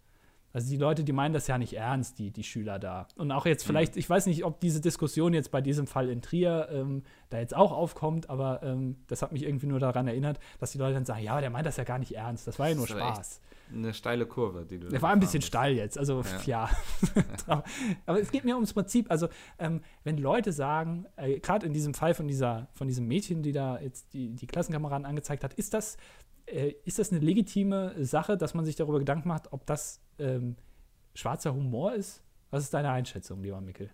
Also 0.53 0.69
die 0.69 0.77
Leute, 0.77 1.03
die 1.03 1.11
meinen 1.11 1.33
das 1.33 1.47
ja 1.47 1.57
nicht 1.57 1.73
ernst, 1.73 2.19
die, 2.19 2.31
die 2.31 2.43
Schüler 2.43 2.79
da. 2.79 3.07
Und 3.15 3.31
auch 3.31 3.45
jetzt 3.45 3.65
vielleicht, 3.65 3.97
ich 3.97 4.09
weiß 4.09 4.25
nicht, 4.27 4.43
ob 4.43 4.59
diese 4.59 4.81
Diskussion 4.81 5.33
jetzt 5.33 5.51
bei 5.51 5.61
diesem 5.61 5.87
Fall 5.87 6.09
in 6.09 6.21
Trier 6.21 6.69
ähm, 6.71 7.03
da 7.29 7.39
jetzt 7.39 7.55
auch 7.55 7.71
aufkommt, 7.71 8.29
aber 8.29 8.63
ähm, 8.63 8.97
das 9.07 9.21
hat 9.21 9.31
mich 9.31 9.43
irgendwie 9.43 9.67
nur 9.67 9.79
daran 9.79 10.07
erinnert, 10.07 10.39
dass 10.59 10.71
die 10.71 10.77
Leute 10.77 10.95
dann 10.95 11.05
sagen, 11.05 11.23
ja, 11.23 11.33
aber 11.33 11.41
der 11.41 11.49
meint 11.49 11.65
das 11.65 11.77
ja 11.77 11.83
gar 11.83 11.99
nicht 11.99 12.13
ernst, 12.13 12.47
das 12.47 12.57
war 12.59 12.69
ja 12.69 12.75
nur 12.75 12.89
aber 12.89 12.99
Spaß. 12.99 13.41
Eine 13.73 13.93
steile 13.93 14.25
Kurve, 14.25 14.65
die 14.65 14.79
du. 14.79 14.87
Der 14.87 15.01
war 15.01 15.11
ein 15.11 15.19
bisschen 15.19 15.41
gefahren 15.41 15.47
steil 15.47 15.75
jetzt, 15.75 15.97
also 15.97 16.23
ja. 16.45 16.69
Aber 18.05 18.19
es 18.19 18.31
geht 18.31 18.45
mir 18.45 18.55
ums 18.55 18.73
Prinzip, 18.73 19.11
also 19.11 19.27
ähm, 19.59 19.81
wenn 20.05 20.17
Leute 20.17 20.53
sagen, 20.53 21.05
äh, 21.17 21.39
gerade 21.39 21.65
in 21.65 21.73
diesem 21.73 21.93
Fall 21.93 22.13
von 22.13 22.27
dieser, 22.27 22.69
von 22.73 22.87
diesem 22.87 23.07
Mädchen, 23.07 23.43
die 23.43 23.51
da 23.51 23.79
jetzt 23.79 24.13
die, 24.13 24.29
die 24.29 24.47
Klassenkameraden 24.47 25.05
angezeigt 25.05 25.43
hat, 25.43 25.53
ist 25.55 25.73
das, 25.73 25.97
äh, 26.45 26.75
ist 26.85 26.97
das 26.97 27.11
eine 27.11 27.19
legitime 27.19 27.93
Sache, 28.05 28.37
dass 28.37 28.53
man 28.53 28.63
sich 28.63 28.77
darüber 28.77 28.99
Gedanken 28.99 29.27
macht, 29.27 29.51
ob 29.51 29.65
das 29.65 30.01
ähm, 30.19 30.55
schwarzer 31.13 31.53
Humor 31.53 31.93
ist? 31.93 32.23
Was 32.49 32.63
ist 32.63 32.73
deine 32.73 32.91
Einschätzung, 32.91 33.41
lieber 33.41 33.61
Mickel? 33.61 33.91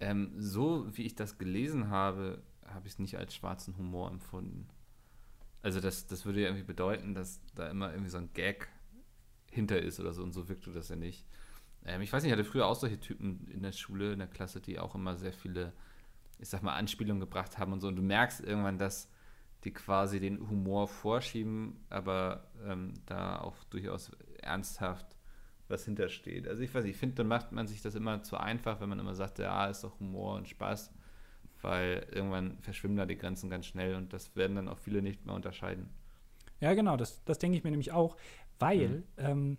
Ähm, 0.00 0.32
so 0.38 0.86
wie 0.96 1.02
ich 1.02 1.14
das 1.14 1.38
gelesen 1.38 1.90
habe, 1.90 2.42
habe 2.66 2.86
ich 2.86 2.94
es 2.94 2.98
nicht 2.98 3.18
als 3.18 3.34
schwarzen 3.34 3.76
Humor 3.76 4.10
empfunden. 4.10 4.68
Also 5.62 5.80
das, 5.80 6.06
das 6.06 6.24
würde 6.24 6.40
ja 6.40 6.48
irgendwie 6.48 6.64
bedeuten, 6.64 7.14
dass 7.14 7.40
da 7.54 7.68
immer 7.68 7.90
irgendwie 7.90 8.10
so 8.10 8.18
ein 8.18 8.32
Gag 8.32 8.68
hinter 9.50 9.80
ist 9.80 9.98
oder 9.98 10.12
so 10.12 10.22
und 10.22 10.32
so 10.32 10.48
wirkte 10.48 10.70
das 10.72 10.88
ja 10.88 10.96
nicht. 10.96 11.26
Ähm, 11.84 12.00
ich 12.00 12.12
weiß 12.12 12.22
nicht, 12.22 12.32
ich 12.32 12.38
hatte 12.38 12.48
früher 12.48 12.66
auch 12.66 12.76
solche 12.76 13.00
Typen 13.00 13.48
in 13.48 13.62
der 13.62 13.72
Schule, 13.72 14.12
in 14.12 14.18
der 14.18 14.28
Klasse, 14.28 14.60
die 14.60 14.78
auch 14.78 14.94
immer 14.94 15.16
sehr 15.16 15.32
viele, 15.32 15.72
ich 16.38 16.48
sag 16.48 16.62
mal, 16.62 16.74
Anspielungen 16.74 17.20
gebracht 17.20 17.58
haben 17.58 17.72
und 17.72 17.80
so. 17.80 17.88
Und 17.88 17.96
du 17.96 18.02
merkst 18.02 18.40
irgendwann, 18.40 18.78
dass 18.78 19.10
die 19.64 19.72
quasi 19.72 20.20
den 20.20 20.48
Humor 20.48 20.86
vorschieben, 20.86 21.76
aber 21.90 22.48
ähm, 22.64 22.94
da 23.06 23.40
auch 23.40 23.56
durchaus 23.64 24.12
ernsthaft 24.42 25.06
was 25.68 25.84
hintersteht. 25.84 26.48
Also 26.48 26.62
ich 26.62 26.74
weiß 26.74 26.84
ich 26.86 26.96
finde, 26.96 27.16
dann 27.16 27.28
macht 27.28 27.52
man 27.52 27.66
sich 27.66 27.82
das 27.82 27.94
immer 27.94 28.22
zu 28.22 28.38
einfach, 28.38 28.80
wenn 28.80 28.88
man 28.88 28.98
immer 28.98 29.14
sagt, 29.14 29.38
ja, 29.38 29.66
ist 29.66 29.84
doch 29.84 30.00
Humor 30.00 30.36
und 30.36 30.48
Spaß, 30.48 30.90
weil 31.60 32.06
irgendwann 32.10 32.58
verschwimmen 32.62 32.96
da 32.96 33.04
die 33.04 33.18
Grenzen 33.18 33.50
ganz 33.50 33.66
schnell 33.66 33.94
und 33.94 34.12
das 34.12 34.34
werden 34.34 34.56
dann 34.56 34.68
auch 34.68 34.78
viele 34.78 35.02
nicht 35.02 35.26
mehr 35.26 35.34
unterscheiden. 35.34 35.90
Ja, 36.60 36.72
genau, 36.74 36.96
das, 36.96 37.22
das 37.24 37.38
denke 37.38 37.58
ich 37.58 37.64
mir 37.64 37.70
nämlich 37.70 37.92
auch, 37.92 38.16
weil 38.58 38.88
Mhm. 38.88 39.04
ähm, 39.18 39.58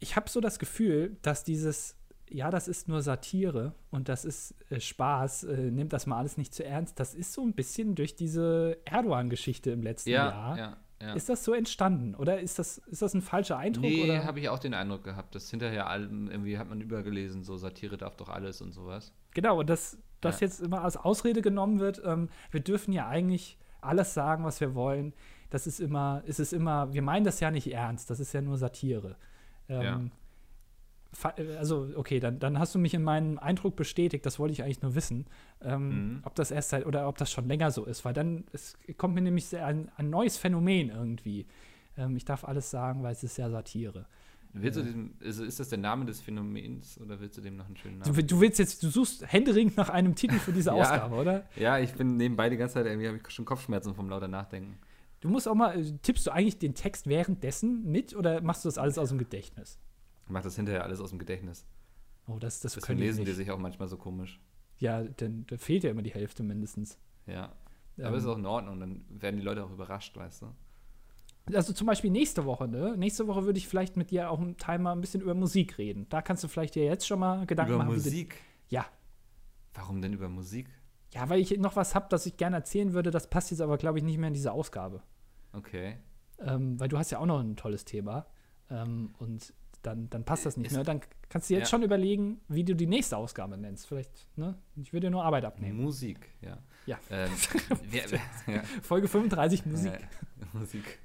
ich 0.00 0.16
habe 0.16 0.28
so 0.28 0.40
das 0.40 0.58
Gefühl, 0.58 1.16
dass 1.22 1.44
dieses, 1.44 1.96
ja, 2.28 2.50
das 2.50 2.66
ist 2.68 2.88
nur 2.88 3.00
Satire 3.00 3.74
und 3.90 4.08
das 4.08 4.24
ist 4.24 4.54
äh, 4.70 4.80
Spaß, 4.80 5.44
äh, 5.44 5.70
nimmt 5.70 5.92
das 5.92 6.06
mal 6.06 6.18
alles 6.18 6.36
nicht 6.36 6.52
zu 6.54 6.64
ernst, 6.64 6.98
das 6.98 7.14
ist 7.14 7.32
so 7.32 7.42
ein 7.42 7.54
bisschen 7.54 7.94
durch 7.94 8.16
diese 8.16 8.78
Erdogan-Geschichte 8.84 9.70
im 9.70 9.82
letzten 9.82 10.10
Jahr. 10.10 10.58
ja, 10.58 10.76
ja. 11.02 11.12
Ist 11.14 11.28
das 11.28 11.44
so 11.44 11.52
entstanden 11.52 12.14
oder 12.14 12.40
ist 12.40 12.58
das, 12.58 12.78
ist 12.78 13.02
das 13.02 13.14
ein 13.14 13.20
falscher 13.22 13.58
Eindruck? 13.58 13.84
nee, 13.84 14.18
habe 14.20 14.40
ich 14.40 14.48
auch 14.48 14.58
den 14.58 14.74
Eindruck 14.74 15.04
gehabt, 15.04 15.34
dass 15.34 15.50
hinterher 15.50 15.88
allem 15.88 16.30
irgendwie 16.30 16.56
hat 16.58 16.68
man 16.68 16.80
übergelesen, 16.80 17.42
so 17.44 17.56
Satire 17.56 17.96
darf 17.96 18.16
doch 18.16 18.28
alles 18.28 18.62
und 18.62 18.72
sowas. 18.72 19.12
Genau, 19.32 19.60
und 19.60 19.68
dass 19.68 19.98
das 20.20 20.40
Ja. 20.40 20.46
jetzt 20.46 20.60
immer 20.60 20.82
als 20.82 20.96
Ausrede 20.96 21.42
genommen 21.42 21.78
wird, 21.80 22.00
ähm, 22.04 22.28
wir 22.50 22.60
dürfen 22.60 22.92
ja 22.92 23.08
eigentlich 23.08 23.58
alles 23.80 24.14
sagen, 24.14 24.44
was 24.44 24.60
wir 24.60 24.74
wollen. 24.74 25.12
Das 25.50 25.66
ist 25.66 25.80
immer, 25.80 26.22
es 26.26 26.38
ist 26.38 26.52
immer, 26.52 26.92
wir 26.94 27.02
meinen 27.02 27.24
das 27.24 27.40
ja 27.40 27.50
nicht 27.50 27.70
ernst, 27.72 28.08
das 28.08 28.18
ist 28.20 28.32
ja 28.32 28.40
nur 28.40 28.56
Satire. 28.56 29.16
Ähm, 29.68 30.06
äh, 30.06 30.10
Also, 31.58 31.88
okay, 31.96 32.18
dann, 32.20 32.38
dann 32.40 32.58
hast 32.58 32.74
du 32.74 32.78
mich 32.78 32.94
in 32.94 33.02
meinem 33.02 33.38
Eindruck 33.38 33.76
bestätigt, 33.76 34.26
das 34.26 34.38
wollte 34.38 34.52
ich 34.52 34.62
eigentlich 34.62 34.82
nur 34.82 34.94
wissen, 34.94 35.26
ähm, 35.62 35.88
Mhm. 36.16 36.20
ob 36.24 36.34
das 36.34 36.50
erst 36.50 36.70
seit 36.70 36.86
oder 36.86 37.08
ob 37.08 37.18
das 37.18 37.30
schon 37.30 37.46
länger 37.46 37.70
so 37.70 37.84
ist, 37.84 38.04
weil 38.04 38.12
dann 38.14 38.44
es 38.52 38.76
kommt 38.96 39.14
mir 39.14 39.20
nämlich 39.22 39.56
ein, 39.56 39.90
ein 39.96 40.10
neues 40.10 40.36
Phänomen 40.36 40.90
irgendwie. 40.90 41.46
Ähm, 41.96 42.16
ich 42.16 42.24
darf 42.24 42.44
alles 42.44 42.70
sagen, 42.70 43.02
weil 43.02 43.12
es 43.12 43.22
ist 43.22 43.36
ja 43.36 43.48
Satire. 43.50 44.06
Willst 44.56 44.78
du 44.78 44.82
diesem, 44.84 45.14
also 45.24 45.42
ist 45.42 45.58
das 45.58 45.68
der 45.68 45.78
Name 45.78 46.04
des 46.04 46.20
Phänomens 46.20 47.00
oder 47.00 47.18
willst 47.20 47.36
du 47.36 47.40
dem 47.40 47.56
noch 47.56 47.66
einen 47.66 47.76
schönen 47.76 48.00
Du, 48.00 48.10
Namen? 48.12 48.26
du 48.26 48.40
willst 48.40 48.60
jetzt, 48.60 48.82
du 48.84 48.88
suchst 48.88 49.30
händeringend 49.32 49.76
nach 49.76 49.88
einem 49.90 50.14
Titel 50.14 50.38
für 50.38 50.52
diese 50.52 50.70
Ja. 50.76 50.76
Ausgabe, 50.76 51.16
oder? 51.16 51.44
ja, 51.56 51.78
ich 51.80 51.92
bin 51.94 52.16
nebenbei 52.16 52.50
die 52.50 52.56
ganze 52.56 52.74
Zeit, 52.74 52.86
irgendwie 52.86 53.08
habe 53.08 53.18
ich 53.18 53.30
schon 53.30 53.44
Kopfschmerzen 53.44 53.94
vom 53.96 54.08
lauter 54.08 54.28
Nachdenken. 54.28 54.78
Du 55.20 55.28
musst 55.28 55.48
auch 55.48 55.54
mal, 55.56 55.76
äh, 55.78 55.92
tippst 56.02 56.26
du 56.26 56.30
eigentlich 56.32 56.58
den 56.58 56.74
Text 56.74 57.08
währenddessen 57.08 57.90
mit 57.90 58.14
oder 58.14 58.42
machst 58.42 58.64
du 58.64 58.68
das 58.68 58.78
alles 58.78 58.96
aus 58.98 59.08
dem 59.08 59.18
Gedächtnis? 59.18 59.78
Ich 60.24 60.30
mache 60.30 60.44
das 60.44 60.56
hinterher 60.56 60.84
alles 60.84 61.00
aus 61.00 61.10
dem 61.10 61.18
Gedächtnis. 61.18 61.66
Oh, 62.26 62.38
das, 62.38 62.60
das 62.60 62.72
Deswegen 62.72 62.86
können 62.86 62.98
die 63.00 63.04
lesen 63.06 63.24
die 63.24 63.30
nicht. 63.30 63.36
sich 63.36 63.50
auch 63.50 63.58
manchmal 63.58 63.88
so 63.88 63.96
komisch. 63.96 64.40
Ja, 64.78 65.02
denn 65.02 65.46
da 65.46 65.56
fehlt 65.58 65.84
ja 65.84 65.90
immer 65.90 66.02
die 66.02 66.12
Hälfte 66.12 66.42
mindestens. 66.42 66.98
Ja. 67.26 67.52
Ähm, 67.98 68.06
Aber 68.06 68.16
ist 68.16 68.26
auch 68.26 68.38
in 68.38 68.46
Ordnung, 68.46 68.80
dann 68.80 69.04
werden 69.08 69.36
die 69.36 69.42
Leute 69.42 69.64
auch 69.64 69.70
überrascht, 69.70 70.16
weißt 70.16 70.42
du? 70.42 70.46
Also 71.52 71.74
zum 71.74 71.86
Beispiel 71.86 72.10
nächste 72.10 72.46
Woche, 72.46 72.66
ne? 72.66 72.96
Nächste 72.96 73.26
Woche 73.26 73.44
würde 73.44 73.58
ich 73.58 73.68
vielleicht 73.68 73.96
mit 73.98 74.10
dir 74.10 74.30
auch 74.30 74.40
im 74.40 74.56
Teil 74.56 74.78
mal 74.78 74.92
ein 74.92 75.02
bisschen 75.02 75.20
über 75.20 75.34
Musik 75.34 75.76
reden. 75.76 76.06
Da 76.08 76.22
kannst 76.22 76.42
du 76.42 76.48
vielleicht 76.48 76.74
dir 76.74 76.84
jetzt 76.84 77.06
schon 77.06 77.18
mal 77.20 77.44
Gedanken 77.46 77.74
über 77.74 77.84
machen. 77.84 77.90
du- 77.90 77.94
Musik? 77.96 78.36
Ja. 78.70 78.86
Warum 79.74 80.00
denn 80.00 80.14
über 80.14 80.28
Musik? 80.30 80.68
Ja, 81.12 81.28
weil 81.28 81.40
ich 81.40 81.56
noch 81.58 81.76
was 81.76 81.94
habe, 81.94 82.06
das 82.08 82.24
ich 82.26 82.38
gerne 82.38 82.56
erzählen 82.56 82.94
würde. 82.94 83.10
Das 83.10 83.28
passt 83.28 83.50
jetzt 83.50 83.60
aber, 83.60 83.76
glaube 83.76 83.98
ich, 83.98 84.04
nicht 84.04 84.16
mehr 84.18 84.28
in 84.28 84.34
diese 84.34 84.52
Ausgabe. 84.52 85.02
Okay. 85.52 85.98
Ähm, 86.40 86.80
weil 86.80 86.88
du 86.88 86.96
hast 86.98 87.10
ja 87.10 87.18
auch 87.18 87.26
noch 87.26 87.40
ein 87.40 87.56
tolles 87.56 87.84
Thema. 87.84 88.26
Ähm, 88.70 89.14
und 89.18 89.52
dann, 89.86 90.08
dann 90.10 90.24
passt 90.24 90.46
das 90.46 90.56
nicht 90.56 90.68
Ist- 90.68 90.74
mehr. 90.74 90.84
Dann 90.84 91.00
kannst 91.28 91.48
du 91.50 91.54
jetzt 91.54 91.64
Ja. 91.64 91.68
schon 91.70 91.82
überlegen, 91.82 92.40
wie 92.48 92.64
du 92.64 92.74
die 92.74 92.86
nächste 92.86 93.16
Ausgabe 93.16 93.56
nennst. 93.58 93.86
Vielleicht, 93.86 94.10
ne? 94.36 94.56
Ich 94.76 94.92
würde 94.92 95.06
dir 95.06 95.10
nur 95.10 95.24
Arbeit 95.24 95.44
abnehmen. 95.44 95.80
Musik, 95.82 96.30
ja. 96.40 96.58
Ja. 96.86 96.98
Ähm, 97.10 97.30
wir, 97.90 98.02
ja. 98.54 98.62
Folge 98.82 99.08
35 99.08 99.64
Musik. 99.66 99.92
Ja, 99.92 100.46
Musik. 100.58 100.98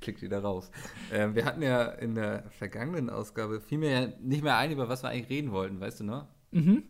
Klickt 0.00 0.22
wieder 0.22 0.40
raus. 0.40 0.70
Ähm, 1.12 1.34
wir 1.34 1.44
hatten 1.44 1.62
ja 1.62 1.84
in 1.84 2.14
der 2.14 2.44
vergangenen 2.50 3.08
Ausgabe 3.10 3.60
fiel 3.60 3.78
mir 3.78 3.90
ja 3.90 4.08
nicht 4.20 4.42
mehr 4.42 4.56
ein, 4.56 4.70
über 4.72 4.88
was 4.88 5.02
wir 5.04 5.10
eigentlich 5.10 5.30
reden 5.30 5.52
wollten, 5.52 5.80
weißt 5.80 6.00
du 6.00 6.04
noch? 6.04 6.26
Mhm. 6.50 6.84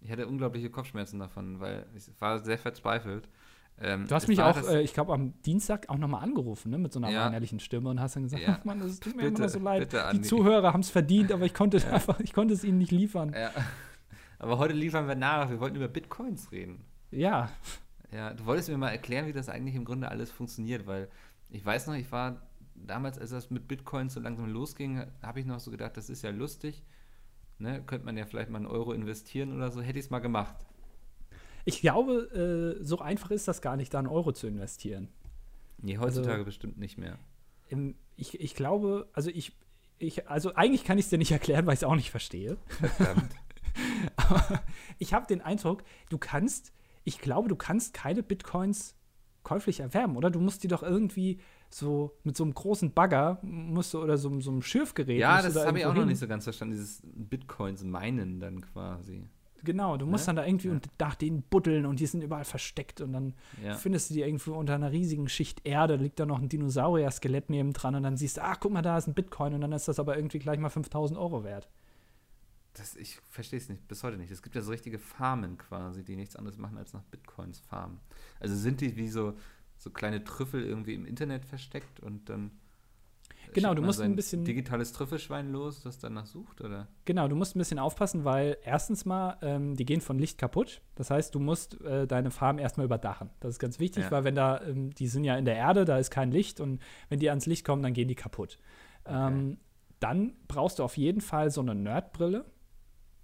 Ich 0.00 0.10
hatte 0.12 0.26
unglaubliche 0.28 0.70
Kopfschmerzen 0.70 1.18
davon, 1.18 1.60
weil 1.60 1.86
ich 1.96 2.08
war 2.20 2.38
sehr 2.38 2.58
verzweifelt. 2.58 3.28
Ähm, 3.80 4.06
Du 4.08 4.14
hast 4.14 4.24
es 4.24 4.28
mich 4.28 4.40
auch, 4.42 4.56
äh, 4.68 4.82
ich 4.82 4.92
glaube, 4.92 5.12
am 5.12 5.40
Dienstag 5.42 5.88
auch 5.88 5.98
nochmal 5.98 6.22
angerufen, 6.24 6.70
ne, 6.70 6.78
mit 6.78 6.92
so 6.92 6.98
einer 6.98 7.10
Ja. 7.10 7.26
weinerlichen 7.26 7.60
Stimme 7.60 7.88
und 7.90 8.00
hast 8.00 8.16
dann 8.16 8.24
gesagt, 8.24 8.42
Ja. 8.42 8.58
ach 8.60 8.64
Mann, 8.64 8.80
das 8.80 8.98
tut 8.98 9.14
mir 9.16 9.22
Bitte, 9.22 9.36
immer 9.42 9.48
so 9.48 9.58
leid. 9.60 9.80
bitte, 9.90 10.02
Die. 10.14 10.22
Zuhörer 10.22 10.72
haben 10.72 10.80
es 10.80 10.90
verdient, 10.90 11.30
aber 11.32 11.44
ich 11.46 11.54
konnte 11.54 11.76
einfach, 11.92 12.18
ich 12.20 12.32
konnte 12.32 12.54
es 12.54 12.64
ihnen 12.64 12.78
nicht 12.78 12.90
liefern. 12.92 13.32
ja. 13.34 13.50
Aber 14.40 14.58
heute 14.58 14.72
liefern 14.74 15.08
wir 15.08 15.16
nach. 15.16 15.50
Wir 15.50 15.58
wollten 15.58 15.74
über 15.76 15.88
Bitcoins 15.88 16.52
reden. 16.52 16.84
Ja, 17.10 17.50
Ja, 18.12 18.32
du 18.34 18.46
wolltest 18.46 18.68
mir 18.68 18.78
mal 18.78 18.90
erklären, 18.90 19.26
wie 19.26 19.32
das 19.32 19.48
eigentlich 19.48 19.74
im 19.74 19.84
Grunde 19.84 20.08
alles 20.08 20.30
funktioniert, 20.30 20.86
weil 20.86 21.08
ich 21.50 21.64
weiß 21.66 21.88
noch, 21.88 21.94
ich 21.94 22.10
war 22.12 22.40
damals, 22.74 23.18
als 23.18 23.30
das 23.30 23.50
mit 23.50 23.66
Bitcoins 23.68 24.14
so 24.14 24.20
langsam 24.20 24.46
losging, 24.50 25.02
habe 25.22 25.40
ich 25.40 25.46
noch 25.46 25.58
so 25.60 25.70
gedacht, 25.72 25.96
das 25.96 26.08
ist 26.08 26.22
ja 26.22 26.30
lustig. 26.30 26.84
Ne? 27.58 27.82
Könnte 27.84 28.06
man 28.06 28.16
ja 28.16 28.24
vielleicht 28.26 28.50
mal 28.50 28.58
einen 28.58 28.66
Euro 28.68 28.92
investieren 28.92 29.52
oder 29.54 29.70
so, 29.72 29.80
hätte 29.82 29.98
ich 29.98 30.04
es 30.04 30.10
mal 30.10 30.20
gemacht. 30.20 30.54
Ich 31.68 31.82
glaube, 31.82 32.78
äh, 32.80 32.82
so 32.82 32.98
einfach 33.00 33.30
ist 33.30 33.46
das 33.46 33.60
gar 33.60 33.76
nicht, 33.76 33.92
da 33.92 33.98
einen 33.98 34.08
Euro 34.08 34.32
zu 34.32 34.46
investieren. 34.46 35.08
Nee, 35.82 35.98
heutzutage 35.98 36.42
bestimmt 36.42 36.78
nicht 36.78 36.96
mehr. 36.96 37.18
Im, 37.68 37.94
ich, 38.16 38.40
ich 38.40 38.54
glaube, 38.54 39.06
also 39.12 39.28
ich, 39.28 39.54
ich, 39.98 40.30
also 40.30 40.54
eigentlich 40.54 40.84
kann 40.84 40.96
ich 40.96 41.04
es 41.04 41.10
dir 41.10 41.18
nicht 41.18 41.30
erklären, 41.30 41.66
weil 41.66 41.74
ich 41.74 41.80
es 41.80 41.84
auch 41.84 41.94
nicht 41.94 42.10
verstehe. 42.10 42.56
Verdammt. 42.96 43.34
Aber 44.16 44.62
ich 44.96 45.12
habe 45.12 45.26
den 45.26 45.42
Eindruck, 45.42 45.84
du 46.08 46.16
kannst, 46.16 46.72
ich 47.04 47.18
glaube, 47.18 47.50
du 47.50 47.56
kannst 47.56 47.92
keine 47.92 48.22
Bitcoins 48.22 48.94
käuflich 49.42 49.80
erwerben, 49.80 50.16
oder? 50.16 50.30
Du 50.30 50.40
musst 50.40 50.64
die 50.64 50.68
doch 50.68 50.82
irgendwie 50.82 51.38
so 51.68 52.16
mit 52.24 52.34
so 52.34 52.44
einem 52.44 52.54
großen 52.54 52.94
Bagger 52.94 53.40
musst 53.42 53.92
du, 53.92 54.02
oder 54.02 54.16
so, 54.16 54.40
so 54.40 54.50
einem 54.50 54.62
Schürfgerät. 54.62 55.18
ja, 55.18 55.42
das 55.42 55.52
da 55.52 55.66
habe 55.66 55.80
ich 55.80 55.84
auch 55.84 55.94
noch 55.94 56.06
nicht 56.06 56.18
so 56.18 56.26
ganz 56.26 56.44
verstanden, 56.44 56.72
dieses 56.72 57.02
Bitcoins 57.04 57.84
meinen 57.84 58.40
dann 58.40 58.62
quasi. 58.62 59.28
Genau, 59.64 59.96
du 59.96 60.06
musst 60.06 60.24
Ne? 60.24 60.34
dann 60.34 60.36
da 60.36 60.46
irgendwie 60.46 60.68
Ja. 60.68 60.74
und 60.74 60.86
nach 61.00 61.14
denen 61.16 61.42
buddeln 61.42 61.84
und 61.86 61.98
die 62.00 62.06
sind 62.06 62.22
überall 62.22 62.44
versteckt 62.44 63.00
und 63.00 63.12
dann 63.12 63.34
Ja. 63.62 63.74
findest 63.74 64.10
du 64.10 64.14
die 64.14 64.20
irgendwo 64.22 64.54
unter 64.54 64.74
einer 64.74 64.92
riesigen 64.92 65.28
Schicht 65.28 65.60
Erde, 65.66 65.96
liegt 65.96 66.20
da 66.20 66.26
noch 66.26 66.38
ein 66.40 66.48
Dinosaurier-Skelett 66.48 67.50
nebendran 67.50 67.94
und 67.96 68.02
dann 68.04 68.16
siehst 68.16 68.36
du, 68.36 68.42
ach, 68.44 68.58
guck 68.60 68.72
mal, 68.72 68.82
da 68.82 68.96
ist 68.98 69.08
ein 69.08 69.14
Bitcoin 69.14 69.54
und 69.54 69.60
dann 69.60 69.72
ist 69.72 69.88
das 69.88 69.98
aber 69.98 70.16
irgendwie 70.16 70.38
gleich 70.38 70.58
mal 70.60 70.68
5000 70.70 71.18
Euro 71.18 71.42
wert. 71.44 71.68
Das, 72.74 72.94
ich 72.94 73.18
verstehe 73.28 73.58
es 73.58 73.68
nicht, 73.68 73.88
bis 73.88 74.04
heute 74.04 74.16
nicht. 74.18 74.30
Es 74.30 74.42
gibt 74.42 74.54
ja 74.54 74.62
so 74.62 74.70
richtige 74.70 74.98
Farmen 75.00 75.58
quasi, 75.58 76.04
die 76.04 76.14
nichts 76.14 76.36
anderes 76.36 76.58
machen 76.58 76.78
als 76.78 76.92
nach 76.92 77.02
Bitcoins 77.02 77.58
farmen. 77.60 77.98
Also 78.38 78.54
sind 78.54 78.80
die 78.80 78.96
wie 78.96 79.08
so, 79.08 79.34
so 79.76 79.90
kleine 79.90 80.22
Trüffel 80.22 80.62
irgendwie 80.62 80.94
im 80.94 81.04
Internet 81.04 81.44
versteckt 81.44 81.98
und 82.00 82.28
dann 82.28 82.52
Genau, 83.54 83.74
du 83.74 83.82
musst 83.82 84.00
ein 84.00 84.14
bisschen- 84.16 84.44
digitales 84.44 84.92
Trüffelschwein 84.92 85.50
los, 85.52 85.82
das 85.82 85.98
danach 85.98 86.26
sucht, 86.26 86.60
oder? 86.60 86.88
Genau, 87.04 87.28
du 87.28 87.36
musst 87.36 87.54
ein 87.56 87.58
bisschen 87.58 87.78
aufpassen, 87.78 88.24
weil 88.24 88.56
erstens 88.64 89.04
mal, 89.04 89.36
ähm, 89.42 89.74
die 89.74 89.84
gehen 89.84 90.00
von 90.00 90.18
Licht 90.18 90.38
kaputt. 90.38 90.80
Das 90.94 91.10
heißt, 91.10 91.34
du 91.34 91.40
musst 91.40 91.80
äh, 91.82 92.06
deine 92.06 92.30
Farm 92.30 92.58
erstmal 92.58 92.86
überdachen. 92.86 93.30
Das 93.40 93.50
ist 93.52 93.58
ganz 93.58 93.78
wichtig, 93.80 94.04
Ja. 94.04 94.10
weil 94.10 94.24
wenn 94.24 94.34
da, 94.34 94.60
ähm, 94.62 94.90
die 94.94 95.06
sind 95.08 95.24
ja 95.24 95.36
in 95.36 95.44
der 95.44 95.56
Erde, 95.56 95.84
da 95.84 95.98
ist 95.98 96.10
kein 96.10 96.30
Licht 96.30 96.60
und 96.60 96.80
wenn 97.08 97.18
die 97.18 97.28
ans 97.30 97.46
Licht 97.46 97.64
kommen, 97.64 97.82
dann 97.82 97.92
gehen 97.92 98.08
die 98.08 98.14
kaputt. 98.14 98.58
Ähm, 99.06 99.58
dann 100.00 100.34
brauchst 100.46 100.78
du 100.78 100.84
auf 100.84 100.96
jeden 100.96 101.20
Fall 101.20 101.50
so 101.50 101.60
eine 101.60 101.74
Nerdbrille. 101.74 102.44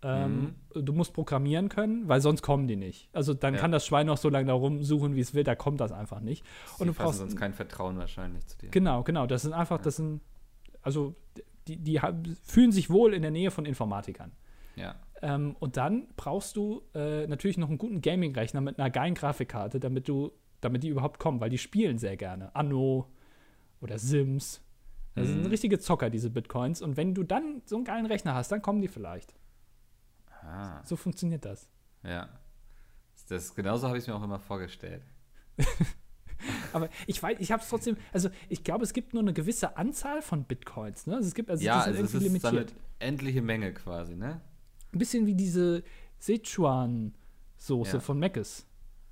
Ähm, 0.05 0.55
Du 0.75 0.93
musst 0.93 1.13
programmieren 1.15 1.69
können, 1.69 2.09
weil 2.09 2.21
sonst 2.21 2.43
kommen 2.43 2.67
die 2.67 2.77
nicht. 2.77 3.09
Also 3.13 3.33
dann 3.33 3.55
Ja. 3.55 3.61
kann 3.61 3.71
das 3.73 3.87
Schwein 3.87 4.07
noch 4.07 4.17
so 4.19 4.29
lange 4.29 4.47
da 4.47 4.53
rumsuchen, 4.53 5.15
wie 5.15 5.21
es 5.21 5.33
will, 5.35 5.45
da 5.45 5.55
kommt 5.55 5.81
das 5.81 5.93
einfach 5.93 6.21
nicht. 6.21 6.45
Sie 6.77 6.83
Und 6.83 6.89
du 6.89 6.95
brauchst 6.95 7.21
sonst 7.21 7.37
kein 7.37 7.55
Vertrauen 7.55 7.97
wahrscheinlich 7.97 8.45
zu 8.47 8.59
dir. 8.59 8.71
Genau, 8.71 9.03
genau. 9.05 9.27
Das 9.27 9.43
sind 9.43 9.53
einfach, 9.53 9.81
das 9.81 9.97
sind, 9.97 10.21
also 10.83 11.15
die, 11.69 11.77
die 11.77 12.01
fühlen 12.43 12.73
sich 12.73 12.91
wohl 12.91 13.15
in 13.15 13.23
der 13.23 13.31
Nähe 13.31 13.51
von 13.53 13.65
Informatikern. 13.67 14.33
Ja. 14.77 14.97
Ähm, 15.23 15.55
und 15.61 15.77
dann 15.77 16.09
brauchst 16.17 16.57
du 16.57 16.83
äh, 16.95 17.27
natürlich 17.29 17.57
noch 17.57 17.69
einen 17.69 17.79
guten 17.79 18.03
Gaming-Rechner 18.03 18.61
mit 18.61 18.79
einer 18.79 18.91
geilen 18.91 19.15
Grafikkarte, 19.15 19.79
damit 19.81 20.09
du, 20.09 20.33
damit 20.61 20.83
die 20.83 20.89
überhaupt 20.89 21.21
kommen, 21.21 21.41
weil 21.41 21.51
die 21.51 21.59
spielen 21.59 21.99
sehr 21.99 22.17
gerne. 22.17 22.55
Anno 22.55 23.07
oder 23.81 23.99
Sims. 23.99 24.61
Das 25.15 25.29
sind 25.29 25.43
Mhm. 25.43 25.47
richtige 25.47 25.79
Zocker, 25.79 26.11
diese 26.11 26.29
Bitcoins. 26.31 26.83
Und 26.83 26.97
wenn 26.97 27.15
du 27.15 27.23
dann 27.23 27.63
so 27.65 27.77
einen 27.77 27.85
geilen 27.85 28.07
Rechner 28.07 28.35
hast, 28.35 28.51
dann 28.51 28.61
kommen 28.61 28.81
die 28.83 28.89
vielleicht. 28.89 29.35
Ah, 30.45 30.83
So 30.85 30.97
funktioniert 30.97 31.45
das. 31.45 31.69
ja. 32.03 32.29
Das, 33.29 33.55
genauso 33.55 33.87
habe 33.89 33.97
ich 33.97 34.05
es 34.05 34.09
mir 34.09 34.15
auch 34.15 34.23
immer 34.23 34.39
vorgestellt. 34.39 35.03
Aber 36.75 36.91
ich 37.07 37.23
weiß, 37.23 37.39
ich 37.41 37.51
habe 37.53 37.63
es 37.63 37.69
trotzdem, 37.71 37.97
also 38.13 38.29
ich 38.51 38.65
glaube, 38.65 38.85
es 38.85 38.93
gibt 38.93 39.15
nur 39.15 39.23
eine 39.23 39.33
gewisse 39.33 39.79
Anzahl 39.79 40.21
von 40.21 40.45
Bitcoins. 40.45 41.07
Ne? 41.07 41.17
Also 41.17 41.29
es 41.29 41.35
gibt, 41.35 41.49
also 41.51 41.65
ja, 41.65 41.79
die 41.79 41.85
sind 41.85 42.03
also 42.03 42.19
es 42.19 42.23
ist 42.25 42.43
so 42.43 42.49
eine 42.49 42.59
limitiert. 42.59 42.75
endliche 42.99 43.41
Menge 43.41 43.73
quasi, 43.73 44.15
ne? 44.17 44.43
Ein 44.93 44.99
bisschen 44.99 45.25
wie 45.27 45.35
diese 45.35 45.85
Sichuan-Soße 46.19 47.95
Ja. 47.95 48.01
von 48.01 48.19
Meckes. 48.19 48.67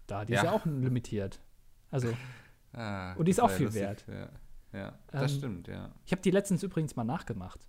Da, 0.06 0.24
die 0.24 0.34
ist 0.34 0.38
Ja. 0.42 0.50
ja 0.50 0.52
auch 0.52 0.66
limitiert. 0.66 1.40
Also, 1.90 2.12
Ah, 2.74 3.12
Und 3.14 3.26
die 3.26 3.30
ist 3.32 3.40
auch 3.40 3.50
ja 3.50 3.56
viel 3.56 3.66
lustig. 3.66 3.82
wert. 3.82 4.04
Ja, 4.08 4.78
ja 4.78 4.98
das 5.10 5.32
Ähm, 5.32 5.38
stimmt, 5.38 5.68
ja. 5.68 5.90
ich 6.06 6.12
habe 6.12 6.22
die 6.22 6.30
letztens 6.30 6.62
übrigens 6.62 6.96
mal 6.96 7.04
nachgemacht. 7.04 7.68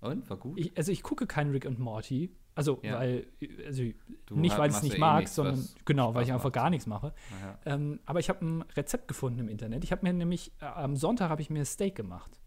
Und, 0.00 0.28
war 0.30 0.36
gut? 0.36 0.58
Ich, 0.58 0.76
also 0.76 0.92
ich 0.92 1.02
gucke 1.02 1.26
keinen 1.26 1.50
Rick 1.50 1.64
und 1.66 1.78
Morty. 1.78 2.30
Also, 2.54 2.80
Ja. 2.82 2.98
weil, 2.98 3.26
also 3.66 3.82
Du 4.26 4.36
nicht, 4.36 4.56
weil 4.58 4.70
ich 4.70 4.76
es 4.76 4.82
nicht 4.82 4.92
ja 4.92 4.98
eh 4.98 5.00
mag, 5.00 5.18
nichts, 5.20 5.34
sondern 5.34 5.64
genau, 5.84 6.14
weil 6.14 6.22
ich 6.22 6.28
Spaß 6.28 6.34
einfach 6.34 6.44
macht. 6.46 6.54
gar 6.54 6.70
nichts 6.70 6.86
mache. 6.86 7.14
Naja. 7.30 7.58
Ähm, 7.66 8.00
aber 8.04 8.18
ich 8.20 8.28
habe 8.28 8.44
ein 8.44 8.62
Rezept 8.76 9.06
gefunden 9.08 9.38
im 9.40 9.48
Internet. 9.48 9.84
Ich 9.84 9.92
habe 9.92 10.04
mir 10.06 10.12
nämlich, 10.12 10.52
äh, 10.60 10.64
am 10.66 10.96
Sonntag 10.96 11.30
habe 11.30 11.40
ich 11.42 11.50
mir 11.50 11.64
Steak 11.64 11.94
gemacht. 11.94 12.40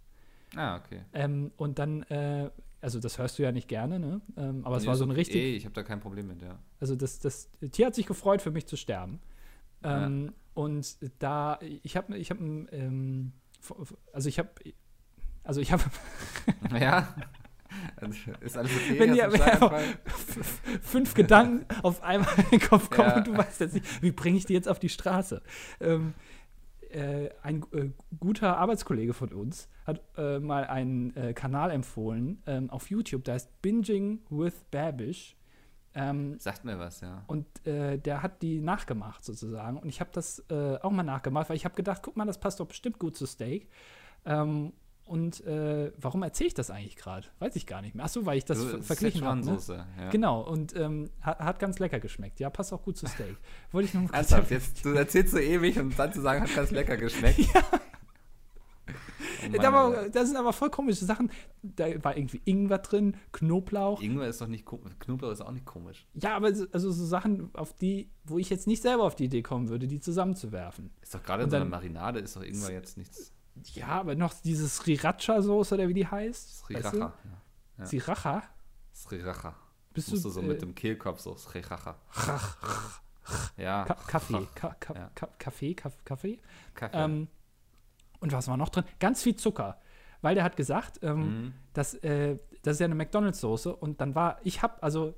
Ah, 0.56 0.76
okay. 0.78 1.02
Ähm, 1.14 1.52
und 1.58 1.80
dann, 1.80 2.04
äh, 2.04 2.50
also 2.82 3.00
das 3.00 3.18
hörst 3.20 3.40
du 3.40 3.44
ja 3.44 3.52
nicht 3.54 3.68
gerne, 3.70 4.00
ne? 4.00 4.22
Ähm, 4.36 4.66
aber 4.66 4.76
es 4.78 4.84
Nee, 4.84 4.88
war 4.88 4.94
ist 4.94 5.00
so 5.00 5.06
okay. 5.06 5.14
richtig, 5.14 5.42
Ey, 5.42 5.56
ich 5.56 5.64
habe 5.66 5.74
da 5.74 5.84
kein 5.84 6.00
Problem 6.02 6.28
mit, 6.28 6.42
ja. 6.42 6.60
also 6.82 6.96
das, 6.96 7.20
das 7.20 7.50
Tier 7.72 7.86
hat 7.88 7.96
sich 7.96 8.06
gefreut, 8.06 8.42
für 8.42 8.52
mich 8.52 8.66
zu 8.68 8.76
sterben. 8.76 9.22
Ja. 9.84 10.06
Ähm, 10.08 10.34
Und 10.54 10.98
da, 11.24 11.58
ich 11.84 11.96
habe, 11.96 12.18
ich 12.18 12.30
habe, 12.32 12.44
ähm, 12.72 13.32
also 14.12 14.28
ich 14.28 14.40
habe, 14.40 14.50
also 15.44 15.62
ich 15.62 15.72
habe 15.72 15.84
Ja? 16.80 17.16
Also, 17.96 18.14
ist 18.42 18.58
alles 18.58 18.72
okay? 18.76 19.00
Wenn 19.00 19.16
Schlaganfall? 19.16 19.84
fünf 20.82 21.14
Gedanken 21.14 21.66
auf 21.84 22.04
einmal 22.04 22.30
in 22.38 22.60
den 22.60 22.68
Kopf 22.68 22.90
kommen 22.90 23.10
Ja. 23.10 23.18
und 23.18 23.28
du 23.28 23.38
weißt 23.38 23.62
jetzt 23.62 23.74
nicht, 23.74 24.02
wie 24.02 24.12
bringe 24.12 24.38
ich 24.38 24.46
die 24.46 24.54
jetzt 24.54 24.68
auf 24.68 24.80
die 24.80 24.90
Straße? 24.90 25.42
Ähm, 25.80 26.14
äh, 26.90 27.30
ein 27.42 27.64
äh, 27.72 27.90
guter 28.20 28.58
Arbeitskollege 28.58 29.14
von 29.14 29.30
uns 29.34 29.70
hat 29.86 30.02
äh, 30.18 30.40
mal 30.40 30.66
einen 30.66 31.16
äh, 31.16 31.34
Kanal 31.34 31.72
empfohlen 31.72 32.44
ähm, 32.46 32.70
auf 32.70 32.90
YouTube, 32.90 33.24
der 33.24 33.36
heißt 33.36 33.62
Binging 33.62 34.20
with 34.30 34.66
Babish. 34.72 35.38
Ähm, 35.94 36.40
Sagt 36.40 36.64
mir 36.64 36.80
was, 36.80 37.02
ja. 37.02 37.24
und 37.28 37.46
äh, 37.68 37.98
der 37.98 38.24
hat 38.24 38.42
die 38.42 38.60
nachgemacht 38.62 39.26
sozusagen. 39.26 39.78
Und 39.78 39.90
ich 39.90 40.00
habe 40.00 40.10
das 40.14 40.40
äh, 40.50 40.78
auch 40.82 40.92
mal 40.92 41.04
nachgemacht, 41.04 41.50
weil 41.50 41.58
ich 41.58 41.66
habe 41.66 41.76
gedacht, 41.76 42.02
guck 42.04 42.16
mal, 42.16 42.26
das 42.26 42.40
passt 42.40 42.60
doch 42.62 42.68
bestimmt 42.68 42.98
gut 43.00 43.16
zu 43.18 43.26
Steak. 43.26 43.70
Ähm, 44.26 44.72
und 45.12 45.46
äh, 45.46 45.92
warum 45.98 46.24
erzähle 46.24 46.48
ich 46.48 46.54
das 46.54 46.72
eigentlich 46.72 46.96
gerade? 46.96 47.28
Weiß 47.40 47.56
ich 47.56 47.68
gar 47.68 47.82
nicht 47.82 47.94
mehr. 47.96 48.06
Achso, 48.06 48.26
weil 48.26 48.38
ich 48.38 48.46
das 48.46 48.58
Du, 48.58 48.66
ver 48.66 48.74
es 48.76 48.80
ist 48.82 48.88
verglichen 48.88 49.26
habe. 49.26 49.42
Ne? 49.46 49.58
Ja. 50.00 50.10
Genau, 50.10 50.42
und 50.42 50.76
ähm, 50.76 51.10
hat, 51.22 51.40
hat 51.40 51.60
ganz 51.60 51.78
lecker 51.80 52.00
geschmeckt. 52.00 52.40
Ja, 52.40 52.50
passt 52.50 52.72
auch 52.74 52.82
gut 52.82 52.98
zu 52.98 53.06
Steak. 53.08 53.36
Wollte 53.72 53.88
ich 53.90 53.94
nur 53.94 54.04
mal 54.04 54.08
kurz 54.10 54.18
Ernsthaft, 54.32 54.52
jetzt, 54.52 54.84
du 54.86 54.90
erzählst 54.90 55.32
so 55.34 55.38
ewig 55.40 55.78
und 55.78 55.98
dann 56.00 56.12
zu 56.14 56.22
sagen, 56.22 56.42
hat 56.44 56.56
ganz 56.56 56.72
lecker 56.72 56.98
geschmeckt. 56.98 57.40
Oh 59.44 59.50
Mann, 59.50 59.62
da, 59.62 59.74
war, 59.74 59.86
Alter. 59.98 60.10
da 60.10 60.26
sind 60.26 60.38
aber 60.38 60.54
voll 60.54 60.70
komische 60.70 61.04
Sachen. 61.06 61.32
Da 61.64 61.86
war 62.04 62.16
irgendwie 62.16 62.42
Ingwer 62.46 62.78
drin, 62.78 63.18
Knoblauch. 63.32 64.02
Ingwer 64.02 64.28
ist 64.28 64.40
doch 64.42 64.48
nicht 64.48 64.66
komisch. 64.66 64.94
Knoblauch 65.00 65.32
ist 65.32 65.42
auch 65.42 65.52
nicht 65.52 65.66
komisch. 65.66 66.06
Ja, 66.14 66.36
aber 66.36 66.54
so- 66.54 66.68
also 66.72 66.92
so 66.92 67.06
Sachen, 67.06 67.50
auf 67.56 67.74
die, 67.74 68.12
wo 68.24 68.38
ich 68.38 68.50
jetzt 68.50 68.68
nicht 68.68 68.82
selber 68.84 69.04
auf 69.04 69.16
die 69.16 69.26
Idee 69.26 69.42
kommen 69.42 69.70
würde, 69.70 69.88
die 69.88 70.00
zusammenzuwerfen. 70.00 70.92
Ist 71.02 71.16
doch 71.16 71.24
gerade 71.24 71.44
in 71.44 71.50
so 71.50 71.56
einer 71.56 71.66
Marinade, 71.66 72.20
ist 72.20 72.36
doch 72.36 72.44
Ingwer 72.44 72.72
jetzt 72.72 72.98
nichts. 72.98 73.34
Ja, 73.74 73.88
aber 73.88 74.16
noch 74.16 74.34
diese 74.34 74.66
Sriracha-Soße 74.68 75.74
oder 75.76 75.88
wie 75.88 75.94
die 75.94 76.08
heißt. 76.08 76.64
weißt 76.70 76.86
du? 76.86 76.90
Sriracha. 76.98 77.14
Ja. 77.78 77.86
Sriracha? 77.86 78.44
Sriracha. 78.94 79.56
Bist 79.94 80.10
Musst 80.10 80.24
du 80.26 80.30
du 80.30 80.34
so 80.36 80.42
äh, 80.42 80.46
mit 80.46 80.62
dem 80.62 80.74
Kehlkopf 80.74 81.20
so 81.20 81.36
Sriracha. 81.36 81.96
Ja. 83.58 83.86
Ka 83.86 83.94
Kaffee, 84.08 84.48
Ka 84.56 84.76
Ka 84.80 84.94
Ja. 84.96 85.12
Ka 85.14 85.28
Kaffee, 85.38 85.74
Kaff 85.76 85.98
Kaffee. 86.06 86.40
Kaffee. 86.74 86.98
Ähm, 86.98 87.28
und 88.20 88.32
was 88.32 88.48
war 88.48 88.58
noch 88.58 88.70
drin? 88.70 88.84
Ganz 89.00 89.22
viel 89.24 89.36
Zucker. 89.36 89.80
Weil 90.22 90.36
der 90.36 90.44
hat 90.44 90.56
gesagt, 90.56 91.00
ähm, 91.04 91.20
Mhm. 91.46 91.54
dass, 91.74 91.94
äh, 91.96 92.38
das 92.64 92.74
ist 92.76 92.80
ja 92.80 92.86
eine 92.86 92.96
McDonalds-Soße 92.96 93.76
und 93.76 94.02
dann 94.02 94.16
war, 94.16 94.40
ich 94.44 94.62
habe, 94.62 94.82
also 94.84 95.14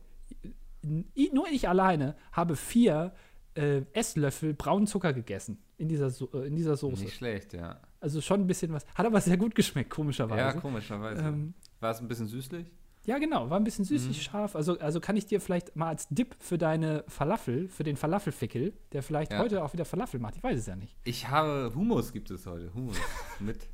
nur 0.81 1.47
ich 1.49 1.67
alleine 1.69 2.15
habe 2.31 2.55
vier 2.55 3.13
äh, 3.55 3.81
Esslöffel 3.93 4.53
braunen 4.53 4.87
Zucker 4.87 5.13
gegessen 5.13 5.61
in 5.77 5.87
dieser, 5.87 6.09
so 6.09 6.29
äh, 6.33 6.47
in 6.47 6.55
dieser 6.55 6.75
Soße. 6.75 7.03
Nicht 7.03 7.15
schlecht, 7.15 7.53
ja. 7.53 7.79
Also 8.03 8.19
schon 8.19 8.41
ein 8.41 8.47
bisschen 8.47 8.73
was. 8.73 8.85
Hat 8.95 9.05
aber 9.05 9.21
sehr 9.21 9.37
gut 9.37 9.55
geschmeckt, 9.55 9.89
komischerweise. 9.89 10.41
Ja, 10.41 10.51
komischerweise. 10.61 11.21
ähm, 11.23 11.53
War 11.79 11.91
es 11.91 11.99
ein 12.01 12.07
bisschen 12.09 12.27
süßlich? 12.27 12.67
ja, 13.05 13.17
genau, 13.17 13.49
war 13.49 13.57
ein 13.59 13.63
bisschen 13.63 13.85
süßlich 13.85 14.17
Mhm. 14.17 14.21
scharf. 14.21 14.55
Also, 14.57 14.77
also 14.79 14.99
kann 14.99 15.15
ich 15.17 15.25
dir 15.25 15.39
vielleicht 15.41 15.75
mal 15.77 15.87
als 15.87 16.07
Dip 16.09 16.35
für 16.39 16.57
deine 16.57 17.03
Falafel, 17.07 17.67
für 17.69 17.83
den 17.83 17.95
Falafelfickel, 17.95 18.73
der 18.91 19.03
vielleicht 19.03 19.31
Ja. 19.31 19.39
heute 19.39 19.63
auch 19.63 19.71
wieder 19.73 19.85
Falafel 19.85 20.19
macht, 20.19 20.35
ich 20.35 20.43
weiß 20.43 20.59
es 20.59 20.65
ja 20.65 20.75
nicht. 20.75 20.95
Ich 21.05 21.29
habe 21.29 21.71
Hummus 21.75 22.11
gibt 22.11 22.29
es 22.29 22.45
heute. 22.45 22.73
Hummus. 22.73 22.97
mit, 23.39 23.67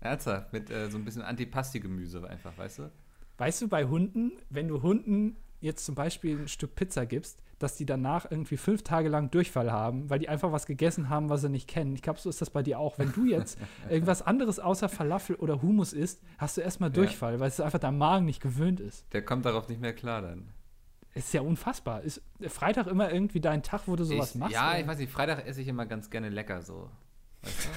ernsthaft, 0.00 0.52
mit 0.52 0.70
äh, 0.70 0.88
so 0.90 0.96
ein 0.98 1.04
bisschen 1.04 1.22
Antipasti-Gemüse 1.22 2.24
einfach, 2.28 2.56
weißt 2.56 2.78
du? 2.80 2.92
Weißt 3.38 3.62
du, 3.62 3.68
bei 3.68 3.84
Hunden, 3.86 4.32
wenn 4.50 4.68
du 4.68 4.82
Hunden 4.82 5.36
jetzt 5.62 5.84
zum 5.84 5.94
Beispiel 5.94 6.38
ein 6.40 6.48
Stück 6.48 6.74
Pizza 6.74 7.06
gibst, 7.06 7.42
dass 7.58 7.76
die 7.76 7.86
danach 7.86 8.30
irgendwie 8.30 8.56
fünf 8.56 8.82
Tage 8.82 9.08
lang 9.08 9.30
Durchfall 9.30 9.70
haben, 9.70 10.10
weil 10.10 10.18
die 10.18 10.28
einfach 10.28 10.52
was 10.52 10.66
gegessen 10.66 11.08
haben, 11.08 11.28
was 11.28 11.42
sie 11.42 11.48
nicht 11.48 11.68
kennen. 11.68 11.94
Ich 11.94 12.02
glaube, 12.02 12.18
so 12.18 12.28
ist 12.28 12.40
das 12.40 12.50
bei 12.50 12.62
dir 12.62 12.78
auch. 12.78 12.98
Wenn 12.98 13.12
du 13.12 13.24
jetzt 13.24 13.58
irgendwas 13.88 14.22
anderes 14.22 14.58
außer 14.58 14.88
Falafel 14.88 15.36
oder 15.36 15.62
Hummus 15.62 15.92
isst, 15.92 16.20
hast 16.38 16.56
du 16.56 16.60
erstmal 16.60 16.90
Ja. 16.90 16.94
Durchfall, 16.94 17.40
weil 17.40 17.48
es 17.48 17.60
einfach 17.60 17.78
dein 17.78 17.96
Magen 17.96 18.26
nicht 18.26 18.42
gewöhnt 18.42 18.80
ist. 18.80 19.06
Der 19.12 19.24
kommt 19.24 19.44
darauf 19.44 19.68
nicht 19.68 19.80
mehr 19.80 19.94
klar 19.94 20.22
dann. 20.22 20.48
Ist 21.14 21.32
ja 21.34 21.42
unfassbar. 21.42 22.02
Ist 22.02 22.22
Freitag 22.48 22.86
immer 22.86 23.12
irgendwie 23.12 23.40
dein 23.40 23.62
Tag, 23.62 23.82
wo 23.86 23.96
du 23.96 24.04
sowas 24.04 24.30
ich, 24.30 24.40
machst? 24.40 24.54
Ja, 24.54 24.70
oder? 24.70 24.80
ich 24.80 24.86
weiß 24.86 24.98
nicht, 24.98 25.12
Freitag 25.12 25.46
esse 25.46 25.60
ich 25.60 25.68
immer 25.68 25.86
ganz 25.86 26.10
gerne 26.10 26.30
lecker 26.30 26.62
so. 26.62 26.90
Weißt 27.42 27.64
du? 27.66 27.68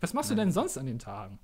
Was 0.00 0.14
machst 0.14 0.30
du 0.30 0.34
denn 0.34 0.52
sonst 0.52 0.78
an 0.78 0.86
den 0.86 0.98
Tagen? 0.98 1.38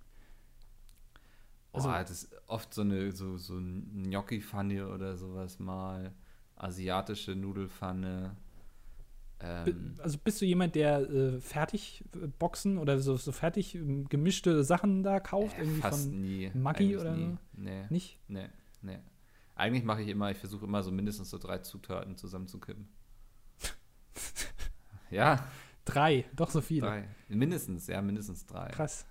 Also- 1.73 1.89
oh, 1.89 1.93
das 1.93 2.11
ist 2.11 2.31
oft 2.47 2.73
so 2.75 2.83
eine 2.83 3.13
so, 3.13 3.37
so 3.39 3.55
Gnocchi-Pfanne 3.59 4.89
oder 4.89 5.17
sowas 5.17 5.59
mal. 5.59 6.13
Asiatische 6.57 7.37
Nudelfanne. 7.37 8.35
Ähm, 9.41 9.95
Also 9.99 10.19
bist 10.19 10.41
du 10.41 10.47
jemand, 10.47 10.75
der 10.75 10.99
äh, 11.09 11.41
fertig 11.41 12.05
äh, 12.21 12.27
Boxen 12.27 12.77
oder 12.79 12.99
so, 12.99 13.17
so 13.17 13.31
fertig 13.31 13.77
ähm, 13.77 14.09
gemischte 14.09 14.65
Sachen 14.65 15.05
da 15.05 15.21
kauft? 15.21 15.57
äh, 15.57 15.61
irgendwie 15.63 15.81
fast 15.81 16.09
von 16.09 16.21
nie. 16.21 16.51
Maggi 16.55 16.97
oder 16.97 17.15
nie. 17.15 17.37
Nee, 17.53 17.87
nicht? 17.91 18.19
nee, 18.27 18.49
nee. 18.83 18.99
Eigentlich 19.55 19.85
mache 19.85 20.03
ich 20.03 20.09
immer, 20.09 20.31
ich 20.33 20.39
versuche 20.39 20.65
immer 20.65 20.83
so 20.83 20.91
mindestens 20.91 21.31
so 21.31 21.39
drei 21.39 21.59
Zutaten 21.59 22.17
zusammenzukippen. 22.17 22.89
ja, 25.11 25.47
Drei, 25.85 26.27
doch 26.37 26.51
so 26.51 26.61
viele. 26.61 26.87
drei. 26.87 27.09
Mindestens, 27.29 27.87
ja, 27.87 28.03
mindestens 28.03 28.45
drei. 28.45 28.69
Krass. 28.69 29.07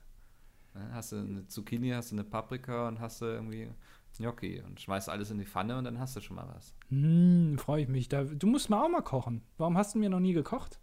Dann 0.77 0.93
hast 0.93 1.11
du 1.11 1.17
eine 1.17 1.47
Zucchini, 1.47 1.89
hast 1.89 2.11
du 2.11 2.15
eine 2.15 2.23
Paprika 2.23 2.87
und 2.87 2.99
hast 2.99 3.21
du 3.21 3.25
irgendwie 3.25 3.69
Gnocchi 4.17 4.61
und 4.61 4.79
schmeißt 4.79 5.09
alles 5.09 5.31
in 5.31 5.37
die 5.39 5.45
Pfanne 5.45 5.77
und 5.77 5.83
dann 5.85 5.99
hast 5.99 6.15
du 6.15 6.21
schon 6.21 6.35
mal 6.35 6.47
was. 6.55 6.73
Hm, 6.89 7.57
freue 7.57 7.83
ich 7.83 7.87
mich. 7.87 8.09
Da, 8.09 8.23
du 8.23 8.47
musst 8.47 8.69
mal 8.69 8.83
auch 8.83 8.89
mal 8.89 9.01
kochen. 9.01 9.43
Warum 9.57 9.77
hast 9.77 9.95
du 9.95 9.99
mir 9.99 10.09
noch 10.09 10.19
nie 10.19 10.33
gekocht? 10.33 10.79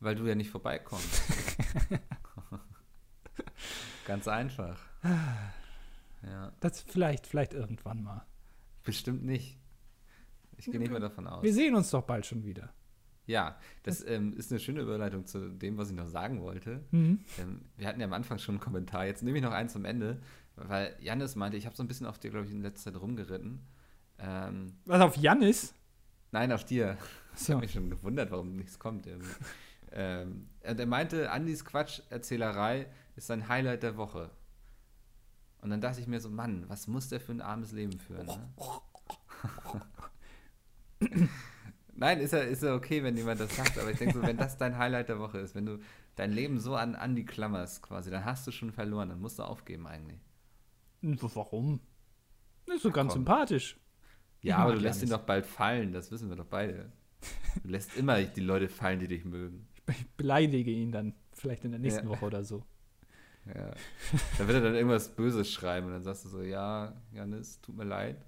Weil 0.00 0.14
du 0.16 0.26
ja 0.26 0.34
nicht 0.34 0.50
vorbeikommst. 0.50 1.22
Ganz 4.06 4.26
einfach. 4.28 4.78
Ja, 6.22 6.52
Das 6.60 6.80
vielleicht, 6.82 7.26
vielleicht 7.26 7.54
irgendwann 7.54 8.02
mal. 8.02 8.26
bestimmt 8.84 9.24
nicht. 9.24 9.58
Ich 10.56 10.66
gehe 10.66 10.78
nicht 10.78 10.90
mehr 10.90 11.00
davon 11.00 11.26
aus. 11.26 11.42
Wir 11.42 11.52
sehen 11.52 11.74
uns 11.74 11.90
doch 11.90 12.02
bald 12.02 12.26
schon 12.26 12.44
wieder. 12.44 12.72
Ja, 13.26 13.56
das 13.84 14.04
ähm, 14.06 14.32
ist 14.36 14.50
eine 14.50 14.58
schöne 14.60 14.80
Überleitung 14.80 15.26
zu 15.26 15.48
dem, 15.50 15.78
was 15.78 15.90
ich 15.90 15.96
noch 15.96 16.08
sagen 16.08 16.42
wollte. 16.42 16.82
Mhm. 16.90 17.20
Ähm, 17.38 17.62
wir 17.76 17.86
hatten 17.86 18.00
ja 18.00 18.06
am 18.06 18.12
Anfang 18.12 18.38
schon 18.38 18.56
einen 18.56 18.60
Kommentar. 18.60 19.06
Jetzt 19.06 19.22
nehme 19.22 19.38
ich 19.38 19.44
noch 19.44 19.52
eins 19.52 19.72
zum 19.72 19.84
Ende, 19.84 20.20
weil 20.56 20.96
Janis 21.00 21.36
meinte, 21.36 21.56
ich 21.56 21.66
habe 21.66 21.76
so 21.76 21.82
ein 21.84 21.88
bisschen 21.88 22.06
auf 22.06 22.18
dir, 22.18 22.30
glaube 22.30 22.46
ich, 22.46 22.52
in 22.52 22.62
letzter 22.62 22.92
Zeit 22.92 23.00
rumgeritten. 23.00 23.60
Ähm, 24.18 24.74
Was 24.86 25.00
auf 25.00 25.16
Janis? 25.16 25.74
nein, 26.32 26.50
auf 26.52 26.64
dir. 26.64 26.96
Ich 27.34 27.40
So. 27.42 27.52
habe 27.54 27.62
mich 27.62 27.72
schon 27.72 27.90
gewundert, 27.90 28.30
warum 28.30 28.56
nichts 28.56 28.78
kommt. 28.78 29.06
ähm, 29.92 30.48
und 30.64 30.80
er 30.80 30.86
meinte, 30.86 31.30
Andys 31.30 31.64
Quatsch-Erzählerei 31.64 32.86
ist 33.16 33.26
sein 33.28 33.48
Highlight 33.48 33.82
der 33.84 33.96
Woche. 33.96 34.30
Und 35.60 35.70
dann 35.70 35.80
dachte 35.80 36.00
ich 36.00 36.08
mir 36.08 36.20
so, 36.20 36.28
Mann, 36.28 36.64
was 36.68 36.88
muss 36.88 37.08
der 37.08 37.20
für 37.20 37.32
ein 37.32 37.40
armes 37.40 37.70
Leben 37.72 37.98
führen? 38.00 38.26
Ne? 38.26 38.52
Nein, 41.94 42.20
ist 42.20 42.32
ja, 42.32 42.40
ist 42.40 42.62
ja 42.62 42.74
okay, 42.74 43.02
wenn 43.02 43.16
jemand 43.16 43.40
das 43.40 43.54
sagt, 43.54 43.78
aber 43.78 43.90
ich 43.90 43.98
denke 43.98 44.14
so, 44.14 44.22
wenn 44.22 44.36
das 44.36 44.56
dein 44.56 44.78
Highlight 44.78 45.08
der 45.08 45.18
Woche 45.18 45.38
ist, 45.38 45.54
wenn 45.54 45.66
du 45.66 45.78
dein 46.16 46.32
Leben 46.32 46.58
so 46.58 46.74
an 46.74 46.94
Andi 46.94 47.24
klammerst 47.24 47.82
quasi, 47.82 48.10
dann 48.10 48.24
hast 48.24 48.46
du 48.46 48.50
schon 48.50 48.72
verloren, 48.72 49.10
dann 49.10 49.20
musst 49.20 49.38
du 49.38 49.42
aufgeben 49.42 49.86
eigentlich. 49.86 50.20
Warum? 51.02 51.80
Das 52.66 52.76
ist 52.76 52.82
so 52.82 52.90
ganz 52.90 53.12
komm. 53.12 53.20
sympathisch. 53.20 53.78
Ja, 54.40 54.58
aber 54.58 54.74
du 54.74 54.80
lässt 54.80 55.02
ihn 55.02 55.10
doch 55.10 55.22
bald 55.22 55.46
fallen, 55.46 55.92
das 55.92 56.10
wissen 56.10 56.28
wir 56.28 56.36
doch 56.36 56.46
beide. 56.46 56.90
Du 57.62 57.68
lässt 57.68 57.96
immer 57.96 58.22
die 58.22 58.40
Leute 58.40 58.68
fallen, 58.68 58.98
die 58.98 59.08
dich 59.08 59.24
mögen. 59.24 59.68
Ich 59.88 60.08
beleidige 60.16 60.70
ihn 60.70 60.90
dann 60.92 61.14
vielleicht 61.32 61.64
in 61.64 61.72
der 61.72 61.80
nächsten 61.80 62.04
Ja. 62.04 62.10
Woche 62.10 62.24
oder 62.24 62.44
so. 62.44 62.64
Ja. 63.46 63.72
Da 64.38 64.46
wird 64.46 64.56
er 64.56 64.60
dann 64.60 64.74
irgendwas 64.74 65.14
Böses 65.14 65.50
schreiben 65.50 65.88
und 65.88 65.92
dann 65.92 66.02
sagst 66.02 66.24
du 66.24 66.28
so, 66.28 66.42
ja, 66.42 66.94
Janis, 67.12 67.60
tut 67.60 67.76
mir 67.76 67.84
leid, 67.84 68.24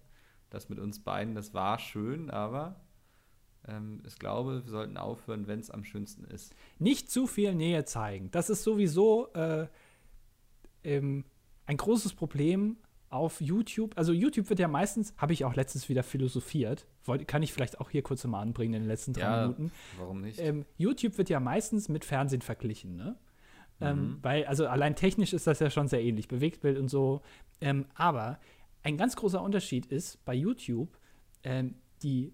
das 0.51 0.69
mit 0.69 0.79
uns 0.79 1.03
beiden, 1.03 1.35
das 1.35 1.55
war 1.55 1.79
schön, 1.79 2.31
aber 2.31 2.84
ich 4.07 4.19
glaube, 4.19 4.63
wir 4.65 4.71
sollten 4.71 4.97
aufhören, 4.97 5.47
wenn 5.47 5.59
es 5.61 5.71
am 5.71 5.85
schönsten 5.85 6.25
ist. 6.25 6.55
Nicht 6.79 7.11
zu 7.11 7.27
viel 7.27 7.55
Nähe 7.55 7.85
zeigen. 7.85 8.31
Das 8.31 8.51
ist 8.51 8.63
sowieso 8.63 9.33
äh, 9.33 9.67
ähm, 10.83 11.25
ein 11.67 11.77
großes 11.77 12.13
Problem 12.15 12.77
auf 13.09 13.41
YouTube. 13.41 13.97
Also 13.97 14.13
YouTube 14.13 14.49
wird 14.51 14.59
ja 14.59 14.69
meistens, 14.69 15.15
habe 15.17 15.33
ich 15.33 15.45
auch 15.45 15.55
letztens 15.55 15.89
wieder 15.89 16.03
philosophiert, 16.03 16.87
Wollte, 17.05 17.25
kann 17.25 17.43
ich 17.43 17.53
vielleicht 17.53 17.81
auch 17.81 17.91
hier 17.91 18.03
kurz 18.03 18.25
mal 18.25 18.41
anbringen 18.41 18.75
in 18.75 18.83
den 18.83 18.89
letzten 18.89 19.13
drei 19.13 19.23
Ja, 19.23 19.43
Minuten. 19.43 19.73
Warum 19.99 20.21
nicht? 20.21 20.41
Ähm, 20.41 20.65
YouTube 20.77 21.17
wird 21.17 21.29
ja 21.31 21.41
meistens 21.41 21.89
mit 21.89 22.05
Fernsehen 22.05 22.43
verglichen, 22.43 22.97
ne? 22.97 23.17
Ähm, 23.81 23.99
Mhm. 23.99 24.19
weil, 24.23 24.45
also 24.47 24.67
allein 24.67 24.95
technisch 24.95 25.33
ist 25.33 25.47
das 25.47 25.59
ja 25.59 25.69
schon 25.71 25.89
sehr 25.89 26.03
ähnlich, 26.03 26.29
Bewegtbild 26.29 26.79
und 26.79 26.89
so. 26.89 27.23
Ähm, 27.61 27.87
aber 27.95 28.39
ein 28.83 28.97
ganz 28.97 29.17
großer 29.17 29.43
Unterschied 29.43 29.87
ist 29.87 30.25
bei 30.25 30.35
YouTube 30.35 30.97
ähm, 31.43 31.75
die 32.03 32.33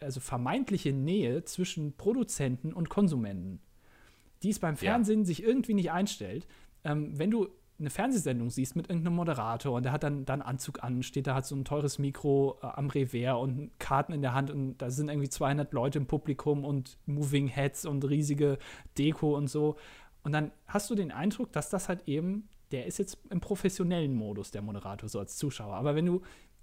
also 0.00 0.20
vermeintliche 0.20 0.92
Nähe 0.92 1.44
zwischen 1.44 1.96
Produzenten 1.96 2.72
und 2.72 2.88
Konsumenten, 2.88 3.60
die 4.42 4.50
es 4.50 4.58
beim 4.58 4.74
Ja. 4.74 4.92
Fernsehen 4.92 5.24
sich 5.24 5.42
irgendwie 5.42 5.74
nicht 5.74 5.90
einstellt. 5.90 6.46
Ähm, 6.84 7.18
wenn 7.18 7.30
du 7.30 7.48
eine 7.78 7.90
Fernsehsendung 7.90 8.50
siehst 8.50 8.74
mit 8.74 8.88
irgendeinem 8.88 9.14
Moderator 9.14 9.76
und 9.76 9.84
der 9.84 9.92
hat 9.92 10.02
dann, 10.02 10.24
dann 10.24 10.42
Anzug 10.42 10.82
an, 10.82 11.02
steht 11.02 11.28
da, 11.28 11.34
hat 11.34 11.46
so 11.46 11.54
ein 11.54 11.64
teures 11.64 11.98
Mikro 11.98 12.58
äh, 12.60 12.66
am 12.66 12.88
Revers 12.88 13.40
und 13.40 13.70
Karten 13.78 14.12
in 14.12 14.22
der 14.22 14.34
Hand 14.34 14.50
und 14.50 14.78
da 14.78 14.90
sind 14.90 15.08
irgendwie 15.08 15.28
200 15.28 15.72
Leute 15.72 15.98
im 15.98 16.06
Publikum 16.06 16.64
und 16.64 16.98
Moving 17.06 17.46
Heads 17.46 17.86
und 17.86 18.04
riesige 18.04 18.58
Deko 18.98 19.36
und 19.36 19.46
so. 19.48 19.76
Und 20.24 20.32
dann 20.32 20.50
hast 20.66 20.90
du 20.90 20.96
den 20.96 21.12
Eindruck, 21.12 21.52
dass 21.52 21.70
das 21.70 21.88
halt 21.88 22.08
eben, 22.08 22.48
der 22.72 22.86
ist 22.86 22.98
jetzt 22.98 23.18
im 23.30 23.40
professionellen 23.40 24.12
Modus, 24.12 24.50
der 24.50 24.62
Moderator, 24.62 25.08
so 25.08 25.20
als 25.20 25.36
Zuschauer. 25.36 25.74
Aber 25.74 25.94
wenn 25.94 26.06
du 26.06 26.22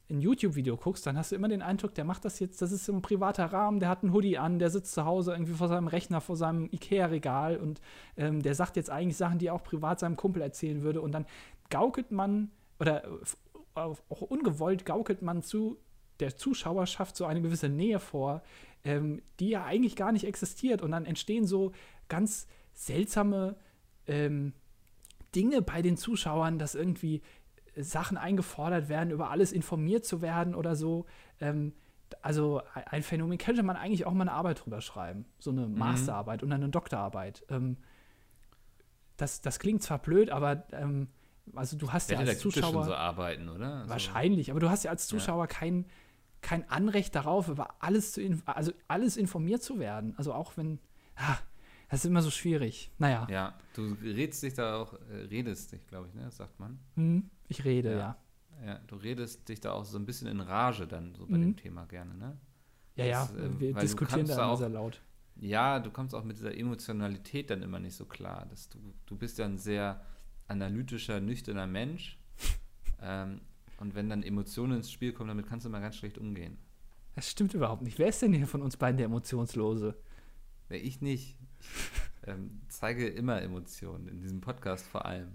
ein 0.10 0.22
YouTube-Video 0.22 0.78
guckst, 0.78 1.06
dann 1.08 1.18
hast 1.18 1.32
du 1.32 1.36
immer 1.36 1.48
den 1.48 1.62
Eindruck, 1.62 1.96
der 1.96 2.06
macht 2.06 2.26
das 2.26 2.40
jetzt, 2.40 2.62
das 2.62 2.72
ist 2.72 2.86
so 2.86 2.94
ein 2.94 3.02
privater 3.02 3.46
Rahmen, 3.46 3.80
der 3.80 3.90
hat 3.90 4.04
einen 4.04 4.14
Hoodie 4.14 4.38
an, 4.38 4.60
der 4.60 4.70
sitzt 4.70 4.94
zu 4.94 5.06
Hause 5.06 5.32
irgendwie 5.32 5.54
vor 5.54 5.68
seinem 5.68 5.88
Rechner, 5.88 6.22
vor 6.22 6.36
seinem 6.36 6.70
Ikea-Regal 6.72 7.58
und 7.58 7.82
ähm, 8.16 8.42
der 8.42 8.54
sagt 8.54 8.76
jetzt 8.76 8.90
eigentlich 8.92 9.18
Sachen, 9.18 9.40
die 9.40 9.48
er 9.48 9.56
auch 9.56 9.64
privat 9.64 10.00
seinem 10.00 10.16
Kumpel 10.16 10.42
erzählen 10.42 10.84
würde. 10.84 11.02
Und 11.02 11.12
dann 11.12 11.26
gaukelt 11.70 12.12
man, 12.12 12.52
oder 12.80 13.04
auch 13.74 14.22
ungewollt 14.22 14.86
gaukelt 14.86 15.22
man 15.22 15.42
zu 15.42 15.78
der 16.20 16.36
Zuschauerschaft 16.36 17.18
so 17.18 17.26
eine 17.26 17.42
gewisse 17.42 17.70
Nähe 17.70 18.00
vor, 18.00 18.42
ähm, 18.84 19.22
die 19.40 19.50
ja 19.50 19.66
eigentlich 19.66 19.96
gar 19.96 20.12
nicht 20.12 20.26
existiert. 20.26 20.82
Und 20.82 20.92
dann 20.92 21.06
entstehen 21.06 21.46
so 21.46 21.72
ganz 22.08 22.48
seltsame 22.74 23.56
ähm, 24.08 24.54
Dinge 25.36 25.62
bei 25.62 25.82
den 25.82 25.98
Zuschauern, 25.98 26.60
dass 26.60 26.76
irgendwie 26.76 27.22
Sachen 27.78 28.18
eingefordert 28.18 28.90
werden, 28.90 29.12
über 29.12 29.30
alles 29.32 29.52
informiert 29.52 30.06
zu 30.06 30.22
werden 30.22 30.56
oder 30.56 30.76
so. 30.76 31.06
Ähm, 31.40 31.74
also 32.22 32.62
ein- 32.90 33.04
Phänomen 33.04 33.38
könnte 33.38 33.64
man 33.64 33.76
eigentlich 33.76 34.06
auch 34.06 34.14
mal 34.14 34.22
eine 34.22 34.32
Arbeit 34.32 34.64
drüber 34.66 34.82
schreiben. 34.82 35.26
So 35.40 35.52
eine 35.52 35.68
Masterarbeit 35.68 36.44
und 36.44 36.52
eine 36.52 36.70
Doktorarbeit. 36.70 37.44
Ähm, 37.50 37.78
das, 39.18 39.42
das 39.42 39.60
klingt 39.60 39.82
zwar 39.82 40.00
blöd, 40.00 40.30
aber 40.30 40.64
ähm, 40.74 41.08
also 41.54 41.78
du 41.78 41.92
hast 41.94 42.10
ja, 42.12 42.22
Ja, 42.22 42.28
als 42.28 42.40
Zuschauer 42.40 42.84
so 42.86 42.94
Arbeiten, 42.94 43.50
oder? 43.50 43.76
Also, 43.78 43.90
wahrscheinlich, 43.90 44.52
aber 44.52 44.60
du 44.60 44.70
hast 44.70 44.84
ja 44.84 44.92
als 44.92 45.10
Ja. 45.10 45.18
Zuschauer 45.18 45.48
kein, 45.48 45.86
kein 46.42 46.70
Anrecht 46.70 47.16
darauf, 47.16 47.48
über 47.48 47.76
alles 47.80 48.12
zu 48.14 48.22
also 48.46 48.72
alles 48.88 49.16
informiert 49.18 49.64
zu 49.64 49.80
werden. 49.80 50.14
Also 50.18 50.34
auch 50.34 50.58
wenn 50.58 50.80
ah, 51.16 51.38
das 51.90 52.00
ist 52.00 52.06
immer 52.10 52.22
so 52.22 52.32
schwierig. 52.32 52.92
Naja, 52.98 53.28
Ja, 53.30 53.54
du 53.74 53.96
redest 54.04 54.44
dich 54.44 54.54
da 54.56 54.78
auch, 54.82 54.94
äh, 55.10 55.16
redest 55.30 55.72
dich, 55.72 55.86
glaube 55.88 56.08
ich, 56.08 56.14
ne? 56.16 56.30
Sagt 56.32 56.60
man. 56.60 56.80
hm, 56.96 57.30
ich 57.48 57.64
rede, 57.66 57.92
Ja. 57.92 57.98
ja. 57.98 58.18
Ja, 58.66 58.80
du 58.88 58.96
redest 58.96 59.48
dich 59.50 59.60
da 59.60 59.74
auch 59.74 59.84
so 59.86 59.98
ein 59.98 60.06
bisschen 60.06 60.28
in 60.30 60.40
Rage 60.40 60.88
dann, 60.88 61.14
so 61.14 61.26
bei 61.28 61.38
Mhm. 61.38 61.42
dem 61.42 61.56
Thema 61.58 61.86
gerne, 61.86 62.14
ne? 62.16 62.38
Ja, 62.96 63.06
ja, 63.06 63.22
Das, 63.26 63.34
ähm, 63.36 63.60
wir 63.60 63.74
diskutieren 63.74 64.26
da 64.28 64.46
auch- 64.48 64.58
sehr 64.58 64.70
laut. 64.70 65.02
Ja, 65.36 65.80
du 65.80 65.92
kommst 65.92 66.16
auch 66.16 66.24
mit 66.24 66.38
dieser 66.38 66.56
Emotionalität 66.58 67.50
dann 67.50 67.62
immer 67.62 67.80
nicht 67.80 67.96
so 67.96 68.06
klar. 68.06 68.46
Dass 68.50 68.70
du, 68.70 68.80
du 69.06 69.18
bist 69.18 69.38
ja 69.38 69.46
ein 69.46 69.58
sehr 69.58 70.00
analytischer, 70.48 71.20
nüchterner 71.20 71.68
Mensch. 71.68 72.18
ähm, 73.02 73.42
und 73.80 73.94
wenn 73.94 74.10
dann 74.10 74.24
Emotionen 74.24 74.78
ins 74.78 74.90
Spiel 74.90 75.12
kommen, 75.12 75.28
damit 75.28 75.48
kannst 75.48 75.66
du 75.66 75.70
immer 75.70 75.82
ganz 75.82 75.98
schlecht 75.98 76.18
umgehen. 76.18 76.58
Das 77.16 77.30
stimmt 77.30 77.54
überhaupt 77.54 77.82
nicht. 77.82 78.00
Wer 78.00 78.08
ist 78.08 78.22
denn 78.22 78.32
hier 78.34 78.48
von 78.48 78.62
uns 78.62 78.78
beiden 78.78 78.96
der 78.98 79.08
Emotionslose? 79.08 79.96
Ja, 80.70 80.78
ich 80.78 81.02
nicht. 81.02 81.38
Ich 81.60 82.28
ähm, 82.28 82.62
zeige 82.70 83.08
immer 83.08 83.42
Emotionen, 83.42 84.08
in 84.08 84.22
diesem 84.22 84.40
Podcast 84.42 84.88
vor 84.88 85.06
allem. 85.06 85.28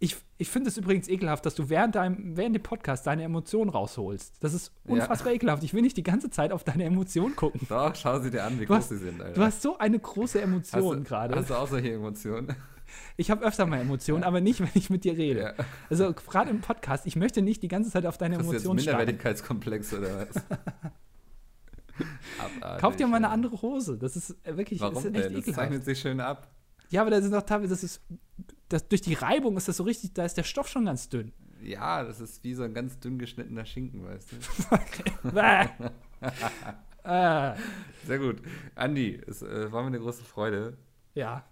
Ich, 0.00 0.16
ich 0.36 0.48
finde 0.48 0.68
es 0.70 0.76
übrigens 0.76 1.08
ekelhaft, 1.08 1.44
dass 1.44 1.56
du 1.56 1.68
während, 1.68 1.96
deinem, 1.96 2.36
während 2.36 2.54
dem 2.54 2.62
Podcast 2.62 3.04
deine 3.06 3.24
Emotionen 3.24 3.68
rausholst. 3.68 4.34
Das 4.40 4.54
ist 4.54 4.72
Ja. 4.84 4.92
unfassbar 4.94 5.32
ekelhaft. 5.32 5.64
Ich 5.64 5.74
will 5.74 5.82
nicht 5.82 5.96
die 5.96 6.04
ganze 6.04 6.30
Zeit 6.30 6.52
auf 6.52 6.62
deine 6.62 6.84
Emotionen 6.84 7.34
gucken. 7.34 7.60
Doch, 7.68 7.94
schau 7.96 8.20
sie 8.20 8.30
dir 8.30 8.44
an, 8.44 8.54
wie 8.60 8.66
Du 8.66 8.68
groß 8.68 8.76
hast- 8.76 8.88
sie 8.90 8.98
sind, 8.98 9.20
Alter. 9.20 9.34
Du 9.34 9.42
hast 9.42 9.60
so 9.62 9.76
eine 9.78 9.98
große 9.98 10.40
Emotion 10.40 10.98
du, 10.98 11.02
gerade. 11.02 11.34
Hast 11.34 11.50
du 11.50 11.54
auch 11.54 11.66
solche 11.68 11.92
Emotionen? 11.92 12.54
Ich 13.16 13.30
habe 13.30 13.44
öfter 13.44 13.66
mal 13.66 13.80
Emotionen, 13.80 14.22
aber 14.22 14.40
nicht, 14.40 14.60
wenn 14.60 14.70
ich 14.74 14.88
mit 14.88 15.02
dir 15.04 15.16
rede. 15.18 15.54
Ja. 15.58 15.64
Also 15.90 16.12
gerade 16.14 16.50
im 16.50 16.60
Podcast, 16.60 17.04
ich 17.06 17.16
möchte 17.16 17.42
nicht 17.42 17.62
die 17.62 17.68
ganze 17.68 17.90
Zeit 17.90 18.06
auf 18.06 18.16
deine 18.18 18.36
Hast 18.38 18.44
Emotionen 18.46 18.78
starren. 18.78 18.98
Minderwertigkeitskomplex 18.98 19.92
oder 19.94 20.20
was? 20.28 20.28
Abartig, 22.38 22.80
Kauf 22.80 22.96
dir 22.96 23.06
mal 23.08 23.16
eine 23.16 23.28
andere 23.30 23.60
Hose. 23.60 23.98
Das 23.98 24.14
ist 24.16 24.36
wirklich 24.44 24.80
Warum 24.80 24.94
das 24.94 25.04
ist 25.04 25.14
echt 25.14 25.24
denn? 25.24 25.32
Das 25.34 25.40
ekelhaft. 25.42 25.56
zeichnet 25.60 25.84
sich 25.84 25.98
schön 25.98 26.20
ab. 26.20 26.48
Ja, 26.90 27.02
aber 27.02 27.10
da 27.10 27.20
sind 27.20 27.34
auch 27.34 27.42
teilweise, 27.42 27.70
das 27.70 27.84
ist, 27.84 28.00
das, 28.68 28.88
durch 28.88 29.00
die 29.02 29.14
Reibung 29.14 29.56
ist 29.56 29.68
das 29.68 29.76
so 29.76 29.84
richtig, 29.84 30.12
da 30.14 30.24
ist 30.24 30.36
der 30.36 30.42
Stoff 30.44 30.68
schon 30.68 30.84
ganz 30.86 31.08
dünn. 31.08 31.32
Ja, 31.62 32.04
das 32.04 32.20
ist 32.20 32.42
wie 32.44 32.54
so 32.54 32.62
ein 32.62 32.72
ganz 32.72 32.98
dünn 33.00 33.18
geschnittener 33.18 33.64
Schinken, 33.66 34.04
weißt 34.04 34.30
du? 34.32 35.30
Bäh. 35.32 35.66
äh, 37.04 37.54
Sehr 38.06 38.18
gut. 38.18 38.40
Andi, 38.74 39.20
es 39.26 39.42
äh, 39.42 39.70
war 39.72 39.82
mir 39.82 39.88
eine 39.88 39.98
große 40.00 40.22
Freude. 40.24 40.76
ja, 41.14 41.44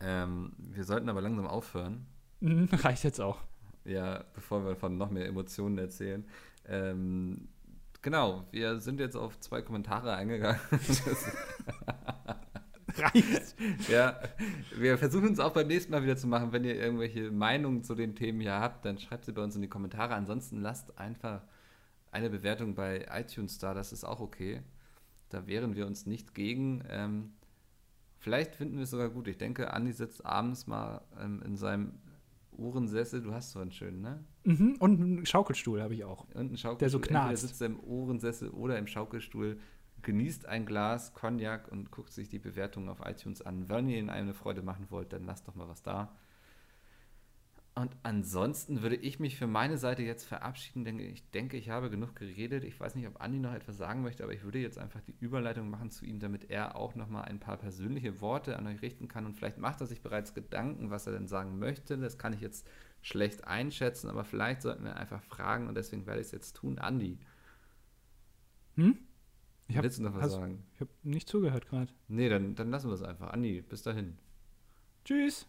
Ähm, 0.00 0.52
wir 0.58 0.84
sollten 0.84 1.08
aber 1.08 1.20
langsam 1.20 1.46
aufhören. 1.46 2.06
Mhm, 2.40 2.68
reicht 2.72 3.04
jetzt 3.04 3.20
auch. 3.20 3.38
Ja, 3.84 4.24
bevor 4.34 4.64
wir 4.64 4.74
von 4.76 4.96
noch 4.98 5.10
mehr 5.10 5.26
Emotionen 5.26 5.78
erzählen. 5.78 6.24
Ähm, 6.66 7.48
genau, 8.02 8.46
wir 8.50 8.80
sind 8.80 8.98
jetzt 9.00 9.16
auf 9.16 9.38
zwei 9.40 9.62
Kommentare 9.62 10.12
eingegangen. 10.14 10.60
Reicht. 12.98 13.56
Ja, 13.88 14.18
wir 14.76 14.98
versuchen 14.98 15.32
es 15.32 15.38
auch 15.40 15.52
beim 15.52 15.66
nächsten 15.66 15.92
Mal 15.92 16.02
wieder 16.02 16.16
zu 16.16 16.26
machen. 16.26 16.52
Wenn 16.52 16.64
ihr 16.64 16.74
irgendwelche 16.76 17.30
Meinungen 17.30 17.82
zu 17.82 17.94
den 17.94 18.14
Themen 18.14 18.40
hier 18.40 18.58
habt, 18.58 18.84
dann 18.84 18.98
schreibt 18.98 19.24
sie 19.24 19.32
bei 19.32 19.42
uns 19.42 19.54
in 19.56 19.62
die 19.62 19.68
Kommentare. 19.68 20.14
Ansonsten 20.14 20.60
lasst 20.60 20.98
einfach 20.98 21.42
eine 22.10 22.30
Bewertung 22.30 22.74
bei 22.74 23.06
iTunes 23.10 23.58
da, 23.58 23.74
das 23.74 23.92
ist 23.92 24.04
auch 24.04 24.20
okay. 24.20 24.62
Da 25.30 25.46
wehren 25.46 25.74
wir 25.74 25.86
uns 25.86 26.04
nicht 26.06 26.34
gegen. 26.34 26.84
Ähm, 26.90 27.32
vielleicht 28.18 28.54
finden 28.54 28.76
wir 28.76 28.84
es 28.84 28.90
sogar 28.90 29.08
gut. 29.08 29.28
Ich 29.28 29.38
denke, 29.38 29.72
Andi 29.72 29.92
sitzt 29.92 30.24
abends 30.26 30.66
mal 30.66 31.02
ähm, 31.18 31.42
in 31.44 31.56
seinem 31.56 31.92
Ohrensessel. 32.50 33.22
Du 33.22 33.32
hast 33.32 33.52
so 33.52 33.60
einen 33.60 33.72
schönen, 33.72 34.02
ne? 34.02 34.24
Mhm, 34.44 34.76
und 34.78 35.00
einen 35.00 35.26
Schaukelstuhl 35.26 35.80
habe 35.80 35.94
ich 35.94 36.04
auch. 36.04 36.26
Und 36.34 36.36
einen 36.36 36.56
Schaukelstuhl. 36.58 36.78
Der 36.78 36.88
so 36.90 36.98
Entweder 36.98 37.20
knarzt. 37.20 37.42
sitzt 37.42 37.62
er 37.62 37.68
im 37.68 37.80
Ohrensessel 37.80 38.50
oder 38.50 38.78
im 38.78 38.86
Schaukelstuhl, 38.86 39.58
genießt 40.02 40.46
ein 40.46 40.66
Glas 40.66 41.14
Cognac 41.14 41.68
und 41.70 41.90
guckt 41.90 42.12
sich 42.12 42.28
die 42.28 42.38
Bewertungen 42.38 42.88
auf 42.88 43.00
iTunes 43.04 43.42
an. 43.42 43.68
Wenn 43.68 43.88
ihr 43.88 43.98
ihnen 43.98 44.10
eine 44.10 44.34
Freude 44.34 44.62
machen 44.62 44.86
wollt, 44.90 45.12
dann 45.12 45.24
lasst 45.24 45.48
doch 45.48 45.54
mal 45.54 45.68
was 45.68 45.82
da. 45.82 46.16
Und 47.74 47.96
ansonsten 48.02 48.82
würde 48.82 48.96
ich 48.96 49.18
mich 49.18 49.38
für 49.38 49.46
meine 49.46 49.78
Seite 49.78 50.02
jetzt 50.02 50.24
verabschieden, 50.24 50.84
denn 50.84 50.98
ich 50.98 51.30
denke, 51.30 51.56
ich 51.56 51.70
habe 51.70 51.88
genug 51.88 52.14
geredet. 52.14 52.64
Ich 52.64 52.78
weiß 52.78 52.94
nicht, 52.96 53.06
ob 53.06 53.20
Andi 53.22 53.38
noch 53.38 53.54
etwas 53.54 53.78
sagen 53.78 54.02
möchte, 54.02 54.22
aber 54.24 54.34
ich 54.34 54.42
würde 54.44 54.58
jetzt 54.58 54.76
einfach 54.78 55.00
die 55.00 55.16
Überleitung 55.20 55.70
machen 55.70 55.90
zu 55.90 56.04
ihm, 56.04 56.20
damit 56.20 56.50
er 56.50 56.76
auch 56.76 56.94
noch 56.94 57.08
mal 57.08 57.22
ein 57.22 57.40
paar 57.40 57.56
persönliche 57.56 58.20
Worte 58.20 58.58
an 58.58 58.66
euch 58.66 58.82
richten 58.82 59.08
kann. 59.08 59.24
Und 59.24 59.34
vielleicht 59.36 59.56
macht 59.56 59.80
er 59.80 59.86
sich 59.86 60.02
bereits 60.02 60.34
Gedanken, 60.34 60.90
was 60.90 61.06
er 61.06 61.14
denn 61.14 61.28
sagen 61.28 61.58
möchte. 61.58 61.96
Das 61.96 62.18
kann 62.18 62.34
ich 62.34 62.42
jetzt 62.42 62.68
schlecht 63.00 63.44
einschätzen, 63.44 64.10
aber 64.10 64.24
vielleicht 64.24 64.60
sollten 64.62 64.84
wir 64.84 64.96
einfach 64.96 65.22
fragen 65.22 65.66
und 65.66 65.74
deswegen 65.74 66.06
werde 66.06 66.20
ich 66.20 66.26
es 66.26 66.32
jetzt 66.32 66.56
tun. 66.56 66.78
Andi, 66.78 67.18
Hm? 68.76 68.98
Ich 69.72 69.76
habe 69.78 69.84
willst 69.86 69.98
du 69.98 70.02
noch 70.02 70.14
was 70.14 70.22
hast- 70.24 70.32
sagen? 70.32 70.62
hab 70.78 70.88
nicht 71.02 71.28
zugehört 71.28 71.66
gerade. 71.66 71.90
Nee, 72.08 72.28
dann, 72.28 72.54
dann 72.54 72.70
lassen 72.70 72.88
wir 72.88 72.94
es 72.94 73.02
einfach. 73.02 73.30
Andi, 73.30 73.62
bis 73.62 73.82
dahin. 73.82 74.18
Tschüss. 75.04 75.46